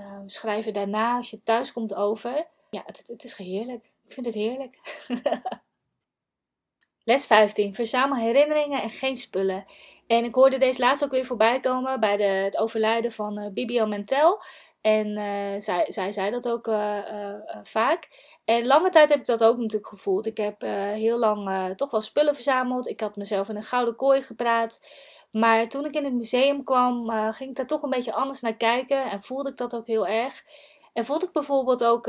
uh, 0.00 0.20
schrijven 0.26 0.72
daarna 0.72 1.16
als 1.16 1.30
je 1.30 1.42
thuis 1.42 1.72
komt 1.72 1.94
over. 1.94 2.46
Ja, 2.70 2.82
het, 2.86 3.02
het 3.06 3.24
is 3.24 3.34
heerlijk. 3.34 3.84
Ik 4.06 4.12
vind 4.12 4.26
het 4.26 4.34
heerlijk. 4.34 4.78
Les 7.04 7.26
15. 7.26 7.74
Verzamel 7.74 8.18
herinneringen 8.18 8.82
en 8.82 8.90
geen 8.90 9.16
spullen. 9.16 9.64
En 10.06 10.24
ik 10.24 10.34
hoorde 10.34 10.58
deze 10.58 10.80
laatst 10.80 11.04
ook 11.04 11.10
weer 11.10 11.24
voorbij 11.24 11.60
komen 11.60 12.00
bij 12.00 12.16
de, 12.16 12.22
het 12.22 12.58
overlijden 12.58 13.12
van 13.12 13.38
uh, 13.38 13.46
Bibian 13.52 13.88
Mentel. 13.88 14.42
En 14.80 15.06
uh, 15.08 15.60
zij, 15.60 15.84
zij 15.88 16.12
zei 16.12 16.30
dat 16.30 16.48
ook 16.48 16.66
uh, 16.66 16.98
vaak. 17.62 18.08
En 18.44 18.66
lange 18.66 18.90
tijd 18.90 19.08
heb 19.08 19.18
ik 19.18 19.26
dat 19.26 19.44
ook 19.44 19.56
natuurlijk 19.56 19.88
gevoeld. 19.88 20.26
Ik 20.26 20.36
heb 20.36 20.62
heel 20.94 21.18
lang 21.18 21.74
toch 21.76 21.90
wel 21.90 22.00
spullen 22.00 22.34
verzameld. 22.34 22.88
Ik 22.88 23.00
had 23.00 23.16
mezelf 23.16 23.48
in 23.48 23.56
een 23.56 23.62
gouden 23.62 23.96
kooi 23.96 24.22
gepraat. 24.22 24.80
Maar 25.30 25.68
toen 25.68 25.84
ik 25.84 25.94
in 25.94 26.04
het 26.04 26.12
museum 26.12 26.64
kwam, 26.64 27.10
ging 27.32 27.50
ik 27.50 27.56
daar 27.56 27.66
toch 27.66 27.82
een 27.82 27.90
beetje 27.90 28.12
anders 28.12 28.40
naar 28.40 28.56
kijken. 28.56 29.10
En 29.10 29.22
voelde 29.22 29.50
ik 29.50 29.56
dat 29.56 29.74
ook 29.74 29.86
heel 29.86 30.06
erg. 30.06 30.44
En 30.92 31.04
voelde 31.04 31.26
ik 31.26 31.32
bijvoorbeeld 31.32 31.84
ook 31.84 32.06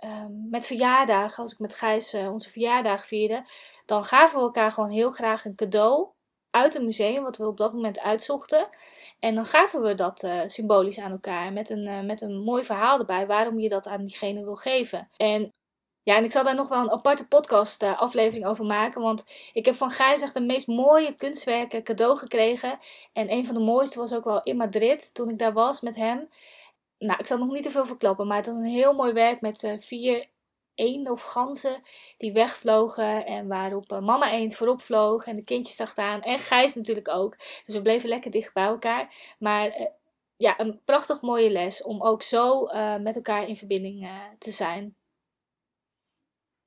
ehm, 0.00 0.48
met 0.50 0.66
verjaardagen, 0.66 1.42
als 1.42 1.52
ik 1.52 1.58
met 1.58 1.74
Gijs 1.74 2.14
onze 2.14 2.50
verjaardag 2.50 3.06
vierde, 3.06 3.44
dan 3.86 4.04
gaven 4.04 4.38
we 4.38 4.44
elkaar 4.44 4.70
gewoon 4.72 4.90
heel 4.90 5.10
graag 5.10 5.44
een 5.44 5.54
cadeau 5.54 6.08
uit 6.50 6.74
een 6.74 6.84
museum, 6.84 7.22
wat 7.22 7.36
we 7.36 7.46
op 7.46 7.56
dat 7.56 7.72
moment 7.72 8.00
uitzochten. 8.00 8.68
En 9.18 9.34
dan 9.34 9.44
gaven 9.44 9.82
we 9.82 9.94
dat 9.94 10.22
uh, 10.22 10.42
symbolisch 10.46 10.98
aan 10.98 11.10
elkaar 11.10 11.52
met 11.52 11.70
een, 11.70 11.86
uh, 11.86 12.00
met 12.00 12.20
een 12.20 12.38
mooi 12.42 12.64
verhaal 12.64 12.98
erbij 12.98 13.26
waarom 13.26 13.58
je 13.58 13.68
dat 13.68 13.86
aan 13.86 14.04
diegene 14.04 14.44
wil 14.44 14.54
geven. 14.54 15.08
En 15.16 15.52
ja, 16.02 16.16
en 16.16 16.24
ik 16.24 16.32
zal 16.32 16.42
daar 16.42 16.54
nog 16.54 16.68
wel 16.68 16.80
een 16.80 16.90
aparte 16.90 17.28
podcast 17.28 17.82
aflevering 17.82 18.46
over 18.46 18.64
maken, 18.64 19.00
want 19.00 19.24
ik 19.52 19.64
heb 19.64 19.74
van 19.74 19.90
Gijs 19.90 20.22
echt 20.22 20.34
de 20.34 20.40
meest 20.40 20.66
mooie 20.66 21.14
kunstwerken 21.14 21.82
cadeau 21.82 22.16
gekregen. 22.16 22.78
En 23.12 23.32
een 23.32 23.46
van 23.46 23.54
de 23.54 23.60
mooiste 23.60 23.98
was 23.98 24.14
ook 24.14 24.24
wel 24.24 24.42
in 24.42 24.56
Madrid, 24.56 25.14
toen 25.14 25.28
ik 25.28 25.38
daar 25.38 25.52
was 25.52 25.80
met 25.80 25.96
hem. 25.96 26.28
Nou, 27.00 27.18
ik 27.18 27.26
zal 27.26 27.38
nog 27.38 27.52
niet 27.52 27.62
te 27.62 27.70
veel 27.70 27.86
verklappen, 27.86 28.26
maar 28.26 28.36
het 28.36 28.46
was 28.46 28.56
een 28.56 28.62
heel 28.62 28.94
mooi 28.94 29.12
werk 29.12 29.40
met 29.40 29.74
vier 29.76 30.26
eenden 30.74 31.12
of 31.12 31.22
ganzen 31.22 31.82
die 32.16 32.32
wegvlogen. 32.32 33.26
En 33.26 33.48
waarop 33.48 33.92
uh, 33.92 34.00
mama 34.00 34.32
eend 34.32 34.54
voorop 34.54 34.80
vloog 34.80 35.26
en 35.26 35.36
de 35.36 35.44
kindjes 35.44 35.76
dacht 35.76 35.98
aan. 35.98 36.22
En 36.22 36.38
Gijs 36.38 36.74
natuurlijk 36.74 37.08
ook. 37.08 37.36
Dus 37.64 37.74
we 37.74 37.82
bleven 37.82 38.08
lekker 38.08 38.30
dicht 38.30 38.52
bij 38.52 38.64
elkaar. 38.64 39.14
Maar 39.38 39.80
uh, 39.80 39.86
ja, 40.36 40.60
een 40.60 40.80
prachtig 40.84 41.20
mooie 41.20 41.50
les 41.50 41.82
om 41.82 42.02
ook 42.02 42.22
zo 42.22 42.64
met 43.00 43.16
elkaar 43.16 43.48
in 43.48 43.56
verbinding 43.56 44.08
te 44.38 44.50
zijn. 44.50 44.96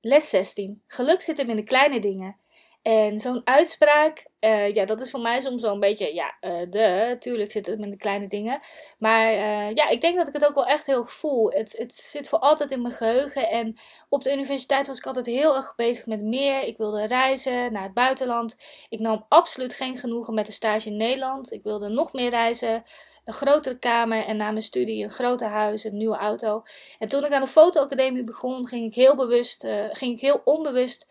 Les 0.01 0.29
16. 0.29 0.83
Geluk 0.87 1.21
zit 1.21 1.37
hem 1.37 1.49
in 1.49 1.55
de 1.55 1.63
kleine 1.63 1.99
dingen. 1.99 2.37
En 2.83 3.19
zo'n 3.19 3.41
uitspraak, 3.43 4.25
uh, 4.39 4.73
ja, 4.73 4.85
dat 4.85 5.01
is 5.01 5.11
voor 5.11 5.19
mij 5.19 5.39
soms 5.39 5.63
een 5.63 5.79
beetje, 5.79 6.13
ja, 6.13 6.37
uh, 6.41 6.69
de, 6.69 7.15
tuurlijk 7.19 7.51
zit 7.51 7.65
het 7.65 7.79
in 7.79 7.89
de 7.89 7.97
kleine 7.97 8.27
dingen. 8.27 8.61
Maar 8.97 9.33
uh, 9.33 9.71
ja, 9.71 9.87
ik 9.89 10.01
denk 10.01 10.17
dat 10.17 10.27
ik 10.27 10.33
het 10.33 10.45
ook 10.45 10.55
wel 10.55 10.65
echt 10.65 10.85
heel 10.85 11.05
voel. 11.05 11.51
Het, 11.51 11.77
het 11.77 11.93
zit 11.93 12.29
voor 12.29 12.39
altijd 12.39 12.71
in 12.71 12.81
mijn 12.81 12.93
geheugen. 12.93 13.49
En 13.49 13.79
op 14.09 14.23
de 14.23 14.33
universiteit 14.33 14.87
was 14.87 14.97
ik 14.97 15.05
altijd 15.05 15.25
heel 15.25 15.55
erg 15.55 15.75
bezig 15.75 16.05
met 16.05 16.21
meer. 16.21 16.63
Ik 16.63 16.77
wilde 16.77 17.05
reizen 17.05 17.73
naar 17.73 17.83
het 17.83 17.93
buitenland. 17.93 18.55
Ik 18.89 18.99
nam 18.99 19.25
absoluut 19.29 19.73
geen 19.73 19.97
genoegen 19.97 20.33
met 20.33 20.47
een 20.47 20.53
stage 20.53 20.89
in 20.89 20.97
Nederland. 20.97 21.51
Ik 21.51 21.63
wilde 21.63 21.87
nog 21.87 22.13
meer 22.13 22.29
reizen. 22.29 22.83
Een 23.23 23.33
grotere 23.33 23.79
kamer 23.79 24.25
en 24.25 24.37
na 24.37 24.49
mijn 24.49 24.61
studie 24.61 25.03
een 25.03 25.09
groter 25.09 25.47
huis, 25.47 25.83
een 25.83 25.97
nieuwe 25.97 26.17
auto. 26.17 26.63
En 26.99 27.07
toen 27.07 27.25
ik 27.25 27.31
aan 27.31 27.41
de 27.41 27.47
fotoacademie 27.47 28.23
begon, 28.23 28.67
ging 28.67 28.85
ik 28.85 28.95
heel 28.95 29.15
bewust, 29.15 29.67
ging 29.91 30.13
ik 30.13 30.21
heel 30.21 30.41
onbewust 30.43 31.07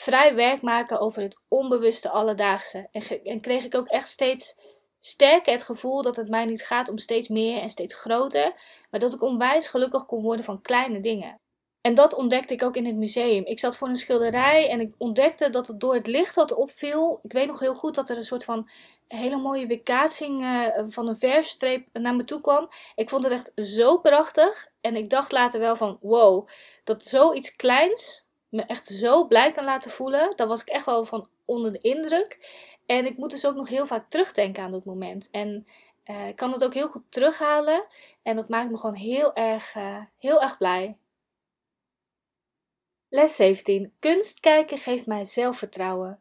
vrij 0.00 0.34
werk 0.34 0.62
maken 0.62 1.00
over 1.00 1.22
het 1.22 1.40
onbewuste 1.48 2.10
alledaagse. 2.10 2.88
En, 2.92 3.24
en 3.24 3.40
kreeg 3.40 3.64
ik 3.64 3.74
ook 3.74 3.88
echt 3.88 4.08
steeds 4.08 4.58
sterker 5.00 5.52
het 5.52 5.62
gevoel 5.62 6.02
dat 6.02 6.16
het 6.16 6.28
mij 6.28 6.44
niet 6.44 6.62
gaat 6.62 6.88
om 6.88 6.98
steeds 6.98 7.28
meer 7.28 7.60
en 7.60 7.70
steeds 7.70 7.94
groter, 7.94 8.52
maar 8.90 9.00
dat 9.00 9.14
ik 9.14 9.22
onwijs 9.22 9.68
gelukkig 9.68 10.06
kon 10.06 10.22
worden 10.22 10.44
van 10.44 10.60
kleine 10.60 11.00
dingen. 11.00 11.40
En 11.80 11.94
dat 11.94 12.14
ontdekte 12.14 12.54
ik 12.54 12.62
ook 12.62 12.76
in 12.76 12.86
het 12.86 12.96
museum. 12.96 13.44
Ik 13.44 13.58
zat 13.58 13.76
voor 13.76 13.88
een 13.88 13.96
schilderij 13.96 14.68
en 14.68 14.80
ik 14.80 14.94
ontdekte 14.98 15.50
dat 15.50 15.66
het 15.66 15.80
door 15.80 15.94
het 15.94 16.06
licht 16.06 16.34
dat 16.34 16.54
opviel. 16.54 17.18
Ik 17.22 17.32
weet 17.32 17.46
nog 17.46 17.60
heel 17.60 17.74
goed 17.74 17.94
dat 17.94 18.08
er 18.08 18.16
een 18.16 18.24
soort 18.24 18.44
van 18.44 18.70
hele 19.06 19.36
mooie 19.36 19.66
weerkaatsing 19.66 20.42
uh, 20.42 20.66
van 20.88 21.08
een 21.08 21.16
verfstreep 21.16 21.86
naar 21.92 22.16
me 22.16 22.24
toe 22.24 22.40
kwam. 22.40 22.68
Ik 22.94 23.08
vond 23.08 23.24
het 23.24 23.32
echt 23.32 23.52
zo 23.54 23.98
prachtig. 23.98 24.68
En 24.80 24.96
ik 24.96 25.10
dacht 25.10 25.32
later 25.32 25.60
wel 25.60 25.76
van 25.76 25.98
wow, 26.00 26.48
dat 26.84 27.04
zoiets 27.04 27.56
kleins 27.56 28.28
me 28.50 28.62
echt 28.62 28.86
zo 28.86 29.26
blij 29.26 29.52
kan 29.52 29.64
laten 29.64 29.90
voelen. 29.90 30.36
Daar 30.36 30.46
was 30.46 30.60
ik 30.60 30.68
echt 30.68 30.84
wel 30.84 31.04
van 31.04 31.28
onder 31.44 31.72
de 31.72 31.78
indruk. 31.78 32.38
En 32.86 33.06
ik 33.06 33.16
moet 33.16 33.30
dus 33.30 33.46
ook 33.46 33.54
nog 33.54 33.68
heel 33.68 33.86
vaak 33.86 34.10
terugdenken 34.10 34.62
aan 34.62 34.72
dat 34.72 34.84
moment. 34.84 35.28
En 35.30 35.66
uh, 36.04 36.28
ik 36.28 36.36
kan 36.36 36.52
het 36.52 36.64
ook 36.64 36.74
heel 36.74 36.88
goed 36.88 37.04
terughalen. 37.08 37.84
En 38.22 38.36
dat 38.36 38.48
maakt 38.48 38.70
me 38.70 38.76
gewoon 38.76 38.96
heel 38.96 39.34
erg, 39.34 39.74
uh, 39.74 39.96
heel 40.18 40.42
erg 40.42 40.58
blij. 40.58 40.96
Les 43.08 43.36
17. 43.36 43.92
Kunst 43.98 44.40
kijken 44.40 44.78
geeft 44.78 45.06
mij 45.06 45.24
zelfvertrouwen. 45.24 46.18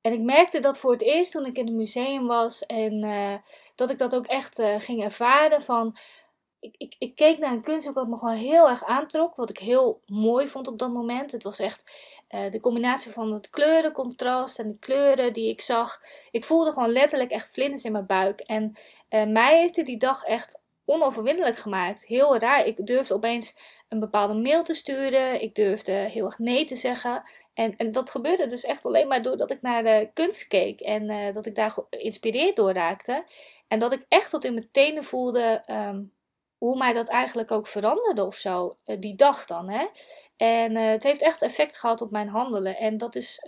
En 0.00 0.12
ik 0.12 0.20
merkte 0.20 0.58
dat 0.58 0.78
voor 0.78 0.92
het 0.92 1.02
eerst 1.02 1.32
toen 1.32 1.46
ik 1.46 1.56
in 1.56 1.66
het 1.66 1.74
museum 1.74 2.26
was 2.26 2.66
en 2.66 3.04
uh, 3.04 3.34
dat 3.74 3.90
ik 3.90 3.98
dat 3.98 4.14
ook 4.14 4.26
echt 4.26 4.62
ging 4.78 5.02
ervaren 5.02 5.62
van 5.62 5.96
ik, 6.62 6.74
ik, 6.78 6.94
ik, 6.98 7.14
keek 7.14 7.38
naar 7.38 7.52
een 7.52 7.62
kunstwerk 7.62 7.96
wat 7.96 8.08
me 8.08 8.16
gewoon 8.16 8.34
heel 8.34 8.68
erg 8.68 8.84
aantrok. 8.84 9.34
Wat 9.34 9.50
ik 9.50 9.58
heel 9.58 10.00
mooi 10.06 10.48
vond 10.48 10.68
op 10.68 10.78
dat 10.78 10.92
moment. 10.92 11.32
Het 11.32 11.42
was 11.42 11.58
echt 11.58 11.92
uh, 12.30 12.50
de 12.50 12.60
combinatie 12.60 13.12
van 13.12 13.32
het 13.32 13.50
kleurencontrast 13.50 14.58
en 14.58 14.68
de 14.68 14.78
kleuren 14.78 15.32
die 15.32 15.48
ik 15.48 15.60
zag. 15.60 16.00
Ik 16.30 16.44
voelde 16.44 16.72
gewoon 16.72 16.92
letterlijk 16.92 17.30
echt 17.30 17.52
vlinders 17.52 17.84
in 17.84 17.92
mijn 17.92 18.06
buik. 18.06 18.40
En 18.40 18.78
uh, 19.10 19.26
mij 19.26 19.58
heeft 19.58 19.76
het 19.76 19.86
die 19.86 19.96
dag 19.96 20.24
echt 20.24 20.60
onoverwinnelijk 20.84 21.58
gemaakt. 21.58 22.06
Heel 22.06 22.38
raar. 22.38 22.66
Ik 22.66 22.86
durfde 22.86 23.14
opeens 23.14 23.56
een 23.88 24.00
bepaalde 24.00 24.34
mail 24.34 24.62
te 24.64 24.74
sturen. 24.74 25.42
Ik 25.42 25.54
durfde 25.54 25.92
heel 25.92 26.24
erg 26.24 26.38
nee 26.38 26.64
te 26.64 26.76
zeggen. 26.76 27.22
En, 27.54 27.76
en 27.76 27.92
dat 27.92 28.10
gebeurde 28.10 28.46
dus 28.46 28.64
echt 28.64 28.86
alleen 28.86 29.08
maar 29.08 29.22
doordat 29.22 29.50
ik 29.50 29.62
naar 29.62 29.82
de 29.82 30.10
kunst 30.14 30.46
keek. 30.46 30.80
En 30.80 31.10
uh, 31.10 31.34
dat 31.34 31.46
ik 31.46 31.54
daar 31.54 31.76
geïnspireerd 31.90 32.56
door 32.56 32.72
raakte. 32.72 33.24
En 33.68 33.78
dat 33.78 33.92
ik 33.92 34.06
echt 34.08 34.30
tot 34.30 34.44
in 34.44 34.54
mijn 34.54 34.68
tenen 34.70 35.04
voelde 35.04 35.62
um, 35.66 36.12
hoe 36.62 36.76
mij 36.76 36.92
dat 36.92 37.08
eigenlijk 37.08 37.50
ook 37.50 37.66
veranderde 37.66 38.24
of 38.24 38.34
zo. 38.34 38.76
Uh, 38.84 39.00
die 39.00 39.14
dag 39.14 39.44
dan, 39.44 39.68
hè. 39.68 39.86
En 40.36 40.76
uh, 40.76 40.90
het 40.90 41.02
heeft 41.02 41.22
echt 41.22 41.42
effect 41.42 41.78
gehad 41.78 42.00
op 42.00 42.10
mijn 42.10 42.28
handelen. 42.28 42.76
En 42.76 42.98
dat 42.98 43.14
is... 43.14 43.38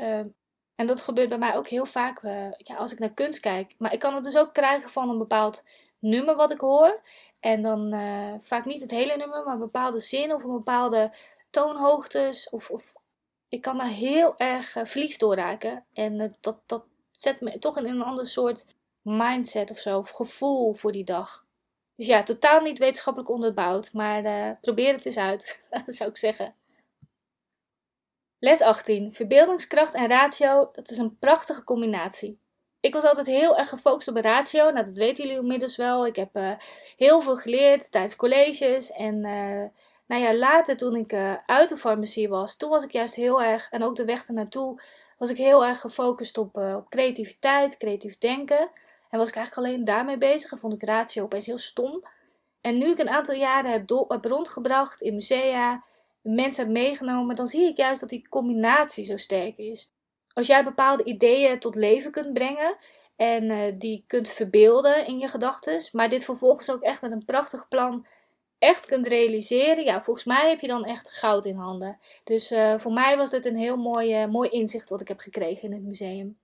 en 0.75 0.87
dat 0.87 1.01
gebeurt 1.01 1.29
bij 1.29 1.39
mij 1.39 1.57
ook 1.57 1.69
heel 1.69 1.87
vaak 1.87 2.23
ja, 2.57 2.77
als 2.77 2.93
ik 2.93 2.99
naar 2.99 3.13
kunst 3.15 3.41
kijk. 3.41 3.75
Maar 3.79 3.93
ik 3.93 3.99
kan 3.99 4.15
het 4.15 4.25
dus 4.25 4.37
ook 4.37 4.53
krijgen 4.53 4.91
van 4.91 5.09
een 5.09 5.19
bepaald 5.19 5.65
nummer 5.99 6.37
wat 6.37 6.51
ik 6.51 6.61
hoor. 6.61 7.01
En 7.41 7.63
dan 7.63 7.91
vaak 8.43 8.65
niet 8.65 8.81
het 8.81 8.91
hele 8.91 9.17
nummer, 9.17 9.45
maar 9.45 9.55
een 9.55 9.61
bepaalde 9.61 9.99
zin 9.99 10.33
of 10.33 10.45
een 10.45 10.57
bepaalde 10.57 11.15
toonhoogtes. 11.51 12.51
Of, 12.51 12.71
of 12.71 12.95
ik 13.49 13.61
kan 13.63 13.79
daar 13.79 13.87
heel 13.87 14.37
erg 14.37 14.77
verliefd 14.83 15.21
door 15.21 15.35
raken. 15.35 15.85
En 15.93 16.37
dat, 16.41 16.57
dat 16.67 16.85
zet 17.11 17.41
me 17.41 17.59
toch 17.59 17.79
in 17.79 17.87
een 17.87 18.03
ander 18.03 18.27
soort 18.27 18.67
mindset 19.03 19.71
of 19.71 19.79
zo, 19.79 19.99
of 19.99 20.11
gevoel 20.11 20.73
voor 20.73 20.93
die 20.93 21.05
dag. 21.05 21.44
Dus 21.97 22.07
ja, 22.07 22.23
totaal 22.23 22.61
niet 22.61 22.79
wetenschappelijk 22.79 23.31
onderbouwd, 23.31 23.93
maar 23.93 24.59
probeer 24.61 24.93
het 24.93 25.07
eens 25.07 25.17
uit, 25.17 25.65
zou 25.87 26.11
ik 26.11 26.17
zeggen. 26.17 26.55
Les 28.39 28.61
18. 28.61 29.13
Verbeeldingskracht 29.13 29.95
en 29.95 30.09
ratio, 30.09 30.69
dat 30.73 30.91
is 30.91 30.99
een 30.99 31.19
prachtige 31.19 31.65
combinatie 31.65 32.39
ik 32.85 32.93
was 32.95 33.05
altijd 33.05 33.27
heel 33.27 33.59
erg 33.59 33.69
gefocust 33.69 34.09
op 34.09 34.17
ratio. 34.17 34.71
Nou, 34.71 34.85
dat 34.85 34.95
weten 34.95 35.25
jullie 35.25 35.41
inmiddels 35.41 35.77
wel. 35.77 36.07
Ik 36.07 36.17
heb 36.17 36.37
uh, 36.37 36.53
heel 36.97 37.21
veel 37.21 37.37
geleerd 37.37 37.91
tijdens 37.91 38.17
colleges. 38.17 38.91
En 38.91 39.15
uh, 39.15 39.65
nou 40.07 40.23
ja, 40.23 40.37
later 40.37 40.77
toen 40.77 40.97
ik 40.97 41.15
uit 41.47 41.69
de 41.69 41.77
farmacie 41.77 42.29
was, 42.29 42.57
toen 42.57 42.71
was 42.71 42.85
ik 42.85 42.93
juist 42.93 43.15
heel 43.15 43.43
erg, 43.43 43.71
en 43.71 43.83
ook 43.83 43.97
de 43.97 44.05
weg 44.05 44.27
ernaartoe, 44.27 44.83
was 45.19 45.31
ik 45.31 45.37
heel 45.37 45.65
erg 45.65 45.81
gefocust 45.81 46.39
op, 46.39 46.57
op 46.57 46.89
creativiteit, 46.89 47.77
creatief 47.77 48.19
denken. 48.19 48.71
En 49.15 49.21
was 49.21 49.29
ik 49.29 49.37
eigenlijk 49.37 49.67
alleen 49.67 49.85
daarmee 49.85 50.19
bezig 50.19 50.53
en 50.53 50.59
vond 50.59 50.73
ik 50.73 50.83
ratio 50.83 51.25
opeens 51.25 51.47
heel 51.47 51.59
stom. 51.59 52.03
En 52.61 52.79
nu 52.79 52.91
ik 52.91 52.99
een 52.99 53.09
aantal 53.09 53.35
jaren 53.35 53.71
heb, 53.71 53.91
rondgebracht 54.25 55.01
in 55.01 55.15
musea, 55.15 55.85
mensen 56.23 56.65
heb 56.65 56.73
meegenomen, 56.73 57.37
dan 57.37 57.47
zie 57.47 57.67
ik 57.67 57.77
juist 57.77 58.01
dat 58.01 58.09
die 58.09 58.29
combinatie 58.29 59.05
zo 59.05 59.17
sterk 59.17 59.57
is 59.57 59.93
als 60.33 60.47
jij 60.47 60.65
bepaalde 60.65 61.05
ideeën 61.05 61.59
tot 61.59 61.75
leven 61.75 62.11
kunt 62.11 62.33
brengen 62.33 62.77
en 63.17 63.51
uh, 63.51 63.73
die 63.79 64.05
kunt 64.07 64.29
verbeelden 64.29 65.07
in 65.07 65.19
je 65.19 65.29
gedachten, 65.29 65.89
maar 65.93 66.09
dit 66.09 66.25
vervolgens 66.25 66.71
ook 66.71 66.83
echt 66.83 67.03
met 67.03 67.13
een 67.13 67.25
prachtig 67.25 67.69
plan 67.69 68.07
echt 68.59 68.87
kunt 68.87 69.07
realiseren, 69.07 69.85
ja, 69.85 70.01
volgens 70.01 70.27
mij 70.27 70.49
heb 70.49 70.61
je 70.61 70.67
dan 70.67 70.85
echt 70.85 71.13
goud 71.13 71.45
in 71.45 71.57
handen. 71.57 71.99
Dus 72.25 72.53
uh, 72.53 72.79
voor 72.79 72.93
mij 72.93 73.17
was 73.17 73.31
dit 73.31 73.45
een 73.45 73.57
heel 73.57 73.77
mooi, 73.77 74.27
mooi 74.27 74.49
inzicht 74.49 74.91
wat 74.91 75.01
ik 75.01 75.09
heb 75.09 75.21
gekregen 75.21 75.63
in 75.63 75.73
het 75.73 75.85
museum. 75.85 76.39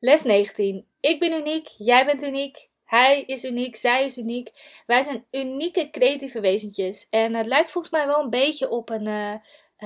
Les 0.00 0.22
19. 0.22 0.86
Ik 1.00 1.18
ben 1.20 1.32
uniek, 1.32 1.66
jij 1.78 2.06
bent 2.06 2.22
uniek, 2.22 2.68
hij 2.84 3.22
is 3.22 3.44
uniek, 3.44 3.76
zij 3.76 4.04
is 4.04 4.18
uniek. 4.18 4.50
Wij 4.86 5.02
zijn 5.02 5.26
unieke 5.30 5.90
creatieve 5.90 6.40
wezentjes. 6.40 7.06
En 7.10 7.34
het 7.34 7.46
lijkt 7.46 7.70
volgens 7.70 7.92
mij 7.92 8.06
wel 8.06 8.22
een 8.22 8.30
beetje 8.30 8.68
op 8.68 8.90
een 8.90 9.06
uh, 9.06 9.34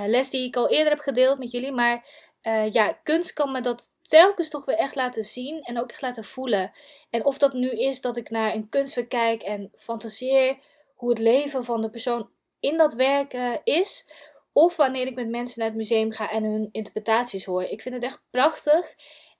les 0.07 0.31
die 0.31 0.47
ik 0.47 0.57
al 0.57 0.69
eerder 0.69 0.93
heb 0.93 1.01
gedeeld 1.01 1.39
met 1.39 1.51
jullie. 1.51 1.73
Maar 1.73 2.07
uh, 2.43 2.71
ja, 2.71 2.93
kunst 3.03 3.33
kan 3.33 3.53
me 3.53 3.61
dat 3.61 3.89
telkens 4.03 4.51
toch 4.51 4.65
weer 4.65 4.77
echt 4.77 4.95
laten 4.95 5.23
zien 5.23 5.63
en 5.63 5.81
ook 5.81 5.91
echt 5.91 6.03
laten 6.03 6.25
voelen. 6.25 6.73
En 7.11 7.25
of 7.25 7.39
dat 7.39 7.53
nu 7.53 7.71
is 7.71 8.01
dat 8.01 8.17
ik 8.17 8.31
naar 8.31 8.55
een 8.55 8.69
kunstwerk 8.69 9.09
kijk 9.09 9.43
en 9.43 9.71
fantaseer 9.75 10.59
hoe 10.95 11.09
het 11.09 11.19
leven 11.19 11.65
van 11.65 11.81
de 11.81 11.91
persoon 11.91 12.31
in 12.61 12.77
dat 12.77 12.95
werk 12.95 13.61
is. 13.65 14.07
Of 14.53 14.77
wanneer 14.77 15.07
ik 15.07 15.15
met 15.15 15.29
mensen 15.29 15.59
naar 15.59 15.69
het 15.69 15.77
museum 15.77 16.13
ga 16.13 16.31
en 16.31 16.45
hun 16.45 16.69
interpretaties 16.73 17.45
hoor. 17.45 17.63
Ik 17.63 17.83
vind 17.83 17.95
het 17.95 18.05
echt 18.05 18.23
prachtig. 18.31 18.95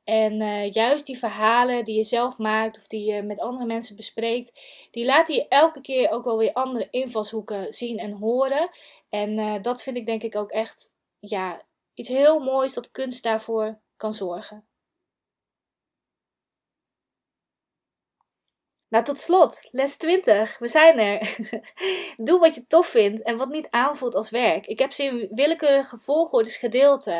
En 0.05 0.41
uh, 0.41 0.71
juist 0.71 1.07
die 1.07 1.19
verhalen 1.19 1.85
die 1.85 1.97
je 1.97 2.03
zelf 2.03 2.39
maakt 2.39 2.79
of 2.79 2.87
die 2.87 3.13
je 3.13 3.23
met 3.23 3.41
andere 3.41 3.67
mensen 3.67 3.97
bespreekt, 3.97 4.61
die 4.91 5.05
laten 5.05 5.35
je 5.35 5.49
elke 5.49 5.81
keer 5.81 6.11
ook 6.11 6.25
wel 6.25 6.39
weer 6.39 6.53
andere 6.53 6.89
invalshoeken 6.91 7.73
zien 7.73 7.99
en 7.99 8.13
horen. 8.13 8.69
En 9.09 9.39
uh, 9.39 9.63
dat 9.63 9.83
vind 9.83 9.97
ik 9.97 10.07
denk 10.07 10.23
ik 10.23 10.37
ook 10.37 10.51
echt 10.51 10.95
ja, 11.19 11.63
iets 11.95 12.09
heel 12.09 12.39
moois 12.39 12.73
dat 12.75 12.91
kunst 12.91 13.23
daarvoor 13.23 13.81
kan 13.97 14.13
zorgen. 14.13 14.67
Nou, 18.93 19.05
tot 19.05 19.21
slot, 19.21 19.69
les 19.71 19.97
20. 19.97 20.59
We 20.59 20.67
zijn 20.67 20.99
er. 20.99 21.37
Doe 22.27 22.39
wat 22.39 22.55
je 22.55 22.67
tof 22.67 22.87
vindt 22.87 23.23
en 23.23 23.37
wat 23.37 23.49
niet 23.49 23.71
aanvoelt 23.71 24.15
als 24.15 24.31
werk. 24.31 24.67
Ik 24.67 24.79
heb 24.79 24.93
ze 24.93 25.05
in 25.05 25.29
willekeurige 25.31 25.99
volgordes 25.99 26.57
gedeeld, 26.57 27.13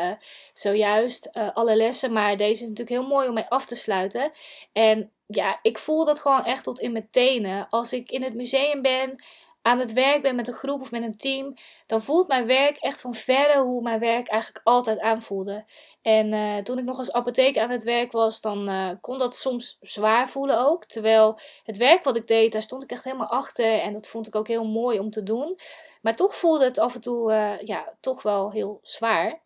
zojuist, 0.53 1.29
uh, 1.33 1.49
alle 1.53 1.75
lessen. 1.75 2.13
Maar 2.13 2.37
deze 2.37 2.63
is 2.63 2.69
natuurlijk 2.69 2.89
heel 2.89 3.07
mooi 3.07 3.27
om 3.27 3.33
mee 3.33 3.49
af 3.49 3.65
te 3.65 3.75
sluiten. 3.75 4.31
En 4.73 5.11
ja, 5.27 5.59
ik 5.61 5.77
voel 5.77 6.05
dat 6.05 6.19
gewoon 6.19 6.45
echt 6.45 6.63
tot 6.63 6.79
in 6.79 6.91
mijn 6.91 7.07
tenen. 7.11 7.67
Als 7.69 7.93
ik 7.93 8.11
in 8.11 8.23
het 8.23 8.33
museum 8.33 8.81
ben, 8.81 9.23
aan 9.63 9.79
het 9.79 9.93
werk 9.93 10.21
ben 10.21 10.35
met 10.35 10.47
een 10.47 10.53
groep 10.53 10.81
of 10.81 10.91
met 10.91 11.03
een 11.03 11.17
team, 11.17 11.53
dan 11.85 12.01
voelt 12.01 12.27
mijn 12.27 12.45
werk 12.45 12.77
echt 12.77 13.01
van 13.01 13.15
verre 13.15 13.61
hoe 13.61 13.81
mijn 13.81 13.99
werk 13.99 14.27
eigenlijk 14.27 14.65
altijd 14.65 14.99
aanvoelde. 14.99 15.65
En 16.01 16.31
uh, 16.31 16.57
toen 16.57 16.77
ik 16.77 16.85
nog 16.85 16.97
als 16.97 17.11
apotheker 17.11 17.61
aan 17.61 17.69
het 17.69 17.83
werk 17.83 18.11
was, 18.11 18.41
dan 18.41 18.69
uh, 18.69 18.91
kon 19.01 19.19
dat 19.19 19.35
soms 19.35 19.77
zwaar 19.81 20.29
voelen 20.29 20.65
ook. 20.65 20.85
Terwijl 20.85 21.39
het 21.63 21.77
werk 21.77 22.03
wat 22.03 22.15
ik 22.15 22.27
deed, 22.27 22.51
daar 22.51 22.63
stond 22.63 22.83
ik 22.83 22.91
echt 22.91 23.03
helemaal 23.03 23.27
achter. 23.27 23.79
En 23.79 23.93
dat 23.93 24.07
vond 24.07 24.27
ik 24.27 24.35
ook 24.35 24.47
heel 24.47 24.65
mooi 24.65 24.99
om 24.99 25.09
te 25.09 25.23
doen. 25.23 25.59
Maar 26.01 26.15
toch 26.15 26.35
voelde 26.35 26.65
het 26.65 26.77
af 26.77 26.95
en 26.95 27.01
toe, 27.01 27.31
uh, 27.31 27.59
ja, 27.59 27.93
toch 27.99 28.21
wel 28.21 28.51
heel 28.51 28.79
zwaar. 28.81 29.41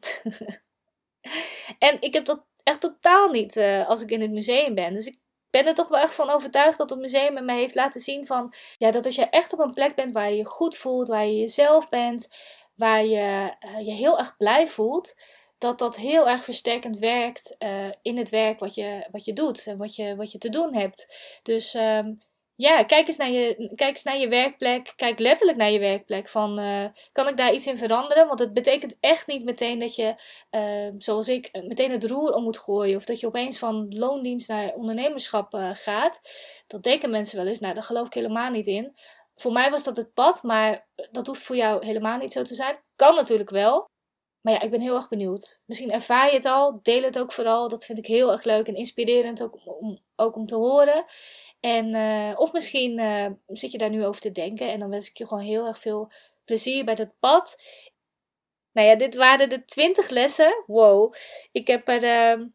en 1.79 2.01
ik 2.01 2.13
heb 2.13 2.25
dat 2.25 2.43
echt 2.63 2.81
totaal 2.81 3.29
niet 3.29 3.57
als 3.87 4.01
ik 4.01 4.11
in 4.11 4.21
het 4.21 4.31
museum 4.31 4.75
ben. 4.75 4.93
Dus 4.93 5.07
ik 5.07 5.19
ben 5.49 5.65
er 5.65 5.73
toch 5.73 5.87
wel 5.87 5.99
echt 5.99 6.13
van 6.13 6.29
overtuigd 6.29 6.77
dat 6.77 6.89
het 6.89 6.99
museum 6.99 7.45
me 7.45 7.53
heeft 7.53 7.75
laten 7.75 8.01
zien 8.01 8.25
van... 8.25 8.53
Ja, 8.77 8.91
dat 8.91 9.05
als 9.05 9.15
je 9.15 9.29
echt 9.29 9.53
op 9.53 9.59
een 9.59 9.73
plek 9.73 9.95
bent 9.95 10.11
waar 10.11 10.29
je 10.29 10.35
je 10.35 10.45
goed 10.45 10.77
voelt, 10.77 11.07
waar 11.07 11.25
je 11.25 11.35
jezelf 11.35 11.89
bent, 11.89 12.27
waar 12.75 13.05
je 13.05 13.53
je 13.83 13.91
heel 13.91 14.19
erg 14.19 14.37
blij 14.37 14.67
voelt 14.67 15.15
dat 15.57 15.79
dat 15.79 15.97
heel 15.97 16.29
erg 16.29 16.43
versterkend 16.43 16.97
werkt 16.97 17.55
uh, 17.59 17.91
in 18.01 18.17
het 18.17 18.29
werk 18.29 18.59
wat 18.59 18.75
je, 18.75 19.07
wat 19.11 19.25
je 19.25 19.33
doet 19.33 19.67
en 19.67 19.77
wat 19.77 19.95
je, 19.95 20.15
wat 20.15 20.31
je 20.31 20.37
te 20.37 20.49
doen 20.49 20.73
hebt. 20.73 21.07
Dus 21.43 21.73
um, 21.73 22.21
ja, 22.57 22.83
kijk 22.83 23.07
eens, 23.07 23.17
naar 23.17 23.29
je, 23.29 23.71
kijk 23.75 23.93
eens 23.93 24.03
naar 24.03 24.17
je 24.17 24.27
werkplek. 24.27 24.93
Kijk 24.95 25.19
letterlijk 25.19 25.57
naar 25.57 25.71
je 25.71 25.79
werkplek. 25.79 26.29
Van, 26.29 26.59
uh, 26.59 26.85
kan 27.11 27.27
ik 27.27 27.37
daar 27.37 27.53
iets 27.53 27.67
in 27.67 27.77
veranderen? 27.77 28.27
Want 28.27 28.39
het 28.39 28.53
betekent 28.53 28.97
echt 28.99 29.27
niet 29.27 29.43
meteen 29.43 29.79
dat 29.79 29.95
je, 29.95 30.15
uh, 30.51 30.93
zoals 30.97 31.27
ik, 31.27 31.49
meteen 31.51 31.91
het 31.91 32.03
roer 32.03 32.31
om 32.33 32.43
moet 32.43 32.57
gooien. 32.57 32.95
Of 32.95 33.05
dat 33.05 33.19
je 33.19 33.27
opeens 33.27 33.57
van 33.57 33.85
loondienst 33.89 34.49
naar 34.49 34.73
ondernemerschap 34.73 35.53
uh, 35.53 35.69
gaat. 35.73 36.21
Dat 36.67 36.83
denken 36.83 37.09
mensen 37.09 37.37
wel 37.37 37.47
eens. 37.47 37.59
Nou, 37.59 37.73
daar 37.73 37.83
geloof 37.83 38.07
ik 38.07 38.13
helemaal 38.13 38.49
niet 38.49 38.67
in. 38.67 38.97
Voor 39.35 39.51
mij 39.51 39.71
was 39.71 39.83
dat 39.83 39.97
het 39.97 40.13
pad, 40.13 40.43
maar 40.43 40.87
dat 41.11 41.27
hoeft 41.27 41.43
voor 41.43 41.55
jou 41.55 41.85
helemaal 41.85 42.17
niet 42.17 42.31
zo 42.31 42.43
te 42.43 42.55
zijn. 42.55 42.79
Kan 42.95 43.15
natuurlijk 43.15 43.49
wel. 43.49 43.89
Maar 44.41 44.53
ja, 44.53 44.61
ik 44.61 44.71
ben 44.71 44.81
heel 44.81 44.95
erg 44.95 45.07
benieuwd. 45.07 45.61
Misschien 45.65 45.91
ervaar 45.91 46.27
je 46.27 46.33
het 46.33 46.45
al, 46.45 46.79
deel 46.81 47.03
het 47.03 47.19
ook 47.19 47.31
vooral. 47.31 47.67
Dat 47.67 47.85
vind 47.85 47.97
ik 47.97 48.05
heel 48.05 48.31
erg 48.31 48.43
leuk 48.43 48.67
en 48.67 48.75
inspirerend 48.75 49.43
ook 49.43 49.57
om, 49.65 49.99
ook 50.15 50.35
om 50.35 50.45
te 50.45 50.55
horen. 50.55 51.05
En, 51.59 51.95
uh, 51.95 52.39
of 52.39 52.53
misschien 52.53 52.99
uh, 52.99 53.27
zit 53.47 53.71
je 53.71 53.77
daar 53.77 53.89
nu 53.89 54.05
over 54.05 54.21
te 54.21 54.31
denken 54.31 54.71
en 54.71 54.79
dan 54.79 54.89
wens 54.89 55.09
ik 55.09 55.17
je 55.17 55.27
gewoon 55.27 55.43
heel 55.43 55.65
erg 55.65 55.79
veel 55.79 56.11
plezier 56.45 56.85
bij 56.85 56.95
dat 56.95 57.19
pad. 57.19 57.55
Nou 58.71 58.87
ja, 58.87 58.95
dit 58.95 59.15
waren 59.15 59.49
de 59.49 59.65
20 59.65 60.09
lessen. 60.09 60.63
Wow. 60.65 61.13
Ik 61.51 61.67
heb 61.67 61.87
er. 61.87 62.03
Uh, 62.37 62.45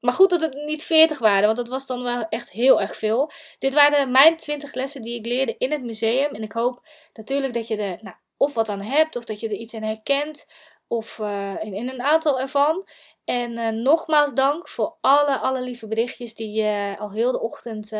maar 0.00 0.12
goed 0.12 0.30
dat 0.30 0.40
het 0.40 0.54
niet 0.54 0.84
40 0.84 1.18
waren, 1.18 1.44
want 1.44 1.56
dat 1.56 1.68
was 1.68 1.86
dan 1.86 2.02
wel 2.02 2.28
echt 2.28 2.50
heel 2.50 2.80
erg 2.80 2.96
veel. 2.96 3.30
Dit 3.58 3.74
waren 3.74 4.10
mijn 4.10 4.36
20 4.36 4.74
lessen 4.74 5.02
die 5.02 5.18
ik 5.18 5.26
leerde 5.26 5.54
in 5.58 5.72
het 5.72 5.82
museum. 5.82 6.34
En 6.34 6.42
ik 6.42 6.52
hoop 6.52 6.86
natuurlijk 7.12 7.52
dat 7.52 7.68
je 7.68 7.76
er 7.76 7.98
nou, 8.02 8.16
of 8.36 8.54
wat 8.54 8.68
aan 8.68 8.80
hebt, 8.80 9.16
of 9.16 9.24
dat 9.24 9.40
je 9.40 9.48
er 9.48 9.54
iets 9.54 9.72
in 9.72 9.82
herkent, 9.82 10.46
of 10.88 11.18
eh, 11.18 11.54
in, 11.62 11.74
in 11.74 11.88
een 11.88 12.02
aantal 12.02 12.40
ervan. 12.40 12.88
En 13.24 13.58
eh, 13.58 13.68
nogmaals 13.68 14.34
dank 14.34 14.68
voor 14.68 14.96
alle, 15.00 15.38
alle 15.38 15.62
lieve 15.62 15.88
berichtjes 15.88 16.34
die 16.34 16.62
uh, 16.62 17.00
al 17.00 17.12
heel 17.12 17.32
de 17.32 17.40
ochtend 17.40 17.92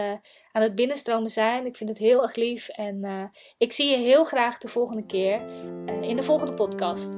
aan 0.55 0.63
het 0.63 0.75
binnenstromen 0.75 1.31
zijn. 1.31 1.67
Ik 1.67 1.77
vind 1.77 1.91
het 1.91 1.99
heel 1.99 2.23
erg 2.23 2.35
lief 2.35 2.69
en 2.69 3.31
ik 3.59 3.73
zie 3.73 3.91
je 3.91 3.97
heel 3.97 4.25
graag 4.25 4.59
de 4.59 4.69
volgende 4.69 5.07
keer 5.07 5.41
in 6.01 6.17
de 6.17 6.23
volgende 6.23 6.55
podcast. 6.55 7.17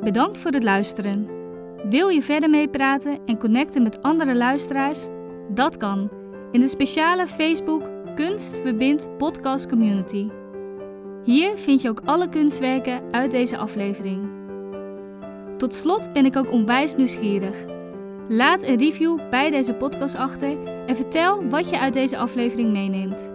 Bedankt 0.00 0.38
voor 0.38 0.50
het 0.50 0.62
luisteren. 0.62 1.28
Wil 1.88 2.08
je 2.08 2.22
verder 2.22 2.50
meepraten 2.50 3.24
en 3.24 3.38
connecten 3.38 3.82
met 3.82 4.02
andere 4.02 4.34
luisteraars? 4.34 5.06
Dat 5.48 5.76
kan 5.76 6.10
in 6.52 6.60
de 6.60 6.68
speciale 6.68 7.26
Facebook 7.26 7.90
Kunst 8.14 8.56
Verbindt 8.56 9.16
Podcast 9.16 9.68
Community. 9.68 10.28
Hier 11.24 11.58
vind 11.58 11.82
je 11.82 11.88
ook 11.88 12.00
alle 12.04 12.28
kunstwerken 12.28 13.02
uit 13.10 13.30
deze 13.30 13.56
aflevering. 13.56 14.28
Tot 15.56 15.74
slot 15.74 16.12
ben 16.12 16.24
ik 16.24 16.36
ook 16.36 16.52
onwijs 16.52 16.96
nieuwsgierig. 16.96 17.73
Laat 18.28 18.62
een 18.62 18.78
review 18.78 19.28
bij 19.30 19.50
deze 19.50 19.74
podcast 19.74 20.16
achter 20.16 20.64
en 20.86 20.96
vertel 20.96 21.48
wat 21.48 21.70
je 21.70 21.78
uit 21.78 21.92
deze 21.92 22.16
aflevering 22.16 22.72
meeneemt. 22.72 23.32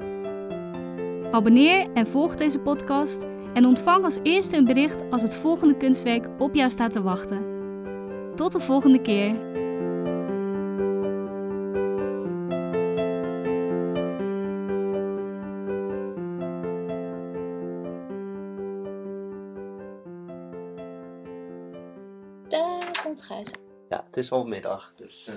Abonneer 1.32 1.88
en 1.94 2.08
volg 2.08 2.36
deze 2.36 2.60
podcast 2.60 3.26
en 3.54 3.66
ontvang 3.66 4.04
als 4.04 4.20
eerste 4.24 4.58
een 4.58 4.66
bericht 4.66 5.04
als 5.10 5.22
het 5.22 5.36
volgende 5.36 5.78
kunstwerk 5.78 6.28
op 6.38 6.56
jou 6.56 6.70
staat 6.70 6.92
te 6.92 7.02
wachten. 7.02 7.46
Tot 8.36 8.52
de 8.52 8.60
volgende 8.60 9.02
keer. 9.02 9.49
Het 24.10 24.18
is 24.18 24.32
al 24.32 24.46
middag, 24.46 24.94
dus 24.96 25.28
uh, 25.28 25.36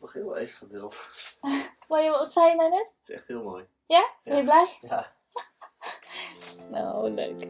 nog 0.00 0.12
heel 0.12 0.36
even 0.36 0.56
geduld. 0.56 0.94
Wat 1.88 2.32
zei 2.32 2.48
je 2.48 2.54
nou 2.54 2.70
net? 2.70 2.86
Het 2.98 3.08
is 3.08 3.14
echt 3.14 3.26
heel 3.26 3.42
mooi. 3.42 3.66
Ja? 3.86 4.10
Ben 4.24 4.36
je 4.36 4.42
blij? 4.42 4.76
Ja. 4.80 5.12
nou, 6.70 7.10
leuk. 7.10 7.48